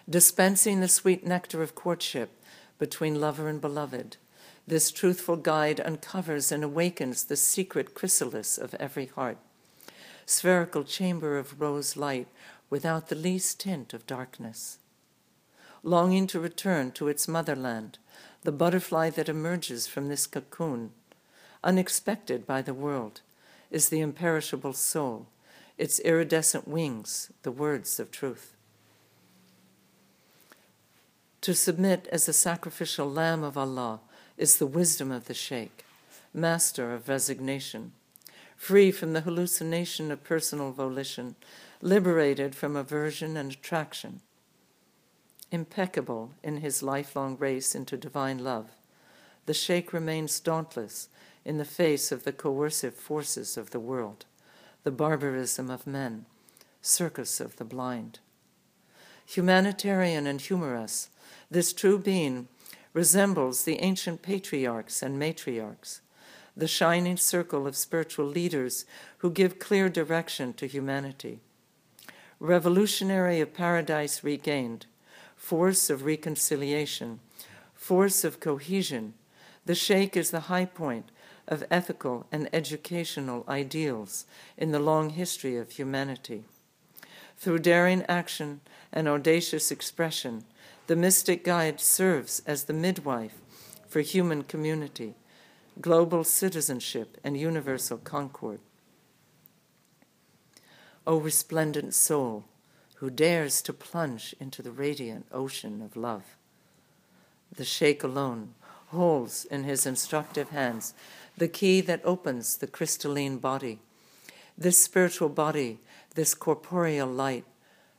Dispensing 0.09 0.79
the 0.79 0.87
sweet 0.87 1.23
nectar 1.23 1.61
of 1.61 1.75
courtship 1.75 2.31
between 2.79 3.21
lover 3.21 3.47
and 3.47 3.61
beloved, 3.61 4.17
this 4.65 4.89
truthful 4.89 5.35
guide 5.35 5.79
uncovers 5.79 6.51
and 6.51 6.63
awakens 6.63 7.25
the 7.25 7.35
secret 7.35 7.93
chrysalis 7.93 8.57
of 8.57 8.73
every 8.75 9.05
heart, 9.05 9.37
spherical 10.25 10.83
chamber 10.83 11.37
of 11.37 11.61
rose 11.61 11.95
light 11.95 12.27
without 12.71 13.09
the 13.09 13.15
least 13.15 13.59
tint 13.59 13.93
of 13.93 14.07
darkness. 14.07 14.79
Longing 15.83 16.25
to 16.27 16.39
return 16.39 16.91
to 16.93 17.07
its 17.07 17.27
motherland, 17.27 17.99
the 18.41 18.51
butterfly 18.51 19.11
that 19.11 19.29
emerges 19.29 19.85
from 19.85 20.07
this 20.07 20.25
cocoon 20.25 20.91
unexpected 21.63 22.47
by 22.47 22.61
the 22.61 22.73
world, 22.73 23.21
is 23.69 23.89
the 23.89 23.99
imperishable 23.99 24.73
soul, 24.73 25.27
its 25.77 25.99
iridescent 25.99 26.67
wings, 26.67 27.31
the 27.43 27.51
words 27.51 27.99
of 27.99 28.11
truth. 28.11 28.55
To 31.41 31.53
submit 31.53 32.07
as 32.11 32.27
a 32.27 32.33
sacrificial 32.33 33.09
lamb 33.09 33.43
of 33.43 33.57
Allah 33.57 34.01
is 34.37 34.57
the 34.57 34.67
wisdom 34.67 35.09
of 35.09 35.25
the 35.25 35.33
Sheikh, 35.33 35.85
master 36.33 36.93
of 36.93 37.07
resignation, 37.07 37.93
free 38.57 38.91
from 38.91 39.13
the 39.13 39.21
hallucination 39.21 40.11
of 40.11 40.25
personal 40.25 40.73
volition, 40.73 41.35
liberated 41.81 42.55
from 42.55 42.75
aversion 42.75 43.37
and 43.37 43.53
attraction, 43.53 44.19
impeccable 45.49 46.31
in 46.43 46.57
his 46.57 46.83
lifelong 46.83 47.37
race 47.37 47.73
into 47.73 47.95
divine 47.95 48.43
love. 48.43 48.71
The 49.45 49.53
Sheikh 49.53 49.93
remains 49.93 50.41
dauntless 50.41 51.07
in 51.45 51.57
the 51.57 51.63
face 51.63 52.11
of 52.11 52.25
the 52.25 52.33
coercive 52.33 52.95
forces 52.95 53.55
of 53.55 53.71
the 53.71 53.79
world, 53.79 54.25
the 54.83 54.91
barbarism 54.91 55.69
of 55.69 55.87
men, 55.87 56.25
circus 56.81 57.39
of 57.39 57.55
the 57.55 57.65
blind. 57.65 58.19
Humanitarian 59.25 60.27
and 60.27 60.41
humorous, 60.41 61.09
this 61.51 61.73
true 61.73 61.97
being 61.97 62.47
resembles 62.93 63.63
the 63.63 63.79
ancient 63.81 64.21
patriarchs 64.21 65.01
and 65.01 65.19
matriarchs, 65.19 66.01
the 66.55 66.67
shining 66.67 67.17
circle 67.17 67.65
of 67.65 67.75
spiritual 67.75 68.25
leaders 68.25 68.85
who 69.19 69.31
give 69.31 69.59
clear 69.59 69.89
direction 69.89 70.53
to 70.53 70.67
humanity. 70.67 71.39
Revolutionary 72.39 73.41
of 73.41 73.53
paradise 73.53 74.23
regained, 74.23 74.85
force 75.35 75.89
of 75.89 76.05
reconciliation, 76.05 77.19
force 77.73 78.23
of 78.23 78.39
cohesion, 78.39 79.13
the 79.65 79.75
Sheikh 79.75 80.17
is 80.17 80.31
the 80.31 80.41
high 80.41 80.65
point 80.65 81.11
of 81.47 81.63
ethical 81.71 82.27
and 82.31 82.49
educational 82.53 83.43
ideals 83.47 84.25
in 84.57 84.71
the 84.71 84.79
long 84.79 85.11
history 85.11 85.57
of 85.57 85.71
humanity. 85.71 86.43
Through 87.37 87.59
daring 87.59 88.03
action 88.07 88.61
and 88.91 89.07
audacious 89.07 89.71
expression, 89.71 90.43
the 90.89 90.95
mystic 90.95 91.43
guide 91.43 91.79
serves 91.79 92.41
as 92.47 92.63
the 92.63 92.73
midwife 92.73 93.35
for 93.87 94.01
human 94.01 94.41
community, 94.41 95.13
global 95.79 96.23
citizenship, 96.23 97.15
and 97.23 97.37
universal 97.37 97.99
concord. 97.99 98.59
O 101.05 101.17
resplendent 101.17 101.93
soul, 101.93 102.45
who 102.95 103.11
dares 103.11 103.61
to 103.61 103.71
plunge 103.71 104.33
into 104.39 104.63
the 104.63 104.71
radiant 104.71 105.27
ocean 105.31 105.83
of 105.83 105.95
love. 105.95 106.35
The 107.55 107.65
Sheikh 107.65 108.03
alone 108.03 108.55
holds 108.87 109.45
in 109.45 109.65
his 109.65 109.85
instructive 109.85 110.49
hands 110.49 110.95
the 111.37 111.47
key 111.47 111.81
that 111.81 112.01
opens 112.03 112.57
the 112.57 112.65
crystalline 112.65 113.37
body. 113.37 113.77
This 114.57 114.83
spiritual 114.83 115.29
body, 115.29 115.81
this 116.15 116.33
corporeal 116.33 117.07
light, 117.07 117.45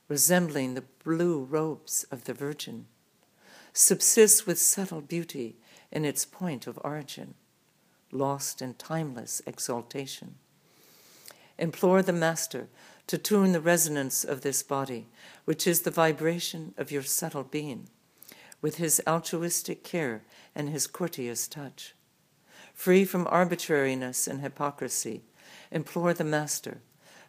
resembling 0.09 0.75
the 0.75 0.83
blue 1.05 1.45
robes 1.45 2.05
of 2.11 2.25
the 2.25 2.35
Virgin, 2.35 2.87
subsists 3.73 4.47
with 4.47 4.59
subtle 4.59 5.01
beauty 5.01 5.57
in 5.91 6.05
its 6.05 6.25
point 6.25 6.67
of 6.67 6.79
origin, 6.85 7.35
lost 8.13 8.61
in 8.61 8.75
timeless 8.75 9.41
exaltation. 9.47 10.35
Implore 11.59 12.03
the 12.03 12.13
Master 12.13 12.69
to 13.07 13.19
tune 13.19 13.53
the 13.53 13.61
resonance 13.61 14.25
of 14.25 14.43
this 14.43 14.63
body, 14.63 15.07
which 15.45 15.67
is 15.67 15.83
the 15.83 15.91
vibration 15.91 16.75
of 16.77 16.91
your 16.91 17.03
subtle 17.03 17.45
being, 17.45 17.89
with 18.63 18.77
his 18.77 19.03
altruistic 19.07 19.83
care 19.83 20.23
and 20.55 20.69
his 20.69 20.87
courteous 20.87 21.49
touch. 21.49 21.95
Free 22.73 23.05
from 23.05 23.27
arbitrariness 23.27 24.27
and 24.27 24.41
hypocrisy, 24.41 25.23
implore 25.71 26.15
the 26.15 26.25
Master, 26.25 26.81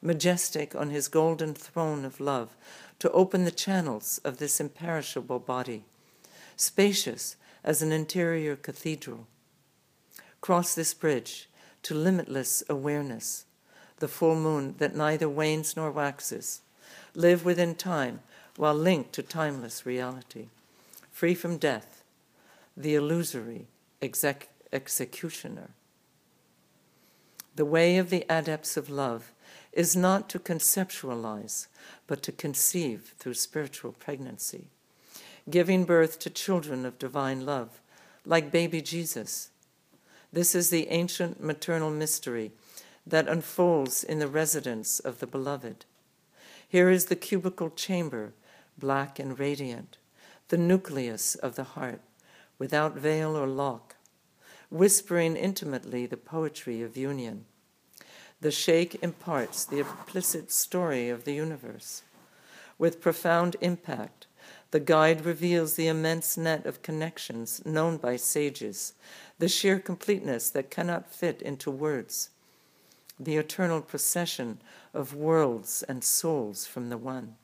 majestic 0.02 0.76
on 0.76 0.90
his 0.90 1.08
golden 1.08 1.54
throne 1.54 2.06
of 2.06 2.20
love, 2.20 2.56
to 3.02 3.12
open 3.14 3.46
the 3.46 3.52
channels 3.52 4.22
of 4.24 4.38
this 4.38 4.60
imperishable 4.60 5.40
body, 5.40 5.84
spacious 6.56 7.36
as 7.64 7.82
an 7.82 7.92
interior 7.92 8.56
cathedral. 8.56 9.26
Cross 10.40 10.76
this 10.76 10.94
bridge 10.94 11.50
to 11.82 11.96
limitless 11.96 12.62
awareness, 12.70 13.46
the 13.98 14.08
full 14.08 14.36
moon 14.36 14.76
that 14.78 14.96
neither 14.96 15.28
wanes 15.28 15.76
nor 15.76 15.90
waxes. 15.90 16.62
Live 17.16 17.44
within 17.44 17.74
time 17.74 18.20
while 18.56 18.76
linked 18.76 19.14
to 19.14 19.24
timeless 19.24 19.84
reality, 19.84 20.50
free 21.10 21.34
from 21.34 21.58
death 21.58 22.04
the 22.78 22.94
illusory 22.94 23.66
exec- 24.00 24.50
executioner. 24.72 25.72
The 27.56 27.66
way 27.66 27.98
of 27.98 28.12
the 28.12 28.26
adepts 28.30 28.78
of 28.78 28.92
love 28.92 29.32
is 29.74 29.96
not 29.96 30.30
to 30.30 30.40
conceptualize, 30.40 31.68
but 32.08 32.22
to 32.24 32.32
conceive 32.32 33.14
through 33.18 33.34
spiritual 33.34 33.94
pregnancy, 33.94 34.68
giving 35.50 35.86
birth 35.86 36.20
to 36.20 36.30
children 36.30 36.86
of 36.86 37.00
divine 37.00 37.46
love, 37.46 37.82
like 38.26 38.52
baby 38.52 38.82
Jesus. 38.82 39.50
This 40.34 40.56
is 40.56 40.70
the 40.70 40.88
ancient 40.90 41.42
maternal 41.42 41.90
mystery 41.90 42.52
that 43.06 43.28
unfolds 43.28 44.04
in 44.04 44.20
the 44.20 44.28
residence 44.28 45.00
of 45.00 45.20
the 45.20 45.28
beloved. 45.28 45.86
Here 46.68 46.90
is 46.90 47.06
the 47.06 47.16
cubical 47.16 47.70
chamber, 47.70 48.34
black 48.78 49.20
and 49.20 49.38
radiant, 49.38 49.98
the 50.50 50.58
nucleus 50.58 51.36
of 51.36 51.56
the 51.56 51.64
heart 51.64 52.02
without 52.60 52.96
veil 52.96 53.36
or 53.36 53.48
lock, 53.48 53.96
whispering 54.70 55.36
intimately 55.36 56.06
the 56.06 56.16
poetry 56.16 56.82
of 56.82 56.96
union. 56.96 57.46
The 58.42 58.52
Sheikh 58.52 58.98
imparts 59.04 59.66
the 59.66 59.80
implicit 59.80 60.52
story 60.52 61.10
of 61.10 61.26
the 61.26 61.34
universe. 61.34 62.02
With 62.80 63.00
profound 63.00 63.56
impact, 63.62 64.26
the 64.72 64.80
guide 64.80 65.26
reveals 65.26 65.76
the 65.76 65.88
immense 65.88 66.38
net 66.38 66.66
of 66.66 66.82
connections 66.82 67.64
known 67.66 67.98
by 67.98 68.16
sages, 68.16 68.94
the 69.38 69.48
sheer 69.48 69.80
completeness 69.80 70.50
that 70.50 70.72
cannot 70.72 71.14
fit 71.14 71.40
into 71.44 71.70
words, 71.70 72.32
the 73.20 73.38
eternal 73.38 73.80
procession 73.80 74.60
of 74.92 75.14
worlds 75.14 75.84
and 75.84 76.04
souls 76.04 76.66
from 76.66 76.90
the 76.90 76.98
One. 76.98 77.36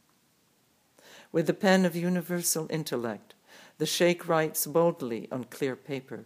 With 1.31 1.45
the 1.45 1.53
pen 1.53 1.85
of 1.85 1.95
universal 1.95 2.65
intellect, 2.71 3.35
the 3.77 3.85
Sheikh 3.85 4.27
writes 4.27 4.65
boldly 4.65 5.27
on 5.31 5.43
clear 5.43 5.75
paper, 5.75 6.25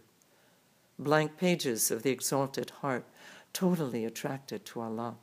blank 0.98 1.36
pages 1.36 1.90
of 1.90 2.02
the 2.02 2.10
exalted 2.10 2.70
heart, 2.80 3.04
totally 3.52 4.04
attracted 4.04 4.64
to 4.66 4.80
Allah. 4.80 5.16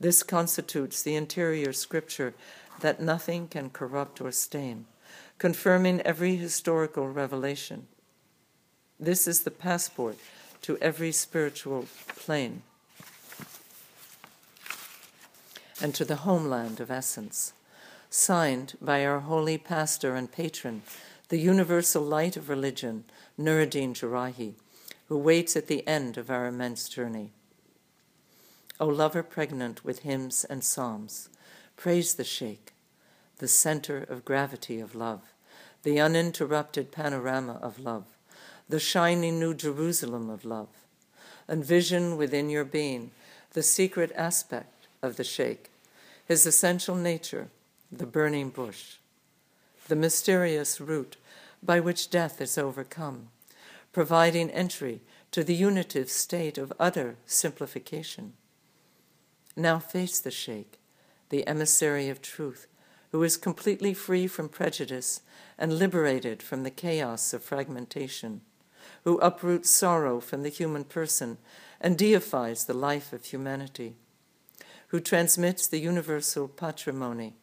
This 0.00 0.22
constitutes 0.22 1.02
the 1.02 1.16
interior 1.16 1.72
scripture 1.72 2.34
that 2.80 3.00
nothing 3.00 3.48
can 3.48 3.70
corrupt 3.70 4.20
or 4.20 4.32
stain, 4.32 4.86
confirming 5.38 6.00
every 6.02 6.36
historical 6.36 7.08
revelation. 7.08 7.86
This 8.98 9.26
is 9.26 9.42
the 9.42 9.50
passport 9.50 10.16
to 10.62 10.78
every 10.78 11.12
spiritual 11.12 11.86
plane 12.08 12.62
and 15.80 15.94
to 15.94 16.04
the 16.04 16.16
homeland 16.16 16.80
of 16.80 16.90
essence, 16.90 17.52
signed 18.08 18.74
by 18.80 19.04
our 19.04 19.20
holy 19.20 19.58
pastor 19.58 20.14
and 20.14 20.30
patron, 20.30 20.82
the 21.28 21.38
universal 21.38 22.02
light 22.02 22.36
of 22.36 22.48
religion, 22.48 23.04
Nuruddin 23.38 23.92
Jerrahi, 23.92 24.54
who 25.08 25.18
waits 25.18 25.56
at 25.56 25.66
the 25.66 25.86
end 25.86 26.16
of 26.16 26.30
our 26.30 26.46
immense 26.46 26.88
journey. 26.88 27.32
O 28.80 28.86
lover 28.86 29.22
pregnant 29.22 29.84
with 29.84 30.00
hymns 30.00 30.44
and 30.44 30.64
psalms, 30.64 31.28
praise 31.76 32.14
the 32.14 32.24
Sheikh, 32.24 32.72
the 33.38 33.48
center 33.48 33.98
of 33.98 34.24
gravity 34.24 34.80
of 34.80 34.94
love, 34.94 35.32
the 35.82 36.00
uninterrupted 36.00 36.90
panorama 36.90 37.58
of 37.62 37.78
love, 37.78 38.04
the 38.68 38.80
shining 38.80 39.38
new 39.38 39.54
Jerusalem 39.54 40.30
of 40.30 40.44
love. 40.44 40.68
Envision 41.48 42.16
within 42.16 42.48
your 42.48 42.64
being 42.64 43.10
the 43.52 43.62
secret 43.62 44.10
aspect 44.16 44.88
of 45.02 45.16
the 45.16 45.24
Sheikh, 45.24 45.70
his 46.26 46.46
essential 46.46 46.96
nature, 46.96 47.48
the 47.92 48.06
burning 48.06 48.48
bush 48.48 48.96
the 49.88 49.96
mysterious 49.96 50.80
route 50.80 51.16
by 51.62 51.80
which 51.80 52.10
death 52.10 52.40
is 52.40 52.56
overcome, 52.56 53.28
providing 53.94 54.50
entry 54.50 55.00
to 55.30 55.44
the 55.44 55.54
unitive 55.54 56.10
state 56.10 56.58
of 56.58 56.72
utter 56.80 57.16
simplification. 57.24 58.34
Now 59.56 59.78
face 59.78 60.18
the 60.18 60.32
Sheikh, 60.32 60.80
the 61.30 61.46
emissary 61.46 62.08
of 62.08 62.20
truth, 62.20 62.66
who 63.12 63.22
is 63.22 63.36
completely 63.36 63.94
free 63.94 64.26
from 64.26 64.48
prejudice 64.48 65.22
and 65.56 65.78
liberated 65.78 66.42
from 66.42 66.64
the 66.64 66.72
chaos 66.72 67.32
of 67.32 67.44
fragmentation, 67.44 68.40
who 69.04 69.18
uproots 69.18 69.70
sorrow 69.70 70.18
from 70.18 70.42
the 70.42 70.48
human 70.48 70.82
person 70.82 71.38
and 71.80 71.96
deifies 71.96 72.64
the 72.64 72.74
life 72.74 73.12
of 73.12 73.26
humanity, 73.26 73.94
who 74.88 74.98
transmits 74.98 75.68
the 75.68 75.78
universal 75.78 76.48
patrimony 76.48 77.34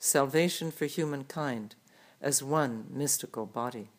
salvation 0.00 0.72
for 0.72 0.86
humankind 0.86 1.76
as 2.20 2.42
one 2.42 2.86
mystical 2.90 3.46
body. 3.46 3.90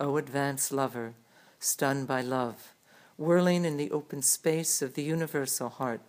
O 0.00 0.16
advanced 0.16 0.72
lover, 0.72 1.12
stunned 1.58 2.08
by 2.08 2.22
love, 2.22 2.72
whirling 3.18 3.66
in 3.66 3.76
the 3.76 3.90
open 3.90 4.22
space 4.22 4.80
of 4.80 4.94
the 4.94 5.02
universal 5.02 5.68
heart, 5.68 6.00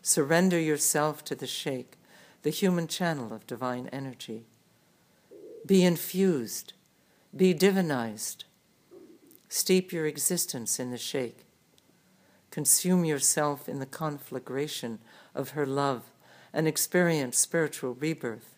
surrender 0.00 0.58
yourself 0.58 1.22
to 1.26 1.34
the 1.34 1.46
Sheikh, 1.46 1.98
the 2.42 2.50
human 2.50 2.88
channel 2.88 3.34
of 3.34 3.46
divine 3.46 3.88
energy. 3.92 4.46
Be 5.66 5.84
infused, 5.84 6.72
be 7.36 7.52
divinized. 7.52 8.44
Steep 9.50 9.92
your 9.92 10.06
existence 10.06 10.80
in 10.80 10.90
the 10.90 10.96
Sheikh. 10.96 11.44
Consume 12.50 13.04
yourself 13.04 13.68
in 13.68 13.80
the 13.80 13.86
conflagration 13.86 14.98
of 15.34 15.50
her 15.50 15.66
love 15.66 16.04
and 16.54 16.66
experience 16.66 17.36
spiritual 17.36 17.94
rebirth. 17.94 18.54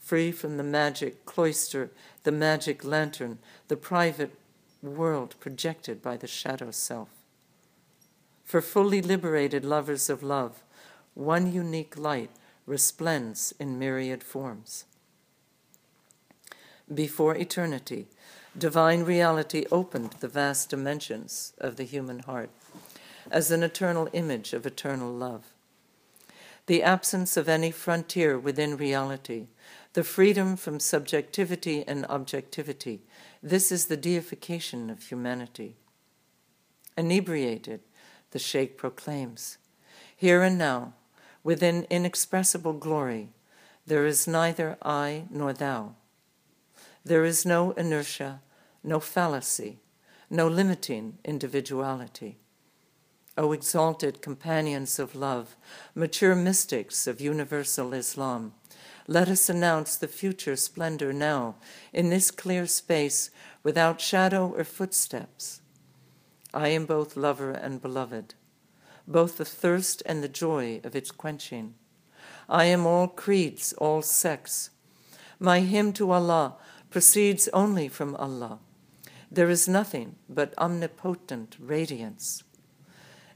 Free 0.00 0.32
from 0.32 0.56
the 0.56 0.64
magic 0.64 1.24
cloister, 1.24 1.92
the 2.22 2.32
magic 2.32 2.84
lantern, 2.84 3.38
the 3.68 3.76
private 3.76 4.34
world 4.82 5.34
projected 5.40 6.02
by 6.02 6.16
the 6.16 6.26
shadow 6.26 6.70
self. 6.70 7.08
For 8.44 8.60
fully 8.60 9.00
liberated 9.00 9.64
lovers 9.64 10.10
of 10.10 10.22
love, 10.22 10.62
one 11.14 11.52
unique 11.52 11.96
light 11.96 12.30
resplends 12.66 13.52
in 13.58 13.78
myriad 13.78 14.22
forms. 14.22 14.84
Before 16.92 17.36
eternity, 17.36 18.08
divine 18.58 19.04
reality 19.04 19.64
opened 19.70 20.14
the 20.20 20.28
vast 20.28 20.70
dimensions 20.70 21.52
of 21.58 21.76
the 21.76 21.84
human 21.84 22.20
heart 22.20 22.50
as 23.30 23.50
an 23.50 23.62
eternal 23.62 24.08
image 24.12 24.52
of 24.52 24.66
eternal 24.66 25.12
love. 25.12 25.44
The 26.66 26.82
absence 26.82 27.36
of 27.36 27.48
any 27.48 27.70
frontier 27.70 28.38
within 28.38 28.76
reality, 28.76 29.46
the 29.92 30.04
freedom 30.04 30.56
from 30.56 30.78
subjectivity 30.78 31.84
and 31.86 32.06
objectivity, 32.06 33.02
this 33.42 33.72
is 33.72 33.86
the 33.86 33.96
deification 33.96 34.88
of 34.88 35.02
humanity. 35.02 35.76
Inebriated, 36.96 37.80
the 38.30 38.38
Sheikh 38.38 38.76
proclaims, 38.76 39.58
Here 40.16 40.42
and 40.42 40.56
now, 40.56 40.94
within 41.42 41.86
inexpressible 41.90 42.74
glory, 42.74 43.30
there 43.86 44.06
is 44.06 44.28
neither 44.28 44.76
I 44.82 45.24
nor 45.30 45.52
thou. 45.52 45.96
There 47.04 47.24
is 47.24 47.44
no 47.44 47.72
inertia, 47.72 48.42
no 48.84 49.00
fallacy, 49.00 49.80
no 50.28 50.46
limiting 50.46 51.18
individuality. 51.24 52.38
O 53.36 53.52
exalted 53.52 54.22
companions 54.22 54.98
of 54.98 55.16
love, 55.16 55.56
mature 55.94 56.36
mystics 56.36 57.06
of 57.06 57.20
universal 57.20 57.94
Islam, 57.94 58.52
let 59.10 59.28
us 59.28 59.48
announce 59.48 59.96
the 59.96 60.06
future 60.06 60.54
splendor 60.54 61.12
now 61.12 61.56
in 61.92 62.10
this 62.10 62.30
clear 62.30 62.64
space 62.64 63.30
without 63.64 64.00
shadow 64.00 64.54
or 64.56 64.62
footsteps. 64.62 65.60
I 66.54 66.68
am 66.68 66.86
both 66.86 67.16
lover 67.16 67.50
and 67.50 67.82
beloved, 67.82 68.34
both 69.08 69.36
the 69.36 69.44
thirst 69.44 70.00
and 70.06 70.22
the 70.22 70.28
joy 70.28 70.80
of 70.84 70.94
its 70.94 71.10
quenching. 71.10 71.74
I 72.48 72.66
am 72.66 72.86
all 72.86 73.08
creeds, 73.08 73.72
all 73.78 74.00
sects. 74.00 74.70
My 75.40 75.58
hymn 75.58 75.92
to 75.94 76.12
Allah 76.12 76.54
proceeds 76.88 77.48
only 77.48 77.88
from 77.88 78.14
Allah. 78.14 78.60
There 79.28 79.50
is 79.50 79.66
nothing 79.66 80.14
but 80.28 80.54
omnipotent 80.56 81.56
radiance. 81.58 82.44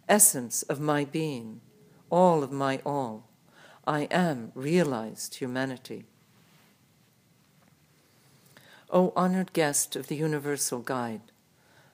Essence 0.08 0.62
of 0.62 0.78
my 0.78 1.04
being, 1.04 1.62
all 2.10 2.44
of 2.44 2.52
my 2.52 2.80
all, 2.86 3.28
I 3.86 4.02
am 4.10 4.52
realized 4.54 5.36
humanity. 5.36 6.06
O 8.90 9.12
honored 9.14 9.52
guest 9.52 9.96
of 9.96 10.06
the 10.06 10.16
Universal 10.16 10.80
Guide, 10.80 11.20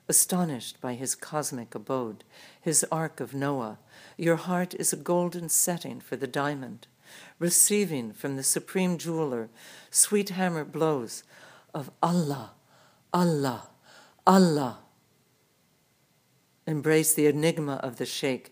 astonished 0.07 0.79
by 0.79 0.93
his 0.93 1.15
cosmic 1.15 1.75
abode, 1.75 2.23
his 2.61 2.85
ark 2.91 3.19
of 3.19 3.33
Noah, 3.33 3.79
your 4.17 4.35
heart 4.35 4.73
is 4.75 4.93
a 4.93 4.97
golden 4.97 5.49
setting 5.49 5.99
for 5.99 6.15
the 6.15 6.27
diamond, 6.27 6.87
receiving 7.39 8.13
from 8.13 8.35
the 8.35 8.43
supreme 8.43 8.97
jeweler 8.97 9.49
sweet 9.89 10.29
hammer 10.29 10.63
blows 10.63 11.23
of 11.73 11.91
Allah, 12.01 12.51
Allah, 13.13 13.69
Allah. 14.25 14.79
Embrace 16.67 17.13
the 17.13 17.27
enigma 17.27 17.75
of 17.83 17.97
the 17.97 18.05
Sheikh, 18.05 18.50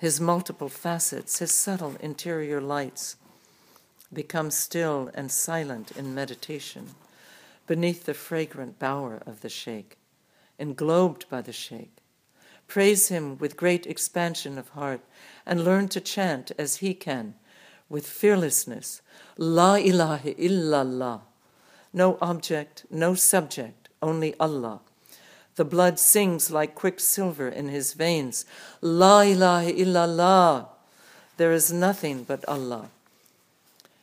his 0.00 0.18
multiple 0.20 0.70
facets, 0.70 1.40
his 1.40 1.52
subtle 1.52 1.94
interior 2.00 2.60
lights. 2.60 3.16
Become 4.10 4.50
still 4.50 5.10
and 5.12 5.30
silent 5.30 5.92
in 5.92 6.14
meditation 6.14 6.94
beneath 7.66 8.04
the 8.06 8.14
fragrant 8.14 8.78
bower 8.78 9.22
of 9.26 9.42
the 9.42 9.50
Sheikh, 9.50 9.98
englobed 10.58 11.28
by 11.28 11.42
the 11.42 11.52
Sheikh. 11.52 11.92
Praise 12.66 13.08
him 13.08 13.36
with 13.38 13.58
great 13.58 13.86
expansion 13.86 14.56
of 14.56 14.70
heart 14.70 15.02
and 15.44 15.64
learn 15.64 15.86
to 15.88 16.00
chant 16.00 16.50
as 16.58 16.76
he 16.76 16.94
can 16.94 17.34
with 17.90 18.06
fearlessness 18.06 19.02
La 19.36 19.74
ilaha 19.74 20.32
illallah 20.34 21.20
no 21.92 22.18
object, 22.20 22.86
no 22.90 23.14
subject, 23.14 23.88
only 24.00 24.34
Allah. 24.38 24.80
The 25.56 25.64
blood 25.64 25.98
sings 25.98 26.50
like 26.50 26.74
quicksilver 26.74 27.48
in 27.48 27.68
his 27.68 27.92
veins. 27.92 28.44
La 28.80 29.20
ilaha 29.20 29.72
illallah. 29.72 30.68
There 31.36 31.52
is 31.52 31.72
nothing 31.72 32.24
but 32.24 32.44
Allah. 32.48 32.90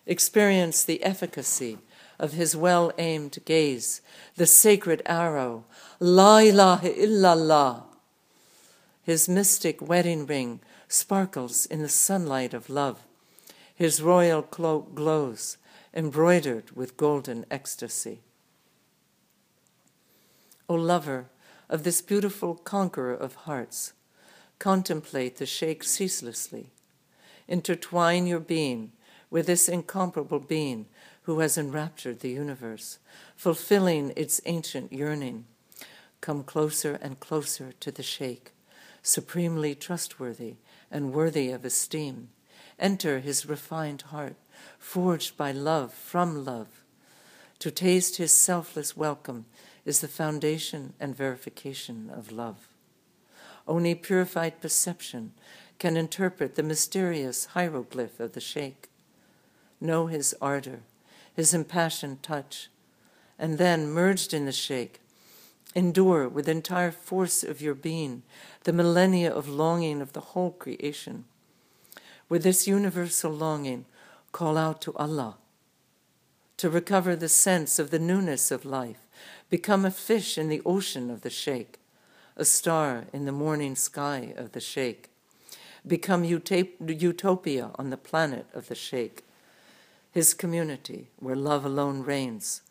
Experience 0.05 0.83
the 0.83 1.03
efficacy 1.03 1.77
of 2.19 2.33
his 2.33 2.55
well 2.55 2.91
aimed 2.97 3.37
gaze, 3.45 4.01
the 4.35 4.45
sacred 4.45 5.01
arrow. 5.05 5.65
La 5.99 6.39
ilaha 6.39 6.89
illallah. 6.89 7.83
His 9.03 9.29
mystic 9.29 9.81
wedding 9.81 10.25
ring 10.25 10.59
sparkles 10.87 11.65
in 11.65 11.81
the 11.81 11.89
sunlight 11.89 12.53
of 12.53 12.69
love. 12.69 13.03
His 13.73 14.01
royal 14.01 14.41
cloak 14.41 14.95
glows 14.95 15.57
embroidered 15.93 16.75
with 16.75 16.97
golden 16.97 17.45
ecstasy. 17.49 18.19
O 20.69 20.75
lover 20.75 21.27
of 21.69 21.83
this 21.83 22.01
beautiful 22.01 22.55
conqueror 22.55 23.13
of 23.13 23.35
hearts, 23.35 23.93
contemplate 24.59 25.37
the 25.37 25.45
Sheikh 25.45 25.83
ceaselessly. 25.83 26.71
Intertwine 27.47 28.27
your 28.27 28.39
being 28.39 28.91
with 29.29 29.47
this 29.47 29.67
incomparable 29.67 30.39
being 30.39 30.85
who 31.23 31.39
has 31.39 31.57
enraptured 31.57 32.21
the 32.21 32.29
universe, 32.29 32.99
fulfilling 33.35 34.13
its 34.15 34.39
ancient 34.45 34.93
yearning. 34.93 35.45
Come 36.21 36.43
closer 36.43 36.97
and 37.01 37.19
closer 37.19 37.73
to 37.79 37.91
the 37.91 38.03
Sheikh, 38.03 38.53
supremely 39.03 39.75
trustworthy 39.75 40.55
and 40.89 41.13
worthy 41.13 41.51
of 41.51 41.65
esteem. 41.65 42.29
Enter 42.79 43.19
his 43.19 43.45
refined 43.45 44.03
heart 44.03 44.35
forged 44.79 45.35
by 45.35 45.51
love 45.51 45.93
from 45.93 46.45
love. 46.45 46.83
To 47.59 47.71
taste 47.71 48.17
his 48.17 48.31
selfless 48.31 48.95
welcome 48.95 49.45
is 49.87 50.01
the 50.01 50.07
foundation 50.09 50.91
and 50.99 51.15
verification 51.15 52.11
of 52.13 52.29
love. 52.29 52.67
Only 53.65 53.95
purified 53.95 54.59
perception 54.59 55.31
can 55.79 55.95
interpret 55.95 56.55
the 56.55 56.61
mysterious 56.61 57.45
hieroglyph 57.45 58.19
of 58.19 58.33
the 58.33 58.41
Sheikh. 58.41 58.89
Know 59.79 60.07
his 60.07 60.35
ardor, 60.41 60.81
his 61.33 61.53
impassioned 61.53 62.21
touch, 62.21 62.67
and 63.39 63.57
then, 63.57 63.89
merged 63.89 64.33
in 64.33 64.45
the 64.45 64.51
Sheikh, 64.51 64.99
endure 65.73 66.27
with 66.27 66.49
entire 66.49 66.91
force 66.91 67.41
of 67.41 67.61
your 67.61 67.75
being 67.75 68.23
the 68.65 68.73
millennia 68.73 69.31
of 69.33 69.47
longing 69.47 70.01
of 70.01 70.11
the 70.11 70.19
whole 70.19 70.51
creation. 70.51 71.23
With 72.27 72.43
this 72.43 72.67
universal 72.67 73.31
longing, 73.31 73.85
call 74.33 74.57
out 74.57 74.81
to 74.81 74.93
Allah. 74.95 75.37
To 76.57 76.69
recover 76.69 77.15
the 77.15 77.29
sense 77.29 77.79
of 77.79 77.89
the 77.89 77.99
newness 77.99 78.51
of 78.51 78.65
life, 78.65 79.06
become 79.49 79.85
a 79.85 79.91
fish 79.91 80.37
in 80.37 80.49
the 80.49 80.61
ocean 80.65 81.09
of 81.09 81.21
the 81.21 81.29
Sheikh, 81.29 81.79
a 82.35 82.45
star 82.45 83.05
in 83.13 83.25
the 83.25 83.31
morning 83.31 83.75
sky 83.75 84.33
of 84.35 84.51
the 84.51 84.59
Sheikh, 84.59 85.09
become 85.85 86.23
utopia 86.23 87.71
on 87.75 87.89
the 87.89 87.97
planet 87.97 88.47
of 88.53 88.67
the 88.67 88.75
Sheikh, 88.75 89.23
his 90.11 90.33
community 90.33 91.09
where 91.17 91.35
love 91.35 91.65
alone 91.65 92.03
reigns. 92.03 92.61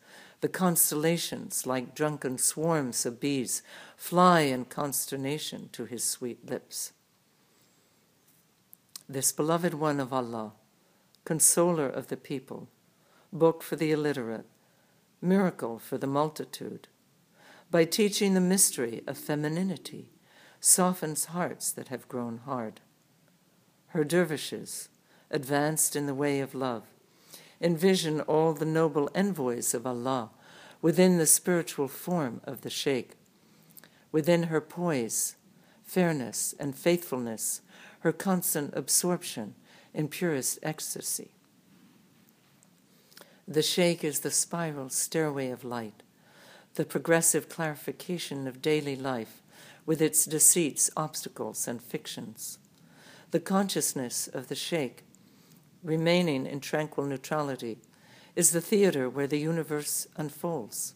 The 0.41 0.49
constellations, 0.49 1.65
like 1.65 1.95
drunken 1.95 2.37
swarms 2.37 3.05
of 3.05 3.19
bees, 3.19 3.63
fly 3.95 4.41
in 4.41 4.65
consternation 4.65 5.69
to 5.71 5.85
his 5.85 6.03
sweet 6.03 6.47
lips. 6.47 6.91
This 9.09 9.31
beloved 9.31 9.73
one 9.73 9.99
of 9.99 10.13
Allah 10.13 10.53
consoler 11.27 11.89
of 11.89 12.07
the 12.07 12.15
people, 12.15 12.69
book 13.33 13.61
for 13.61 13.75
the 13.75 13.91
illiterate, 13.91 14.45
miracle 15.21 15.79
for 15.79 15.97
the 15.97 16.07
multitude. 16.07 16.87
By 17.69 17.85
teaching 17.85 18.33
the 18.33 18.41
mystery 18.41 19.03
of 19.07 19.17
femininity, 19.17 20.11
softens 20.59 21.25
hearts 21.25 21.71
that 21.71 21.89
have 21.89 22.07
grown 22.07 22.39
hard. 22.45 22.81
Her 23.87 24.03
dervishes, 24.03 24.89
advanced 25.29 25.95
in 25.95 26.05
the 26.05 26.15
way 26.15 26.39
of 26.39 26.55
love, 26.55 26.83
envision 27.59 28.21
all 28.21 28.53
the 28.53 28.65
noble 28.65 29.09
envoys 29.15 29.73
of 29.73 29.85
Allah 29.85 30.29
within 30.81 31.17
the 31.17 31.25
spiritual 31.25 31.87
form 31.87 32.41
of 32.43 32.61
the 32.61 32.69
Sheikh. 32.69 33.15
Within 34.11 34.43
her 34.43 34.61
poise, 34.61 35.35
fairness, 35.83 36.53
and 36.59 36.75
faithfulness, 36.75 37.61
her 38.01 38.11
constant 38.11 38.73
absorption 38.75 39.55
in 39.93 40.07
purest 40.07 40.59
ecstasy. 40.61 41.31
The 43.49 43.61
Sheikh 43.61 44.03
is 44.03 44.19
the 44.19 44.31
spiral 44.31 44.89
stairway 44.89 45.51
of 45.51 45.63
light, 45.63 46.03
the 46.75 46.83
progressive 46.83 47.47
clarification 47.47 48.45
of 48.45 48.61
daily 48.61 48.97
life 48.97 49.41
with 49.85 50.01
its 50.01 50.25
deceits, 50.25 50.89
obstacles, 50.97 51.65
and 51.65 51.81
fictions. 51.81 52.59
The 53.31 53.39
consciousness 53.39 54.27
of 54.27 54.49
the 54.49 54.55
Sheikh, 54.55 55.03
remaining 55.81 56.45
in 56.45 56.59
tranquil 56.59 57.05
neutrality, 57.05 57.77
is 58.35 58.51
the 58.51 58.59
theater 58.59 59.09
where 59.09 59.27
the 59.27 59.39
universe 59.39 60.07
unfolds. 60.17 60.93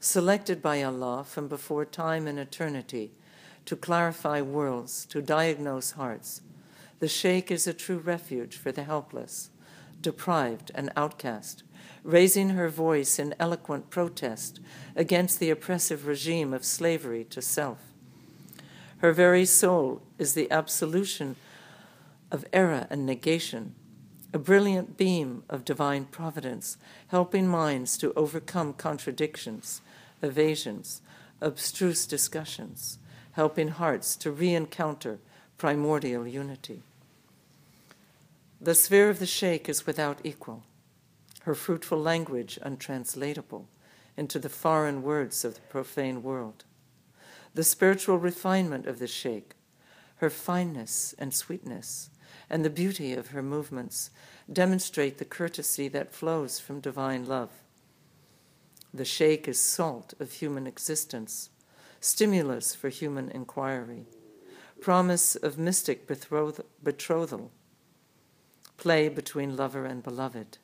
Selected 0.00 0.62
by 0.62 0.82
Allah 0.82 1.24
from 1.24 1.48
before 1.48 1.84
time 1.84 2.26
and 2.26 2.38
eternity 2.38 3.12
to 3.66 3.76
clarify 3.76 4.40
worlds, 4.40 5.04
to 5.06 5.20
diagnose 5.20 5.92
hearts, 5.92 6.40
The 7.00 7.08
sheikh 7.08 7.50
is 7.50 7.66
a 7.66 7.74
true 7.74 7.98
refuge 7.98 8.56
for 8.56 8.72
the 8.72 8.84
helpless, 8.84 9.50
deprived, 10.04 10.70
and 10.74 10.92
outcast, 10.96 11.64
raising 12.04 12.50
her 12.50 12.68
voice 12.68 13.18
in 13.18 13.34
eloquent 13.40 13.88
protest 13.90 14.60
against 14.94 15.40
the 15.40 15.50
oppressive 15.50 16.06
regime 16.06 16.52
of 16.52 16.64
slavery 16.64 17.24
to 17.24 17.40
self. 17.42 17.78
Her 18.98 19.12
very 19.12 19.46
soul 19.46 20.02
is 20.18 20.34
the 20.34 20.50
absolution 20.50 21.36
of 22.30 22.44
error 22.52 22.86
and 22.90 23.06
negation, 23.06 23.74
a 24.32 24.38
brilliant 24.38 24.96
beam 24.96 25.42
of 25.48 25.64
divine 25.64 26.04
providence, 26.04 26.76
helping 27.08 27.48
minds 27.48 27.96
to 27.98 28.12
overcome 28.14 28.74
contradictions, 28.74 29.80
evasions, 30.22 31.00
abstruse 31.40 32.06
discussions, 32.06 32.98
helping 33.32 33.68
hearts 33.68 34.16
to 34.16 34.30
re 34.30 34.54
encounter 34.54 35.18
primordial 35.56 36.26
unity. 36.26 36.82
The 38.64 38.74
sphere 38.74 39.10
of 39.10 39.18
the 39.18 39.26
Sheikh 39.26 39.68
is 39.68 39.84
without 39.84 40.20
equal, 40.24 40.62
her 41.42 41.54
fruitful 41.54 41.98
language 41.98 42.58
untranslatable 42.62 43.68
into 44.16 44.38
the 44.38 44.48
foreign 44.48 45.02
words 45.02 45.44
of 45.44 45.56
the 45.56 45.60
profane 45.60 46.22
world. 46.22 46.64
The 47.52 47.62
spiritual 47.62 48.16
refinement 48.16 48.86
of 48.86 49.00
the 49.00 49.06
Sheikh, 49.06 49.54
her 50.16 50.30
fineness 50.30 51.14
and 51.18 51.34
sweetness, 51.34 52.08
and 52.48 52.64
the 52.64 52.70
beauty 52.70 53.12
of 53.12 53.28
her 53.28 53.42
movements 53.42 54.08
demonstrate 54.50 55.18
the 55.18 55.26
courtesy 55.26 55.86
that 55.88 56.14
flows 56.14 56.58
from 56.58 56.80
divine 56.80 57.26
love. 57.26 57.50
The 58.94 59.04
Sheikh 59.04 59.46
is 59.46 59.60
salt 59.60 60.14
of 60.18 60.32
human 60.32 60.66
existence, 60.66 61.50
stimulus 62.00 62.74
for 62.74 62.88
human 62.88 63.28
inquiry, 63.28 64.06
promise 64.80 65.36
of 65.36 65.58
mystic 65.58 66.06
betrothal, 66.06 67.50
play 68.76 69.08
between 69.08 69.56
lover 69.56 69.84
and 69.84 70.02
beloved. 70.02 70.58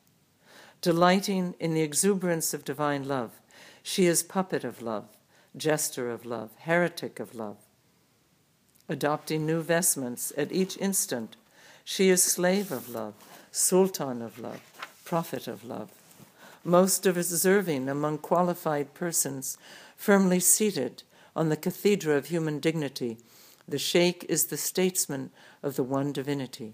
Delighting 0.81 1.55
in 1.59 1.73
the 1.73 1.81
exuberance 1.81 2.53
of 2.53 2.65
divine 2.65 3.07
love, 3.07 3.39
she 3.83 4.05
is 4.05 4.23
puppet 4.23 4.63
of 4.63 4.81
love, 4.81 5.05
jester 5.55 6.09
of 6.09 6.25
love, 6.25 6.51
heretic 6.59 7.19
of 7.19 7.35
love. 7.35 7.57
Adopting 8.89 9.45
new 9.45 9.61
vestments 9.61 10.33
at 10.37 10.51
each 10.51 10.77
instant, 10.77 11.35
she 11.83 12.09
is 12.09 12.21
slave 12.23 12.71
of 12.71 12.89
love, 12.89 13.13
sultan 13.51 14.21
of 14.21 14.39
love, 14.39 14.61
prophet 15.05 15.47
of 15.47 15.63
love. 15.63 15.89
Most 16.63 17.03
deserving 17.03 17.89
among 17.89 18.19
qualified 18.19 18.93
persons 18.93 19.57
firmly 19.95 20.39
seated 20.39 21.03
on 21.35 21.49
the 21.49 21.57
cathedra 21.57 22.15
of 22.15 22.27
human 22.27 22.59
dignity, 22.59 23.17
the 23.67 23.79
sheikh 23.79 24.25
is 24.27 24.45
the 24.45 24.57
statesman 24.57 25.31
of 25.63 25.75
the 25.75 25.83
one 25.83 26.11
divinity. 26.11 26.73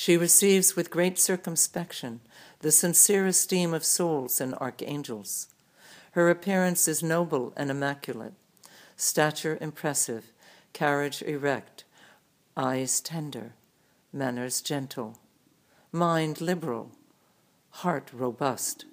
She 0.00 0.16
receives 0.16 0.76
with 0.76 0.90
great 0.90 1.18
circumspection 1.18 2.20
the 2.60 2.72
sincere 2.72 3.26
esteem 3.26 3.74
of 3.74 3.84
souls 3.84 4.40
and 4.40 4.54
archangels. 4.54 5.48
Her 6.12 6.30
appearance 6.30 6.88
is 6.88 7.02
noble 7.02 7.52
and 7.54 7.70
immaculate, 7.70 8.32
stature 8.96 9.58
impressive, 9.60 10.32
carriage 10.72 11.20
erect, 11.20 11.84
eyes 12.56 13.02
tender, 13.02 13.52
manners 14.10 14.62
gentle, 14.62 15.18
mind 15.92 16.40
liberal, 16.40 16.92
heart 17.68 18.08
robust. 18.10 18.86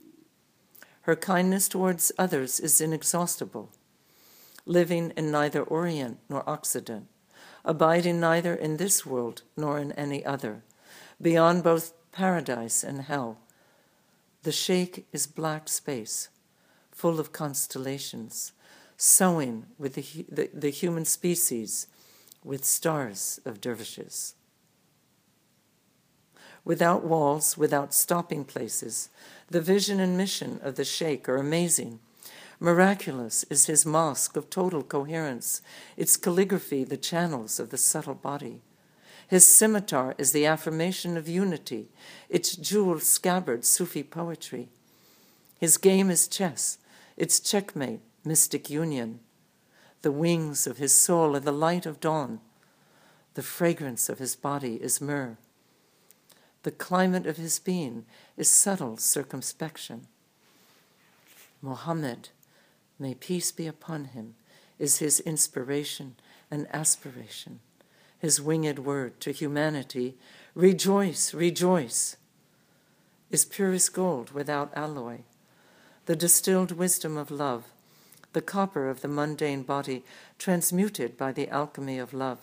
Her 1.03 1.15
kindness 1.15 1.69
towards 1.69 2.11
others 2.17 2.59
is 2.59 2.81
inexhaustible, 2.81 3.69
living 4.65 5.13
in 5.15 5.31
neither 5.31 5.63
Orient 5.63 6.17
nor 6.27 6.43
Occident, 6.49 7.07
abiding 7.63 8.19
neither 8.19 8.53
in 8.53 8.75
this 8.75 9.05
world 9.05 9.43
nor 9.55 9.79
in 9.79 9.93
any 9.93 10.25
other, 10.25 10.63
beyond 11.21 11.63
both 11.63 11.93
paradise 12.11 12.83
and 12.83 13.01
hell. 13.01 13.39
The 14.43 14.51
Sheikh 14.51 15.05
is 15.11 15.27
black 15.27 15.67
space, 15.67 16.29
full 16.91 17.19
of 17.19 17.31
constellations, 17.31 18.53
sowing 18.95 19.65
with 19.77 19.95
the, 19.95 20.25
the, 20.29 20.49
the 20.53 20.69
human 20.69 21.05
species 21.05 21.87
with 22.43 22.63
stars 22.63 23.39
of 23.45 23.61
dervishes. 23.61 24.35
Without 26.63 27.03
walls, 27.03 27.57
without 27.57 27.93
stopping 27.93 28.43
places, 28.43 29.09
the 29.49 29.61
vision 29.61 29.99
and 29.99 30.17
mission 30.17 30.59
of 30.61 30.75
the 30.75 30.83
Sheikh 30.83 31.29
are 31.29 31.37
amazing. 31.37 31.99
Miraculous 32.59 33.43
is 33.49 33.67
his 33.67 33.85
mosque 33.85 34.35
of 34.35 34.49
total 34.49 34.83
coherence, 34.83 35.61
its 35.95 36.17
calligraphy 36.17 36.83
the 36.83 36.97
channels 36.97 37.59
of 37.59 37.69
the 37.69 37.77
subtle 37.77 38.15
body. 38.15 38.61
His 39.27 39.45
scimitar 39.45 40.15
is 40.17 40.31
the 40.31 40.45
affirmation 40.45 41.17
of 41.17 41.27
unity, 41.27 41.89
its 42.29 42.55
jeweled 42.55 43.03
scabbard 43.03 43.65
Sufi 43.65 44.03
poetry. 44.03 44.69
His 45.59 45.77
game 45.77 46.09
is 46.09 46.27
chess, 46.27 46.77
its 47.17 47.39
checkmate 47.39 47.99
mystic 48.23 48.69
union. 48.69 49.19
The 50.01 50.11
wings 50.11 50.65
of 50.65 50.77
his 50.77 50.93
soul 50.93 51.35
are 51.35 51.41
the 51.41 51.51
light 51.51 51.85
of 51.85 51.99
dawn. 51.99 52.39
The 53.33 53.43
fragrance 53.43 54.07
of 54.07 54.19
his 54.19 54.35
body 54.35 54.75
is 54.75 55.01
myrrh. 55.01 55.37
The 56.63 56.71
climate 56.71 57.25
of 57.25 57.37
his 57.37 57.59
being 57.59 58.05
is 58.35 58.49
subtle 58.49 58.97
circumspection. 58.97 60.07
Mohammed, 61.61 62.29
may 62.99 63.13
peace 63.13 63.51
be 63.51 63.67
upon 63.67 64.05
him, 64.05 64.35
is 64.79 64.97
his 64.97 65.19
inspiration 65.19 66.15
and 66.49 66.67
aspiration. 66.73 67.59
His 68.19 68.41
winged 68.41 68.79
word 68.79 69.19
to 69.21 69.31
humanity, 69.31 70.17
rejoice, 70.55 71.33
rejoice, 71.33 72.17
is 73.29 73.45
purest 73.45 73.93
gold 73.93 74.31
without 74.31 74.75
alloy. 74.75 75.19
The 76.05 76.15
distilled 76.15 76.71
wisdom 76.71 77.17
of 77.17 77.29
love 77.29 77.65
the 78.33 78.41
copper 78.41 78.87
of 78.87 79.01
the 79.01 79.07
mundane 79.07 79.63
body 79.63 80.03
transmuted 80.37 81.17
by 81.17 81.31
the 81.31 81.49
alchemy 81.49 81.97
of 81.97 82.13
love. 82.13 82.37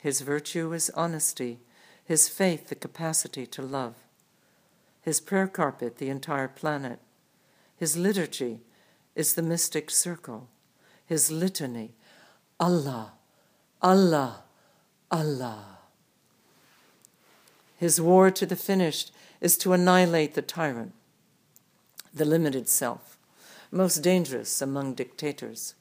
His 0.00 0.22
virtue 0.22 0.72
is 0.72 0.88
honesty, 0.94 1.58
his 2.02 2.28
faith 2.28 2.68
the 2.68 2.74
capacity 2.74 3.44
to 3.48 3.60
love, 3.60 3.96
his 5.02 5.20
prayer 5.20 5.46
carpet 5.46 5.98
the 5.98 6.08
entire 6.08 6.48
planet, 6.48 7.00
his 7.76 7.98
liturgy 7.98 8.60
is 9.14 9.34
the 9.34 9.42
mystic 9.42 9.90
circle, 9.90 10.48
his 11.04 11.30
litany, 11.30 11.92
Allah, 12.58 13.12
Allah, 13.82 14.42
Allah. 15.10 15.78
His 17.76 18.00
war 18.00 18.30
to 18.30 18.46
the 18.46 18.56
finished 18.56 19.12
is 19.40 19.58
to 19.58 19.72
annihilate 19.72 20.34
the 20.34 20.42
tyrant, 20.42 20.92
the 22.12 22.24
limited 22.24 22.68
self 22.68 23.16
most 23.70 23.98
dangerous 23.98 24.62
among 24.62 24.94
dictators. 24.94 25.74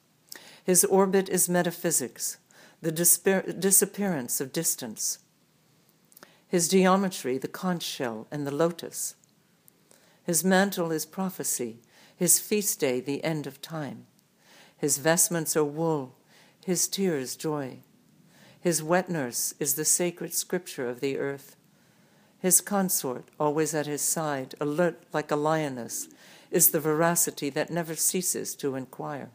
His 0.63 0.83
orbit 0.83 1.29
is 1.29 1.47
metaphysics, 1.47 2.37
the 2.81 2.91
disper- 2.91 3.59
disappearance 3.59 4.41
of 4.41 4.53
distance. 4.53 5.19
His 6.47 6.67
geometry, 6.67 7.37
the 7.37 7.47
conch 7.47 7.83
shell 7.83 8.27
and 8.31 8.45
the 8.45 8.55
lotus. 8.55 9.15
His 10.23 10.43
mantle 10.43 10.91
is 10.91 11.05
prophecy, 11.05 11.79
his 12.15 12.39
feast 12.39 12.79
day, 12.79 12.99
the 12.99 13.23
end 13.23 13.45
of 13.45 13.61
time. 13.61 14.05
His 14.77 14.97
vestments 14.97 15.55
are 15.55 15.63
wool, 15.63 16.15
his 16.65 16.87
tears, 16.87 17.35
joy. 17.35 17.77
His 18.59 18.81
wet 18.81 19.07
nurse 19.07 19.53
is 19.59 19.75
the 19.75 19.85
sacred 19.85 20.33
scripture 20.33 20.89
of 20.89 20.99
the 20.99 21.15
earth. 21.15 21.55
His 22.39 22.59
consort, 22.59 23.25
always 23.39 23.75
at 23.75 23.85
his 23.85 24.01
side, 24.01 24.55
alert 24.59 25.03
like 25.13 25.29
a 25.29 25.35
lioness, 25.35 26.07
is 26.49 26.71
the 26.71 26.79
veracity 26.79 27.51
that 27.51 27.69
never 27.69 27.93
ceases 27.93 28.55
to 28.55 28.73
inquire. 28.73 29.29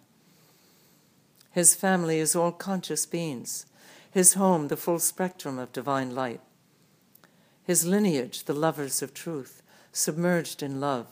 His 1.52 1.72
family 1.72 2.18
is 2.18 2.34
all 2.34 2.50
conscious 2.50 3.06
beings, 3.06 3.64
his 4.10 4.34
home 4.34 4.66
the 4.66 4.76
full 4.76 4.98
spectrum 4.98 5.56
of 5.56 5.72
divine 5.72 6.12
light, 6.12 6.40
his 7.62 7.86
lineage 7.86 8.42
the 8.42 8.54
lovers 8.54 9.02
of 9.02 9.14
truth, 9.14 9.62
submerged 9.92 10.64
in 10.64 10.80
love, 10.80 11.06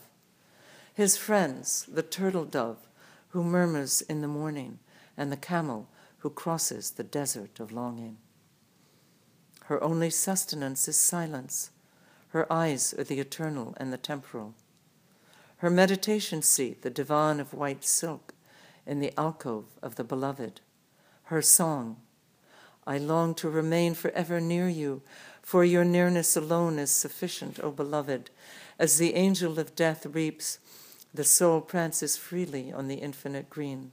his 0.93 1.15
friends 1.15 1.87
the 1.89 2.03
turtle 2.03 2.43
dove 2.43 2.89
who 3.29 3.41
murmurs 3.41 4.01
in 4.01 4.19
the 4.19 4.27
morning, 4.27 4.79
and 5.15 5.31
the 5.31 5.37
camel 5.37 5.87
who 6.19 6.29
crosses 6.29 6.91
the 6.91 7.03
desert 7.03 7.59
of 7.59 7.71
longing. 7.71 8.17
Her 9.65 9.83
only 9.83 10.09
sustenance 10.09 10.87
is 10.87 10.97
silence. 10.97 11.71
Her 12.29 12.51
eyes 12.51 12.93
are 12.97 13.03
the 13.03 13.19
eternal 13.19 13.73
and 13.77 13.91
the 13.91 13.97
temporal 13.97 14.53
her 15.59 15.69
meditation 15.69 16.41
seat, 16.41 16.83
the 16.83 16.89
divan 16.89 17.39
of 17.39 17.53
white 17.53 17.83
silk, 17.83 18.33
in 18.85 19.01
the 19.01 19.13
alcove 19.17 19.65
of 19.81 19.95
the 19.95 20.03
beloved, 20.05 20.61
her 21.23 21.41
song, 21.41 21.97
I 22.87 22.97
long 22.97 23.35
to 23.35 23.49
remain 23.49 23.93
forever 23.93 24.39
near 24.39 24.69
you, 24.69 25.01
for 25.41 25.65
your 25.65 25.83
nearness 25.83 26.37
alone 26.37 26.79
is 26.79 26.91
sufficient, 26.91 27.59
O 27.59 27.71
beloved. 27.71 28.29
As 28.79 28.97
the 28.97 29.15
angel 29.15 29.59
of 29.59 29.75
death 29.75 30.05
reaps, 30.05 30.59
the 31.13 31.25
soul 31.25 31.59
prances 31.59 32.15
freely 32.15 32.71
on 32.71 32.87
the 32.87 32.95
infinite 32.95 33.49
green. 33.49 33.91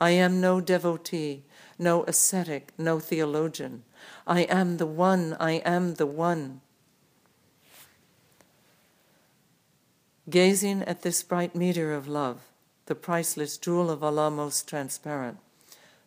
I 0.00 0.10
am 0.10 0.40
no 0.40 0.60
devotee, 0.60 1.44
no 1.78 2.04
ascetic, 2.04 2.72
no 2.78 2.98
theologian. 2.98 3.84
I 4.26 4.42
am 4.42 4.76
the 4.78 4.86
one, 4.86 5.36
I 5.38 5.52
am 5.52 5.94
the 5.94 6.06
one. 6.06 6.60
Gazing 10.28 10.82
at 10.82 11.02
this 11.02 11.22
bright 11.22 11.54
meteor 11.54 11.92
of 11.92 12.08
love, 12.08 12.40
the 12.86 12.94
priceless 12.94 13.58
jewel 13.58 13.90
of 13.90 14.02
Allah 14.02 14.30
most 14.30 14.66
transparent, 14.66 15.38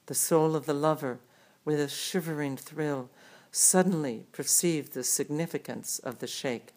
the 0.08 0.16
soul 0.16 0.56
of 0.56 0.66
the 0.66 0.74
lover, 0.74 1.20
with 1.64 1.80
a 1.80 1.88
shivering 1.88 2.58
thrill, 2.58 3.10
suddenly 3.52 4.26
perceived 4.32 4.94
the 4.94 5.04
significance 5.04 6.00
of 6.00 6.20
the 6.20 6.28
sheikh. 6.28 6.74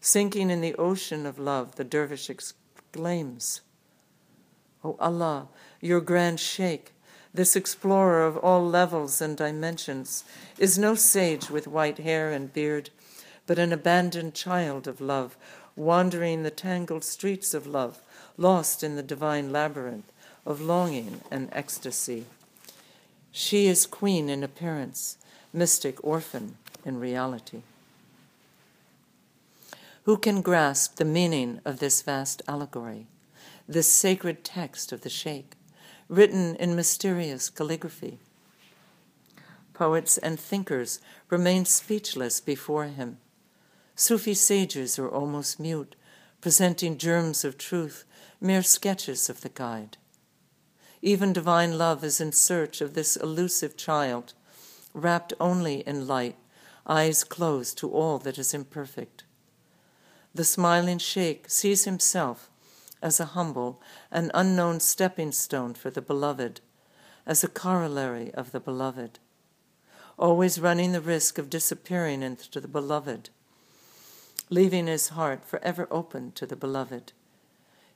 Sinking 0.00 0.50
in 0.50 0.60
the 0.60 0.74
ocean 0.76 1.26
of 1.26 1.38
love, 1.38 1.76
the 1.76 1.84
dervish 1.84 2.30
exclaims, 2.30 3.60
O 4.86 4.90
oh 4.90 4.96
Allah, 5.00 5.48
your 5.80 6.00
grand 6.00 6.38
sheikh, 6.38 6.92
this 7.34 7.56
explorer 7.56 8.24
of 8.24 8.36
all 8.36 8.64
levels 8.64 9.20
and 9.20 9.36
dimensions, 9.36 10.22
is 10.58 10.78
no 10.78 10.94
sage 10.94 11.50
with 11.50 11.66
white 11.66 11.98
hair 11.98 12.30
and 12.30 12.52
beard, 12.52 12.90
but 13.48 13.58
an 13.58 13.72
abandoned 13.72 14.34
child 14.34 14.86
of 14.86 15.00
love, 15.00 15.36
wandering 15.74 16.44
the 16.44 16.52
tangled 16.52 17.02
streets 17.02 17.52
of 17.52 17.66
love, 17.66 17.98
lost 18.36 18.84
in 18.84 18.94
the 18.94 19.02
divine 19.02 19.50
labyrinth 19.50 20.12
of 20.46 20.60
longing 20.60 21.20
and 21.32 21.48
ecstasy. 21.50 22.26
She 23.32 23.66
is 23.66 23.86
queen 23.86 24.30
in 24.30 24.44
appearance, 24.44 25.18
mystic 25.52 25.96
orphan 26.04 26.58
in 26.84 27.00
reality. 27.00 27.62
Who 30.04 30.16
can 30.16 30.42
grasp 30.42 30.94
the 30.94 31.04
meaning 31.04 31.60
of 31.64 31.80
this 31.80 32.02
vast 32.02 32.40
allegory, 32.46 33.08
this 33.68 33.90
sacred 33.90 34.44
text 34.44 34.92
of 34.92 35.00
the 35.00 35.10
Sheikh, 35.10 35.56
written 36.08 36.54
in 36.56 36.76
mysterious 36.76 37.50
calligraphy? 37.50 38.18
Poets 39.74 40.18
and 40.18 40.38
thinkers 40.38 41.00
remain 41.28 41.64
speechless 41.64 42.40
before 42.40 42.84
him. 42.84 43.18
Sufi 43.94 44.34
sages 44.34 44.98
are 44.98 45.08
almost 45.08 45.58
mute, 45.58 45.96
presenting 46.40 46.96
germs 46.96 47.44
of 47.44 47.58
truth, 47.58 48.04
mere 48.40 48.62
sketches 48.62 49.28
of 49.28 49.40
the 49.40 49.48
guide. 49.48 49.96
Even 51.02 51.32
divine 51.32 51.76
love 51.76 52.04
is 52.04 52.20
in 52.20 52.32
search 52.32 52.80
of 52.80 52.94
this 52.94 53.16
elusive 53.16 53.76
child, 53.76 54.32
wrapped 54.94 55.32
only 55.38 55.86
in 55.86 56.06
light, 56.06 56.36
eyes 56.86 57.24
closed 57.24 57.76
to 57.78 57.90
all 57.90 58.18
that 58.18 58.38
is 58.38 58.54
imperfect. 58.54 59.24
The 60.34 60.44
smiling 60.44 60.98
sheikh 60.98 61.50
sees 61.50 61.84
himself 61.84 62.50
as 63.02 63.20
a 63.20 63.26
humble 63.26 63.80
and 64.10 64.30
unknown 64.34 64.80
stepping 64.80 65.32
stone 65.32 65.74
for 65.74 65.90
the 65.90 66.02
beloved, 66.02 66.60
as 67.26 67.42
a 67.42 67.48
corollary 67.48 68.32
of 68.34 68.52
the 68.52 68.60
beloved, 68.60 69.18
always 70.18 70.60
running 70.60 70.92
the 70.92 71.00
risk 71.00 71.38
of 71.38 71.50
disappearing 71.50 72.22
into 72.22 72.60
the 72.60 72.68
beloved, 72.68 73.30
leaving 74.48 74.86
his 74.86 75.08
heart 75.08 75.44
forever 75.44 75.86
open 75.90 76.32
to 76.32 76.46
the 76.46 76.56
beloved. 76.56 77.12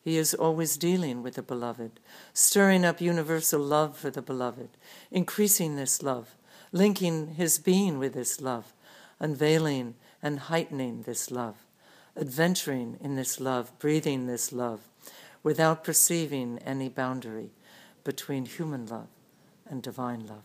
He 0.02 0.16
is 0.16 0.34
always 0.34 0.76
dealing 0.76 1.22
with 1.22 1.34
the 1.34 1.42
beloved, 1.42 2.00
stirring 2.32 2.84
up 2.84 3.00
universal 3.00 3.60
love 3.60 3.96
for 3.96 4.10
the 4.10 4.22
beloved, 4.22 4.70
increasing 5.10 5.76
this 5.76 6.02
love, 6.02 6.34
linking 6.72 7.34
his 7.34 7.58
being 7.58 7.98
with 7.98 8.14
this 8.14 8.40
love, 8.40 8.72
unveiling 9.18 9.94
and 10.22 10.40
heightening 10.40 11.02
this 11.02 11.30
love, 11.30 11.66
adventuring 12.16 12.98
in 13.00 13.14
this 13.16 13.40
love, 13.40 13.78
breathing 13.78 14.26
this 14.26 14.52
love, 14.52 14.80
without 15.42 15.84
perceiving 15.84 16.58
any 16.64 16.88
boundary 16.88 17.50
between 18.04 18.44
human 18.44 18.86
love 18.86 19.08
and 19.68 19.82
divine 19.82 20.26
love. 20.26 20.44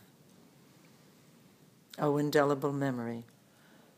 O 1.98 2.16
indelible 2.16 2.72
memory, 2.72 3.24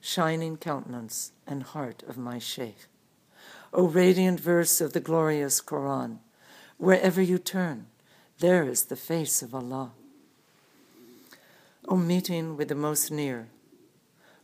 shining 0.00 0.56
countenance 0.56 1.32
and 1.46 1.62
heart 1.62 2.02
of 2.08 2.16
my 2.16 2.38
Sheikh 2.38 2.86
O 3.72 3.86
radiant 3.86 4.40
verse 4.40 4.80
of 4.80 4.94
the 4.94 5.00
glorious 5.00 5.60
Quran, 5.60 6.18
wherever 6.78 7.20
you 7.20 7.38
turn, 7.38 7.86
there 8.38 8.64
is 8.64 8.84
the 8.84 8.96
face 8.96 9.42
of 9.42 9.54
Allah. 9.54 9.92
O 11.86 11.96
meeting 11.96 12.56
with 12.56 12.68
the 12.68 12.74
most 12.74 13.10
near, 13.10 13.48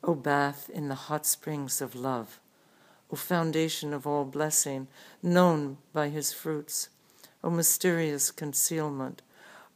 O 0.02 0.14
bath 0.14 0.68
in 0.68 0.89
the 0.89 0.94
hot 0.94 1.24
springs 1.24 1.81
of 1.81 1.94
love, 1.94 2.39
O 3.15 3.16
foundation 3.16 3.95
of 3.95 4.09
all 4.09 4.24
blessing, 4.24 4.89
known 5.23 5.78
by 5.93 6.09
his 6.09 6.32
fruits, 6.32 6.89
O 7.45 7.49
mysterious 7.49 8.32
concealment, 8.32 9.23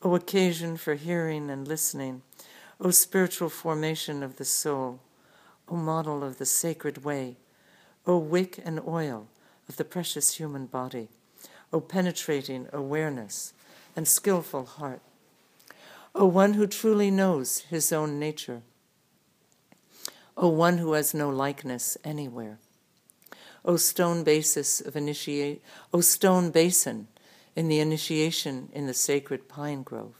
O 0.03 0.17
occasion 0.17 0.77
for 0.77 0.97
hearing 0.97 1.49
and 1.49 1.69
listening, 1.69 2.23
O 2.81 2.91
spiritual 2.91 3.49
formation 3.49 4.25
of 4.25 4.39
the 4.39 4.45
soul, 4.45 4.99
O 5.69 5.77
model 5.77 6.25
of 6.25 6.39
the 6.39 6.45
sacred 6.45 7.05
way, 7.05 7.37
O 8.09 8.19
wick 8.19 8.61
and 8.65 8.81
oil 8.81 9.29
of 9.69 9.77
the 9.77 9.85
precious 9.85 10.35
human 10.35 10.67
body, 10.67 11.09
O 11.73 11.79
penetrating 11.81 12.67
awareness 12.73 13.53
and 13.95 14.09
skillful 14.09 14.65
heart, 14.65 15.01
O 16.13 16.27
one 16.27 16.55
who 16.55 16.67
truly 16.67 17.13
knows 17.13 17.61
his 17.71 17.93
own 17.93 18.19
nature, 18.19 18.63
O 20.37 20.49
one 20.49 20.79
who 20.79 20.95
has 20.95 21.15
no 21.15 21.31
likeness 21.31 21.97
anywhere, 22.03 22.59
O 23.65 23.77
stone 23.77 24.25
basis 24.25 24.81
of 24.81 24.97
initiate, 24.97 25.63
O 25.93 26.01
stone 26.01 26.51
basin 26.51 27.09
in 27.57 27.69
the 27.69 27.81
initiation 27.81 28.69
in 28.73 28.87
the 28.87 28.95
sacred 28.95 29.49
pine 29.49 29.83
grove, 29.83 30.15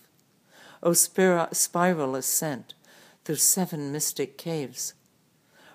O 0.83 0.93
spiral 0.93 2.15
ascent 2.15 2.75
through 3.25 3.37
seven 3.37 3.93
mystic 3.93 4.39
caves, 4.39 4.95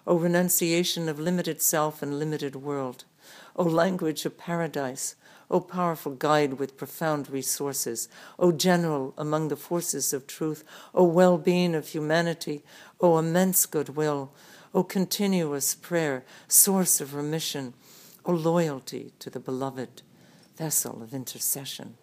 O 0.05 0.17
renunciation 0.17 1.07
of 1.07 1.19
limited 1.19 1.61
self 1.61 2.01
and 2.01 2.19
limited 2.19 2.55
world, 2.57 3.05
O 3.55 3.63
language 3.63 4.25
of 4.25 4.37
paradise, 4.37 5.15
O 5.49 5.59
powerful 5.59 6.13
guide 6.13 6.53
with 6.53 6.77
profound 6.77 7.29
resources, 7.29 8.09
O 8.39 8.51
general 8.51 9.13
among 9.17 9.47
the 9.47 9.55
forces 9.55 10.11
of 10.11 10.27
truth, 10.27 10.63
O 10.93 11.03
well 11.03 11.37
being 11.37 11.75
of 11.75 11.89
humanity, 11.89 12.63
O 12.99 13.17
immense 13.17 13.65
goodwill, 13.65 14.33
O 14.73 14.83
continuous 14.83 15.75
prayer, 15.75 16.23
source 16.47 16.99
of 16.99 17.13
remission, 17.13 17.73
O 18.25 18.31
loyalty 18.31 19.13
to 19.19 19.29
the 19.29 19.39
beloved, 19.39 20.01
vessel 20.57 21.03
of 21.03 21.13
intercession. 21.13 21.95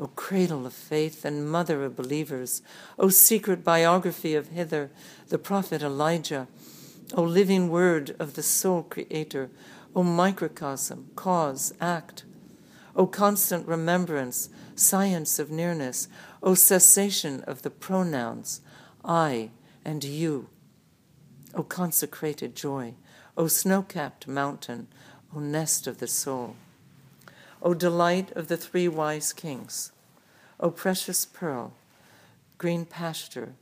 O 0.00 0.08
cradle 0.08 0.66
of 0.66 0.72
faith 0.72 1.24
and 1.24 1.48
mother 1.48 1.84
of 1.84 1.94
believers, 1.94 2.60
O 2.98 3.08
secret 3.08 3.62
biography 3.62 4.34
of 4.34 4.50
Khidr, 4.50 4.88
the 5.28 5.38
prophet 5.38 5.82
Elijah, 5.82 6.48
O 7.14 7.22
living 7.22 7.68
word 7.68 8.16
of 8.18 8.34
the 8.34 8.42
sole 8.42 8.82
creator, 8.82 9.50
O 9.94 10.02
microcosm, 10.02 11.10
cause, 11.14 11.72
act. 11.80 12.24
O 12.96 13.06
constant 13.06 13.66
remembrance, 13.68 14.48
science 14.74 15.38
of 15.38 15.50
nearness. 15.50 16.08
O 16.42 16.54
cessation 16.54 17.42
of 17.42 17.62
the 17.62 17.70
pronouns, 17.70 18.60
I 19.04 19.50
and 19.84 20.02
you. 20.02 20.48
O 21.54 21.62
consecrated 21.62 22.54
joy. 22.54 22.94
O 23.36 23.46
snow 23.46 23.82
capped 23.82 24.26
mountain. 24.26 24.88
O 25.34 25.40
nest 25.40 25.86
of 25.86 25.98
the 25.98 26.06
soul. 26.06 26.56
O 27.62 27.74
delight 27.74 28.30
of 28.32 28.48
the 28.48 28.56
three 28.56 28.88
wise 28.88 29.32
kings. 29.32 29.92
O 30.60 30.70
precious 30.70 31.24
pearl, 31.24 31.72
green 32.58 32.84
pasture, 32.84 33.54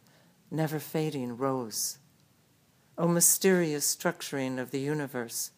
never 0.50 0.78
fading 0.78 1.36
rose. 1.36 1.98
O 2.98 3.08
mysterious 3.08 3.96
structuring 3.96 4.58
of 4.58 4.70
the 4.70 4.80
universe 4.80 5.50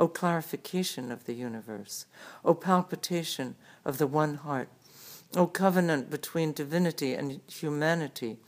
O 0.00 0.08
clarification 0.08 1.12
of 1.12 1.26
the 1.26 1.34
universe, 1.34 2.06
O 2.42 2.54
palpitation 2.54 3.54
of 3.84 3.98
the 3.98 4.06
one 4.06 4.36
heart, 4.36 4.70
O 5.36 5.46
covenant 5.46 6.10
between 6.10 6.52
divinity 6.52 7.12
and 7.12 7.40
humanity, 7.46 8.38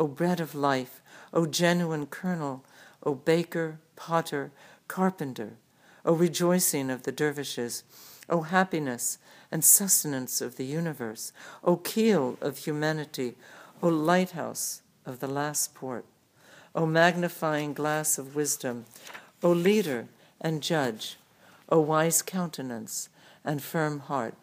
O 0.00 0.08
bread 0.08 0.40
of 0.40 0.54
life, 0.54 1.00
O 1.32 1.46
genuine 1.46 2.06
kernel, 2.06 2.64
O 3.06 3.14
baker, 3.14 3.78
potter, 3.94 4.50
carpenter, 4.88 5.52
O 6.04 6.12
rejoicing 6.12 6.90
of 6.90 7.04
the 7.04 7.12
dervishes, 7.12 7.84
O 8.28 8.42
happiness 8.42 9.18
and 9.52 9.64
sustenance 9.64 10.40
of 10.40 10.56
the 10.56 10.64
universe, 10.64 11.32
O 11.62 11.76
keel 11.76 12.36
of 12.40 12.58
humanity, 12.58 13.36
O 13.80 13.88
lighthouse 13.88 14.82
of 15.06 15.20
the 15.20 15.28
last 15.28 15.72
port, 15.72 16.04
O 16.74 16.84
magnifying 16.84 17.72
glass 17.72 18.18
of 18.18 18.34
wisdom, 18.34 18.86
O 19.40 19.52
leader 19.52 20.08
and 20.40 20.60
judge, 20.60 21.16
O 21.68 21.78
wise 21.78 22.22
countenance 22.22 23.08
and 23.44 23.62
firm 23.62 24.00
heart. 24.00 24.34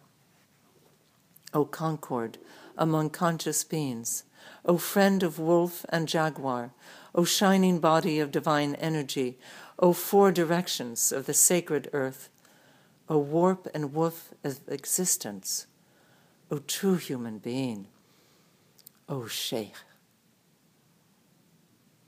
O 1.54 1.66
concord 1.66 2.38
among 2.78 3.10
conscious 3.10 3.66
beings, 3.66 4.24
O 4.66 4.78
friend 4.78 5.22
of 5.22 5.38
wolf 5.38 5.86
and 5.90 6.08
jaguar, 6.08 6.72
O 7.16 7.24
shining 7.24 7.80
body 7.80 8.20
of 8.20 8.32
divine 8.32 8.76
energy, 8.76 9.38
O 9.78 9.94
four 9.94 10.32
directions 10.32 11.12
of 11.12 11.26
the 11.26 11.34
sacred 11.34 11.90
earth, 11.94 12.30
O 13.08 13.18
warp 13.18 13.68
and 13.74 13.94
woof 13.94 14.34
of 14.44 14.60
existence, 14.68 15.68
O 16.50 16.60
true 16.60 16.96
human 16.96 17.38
being, 17.38 17.88
O 19.08 19.28
Sheikh, 19.28 19.76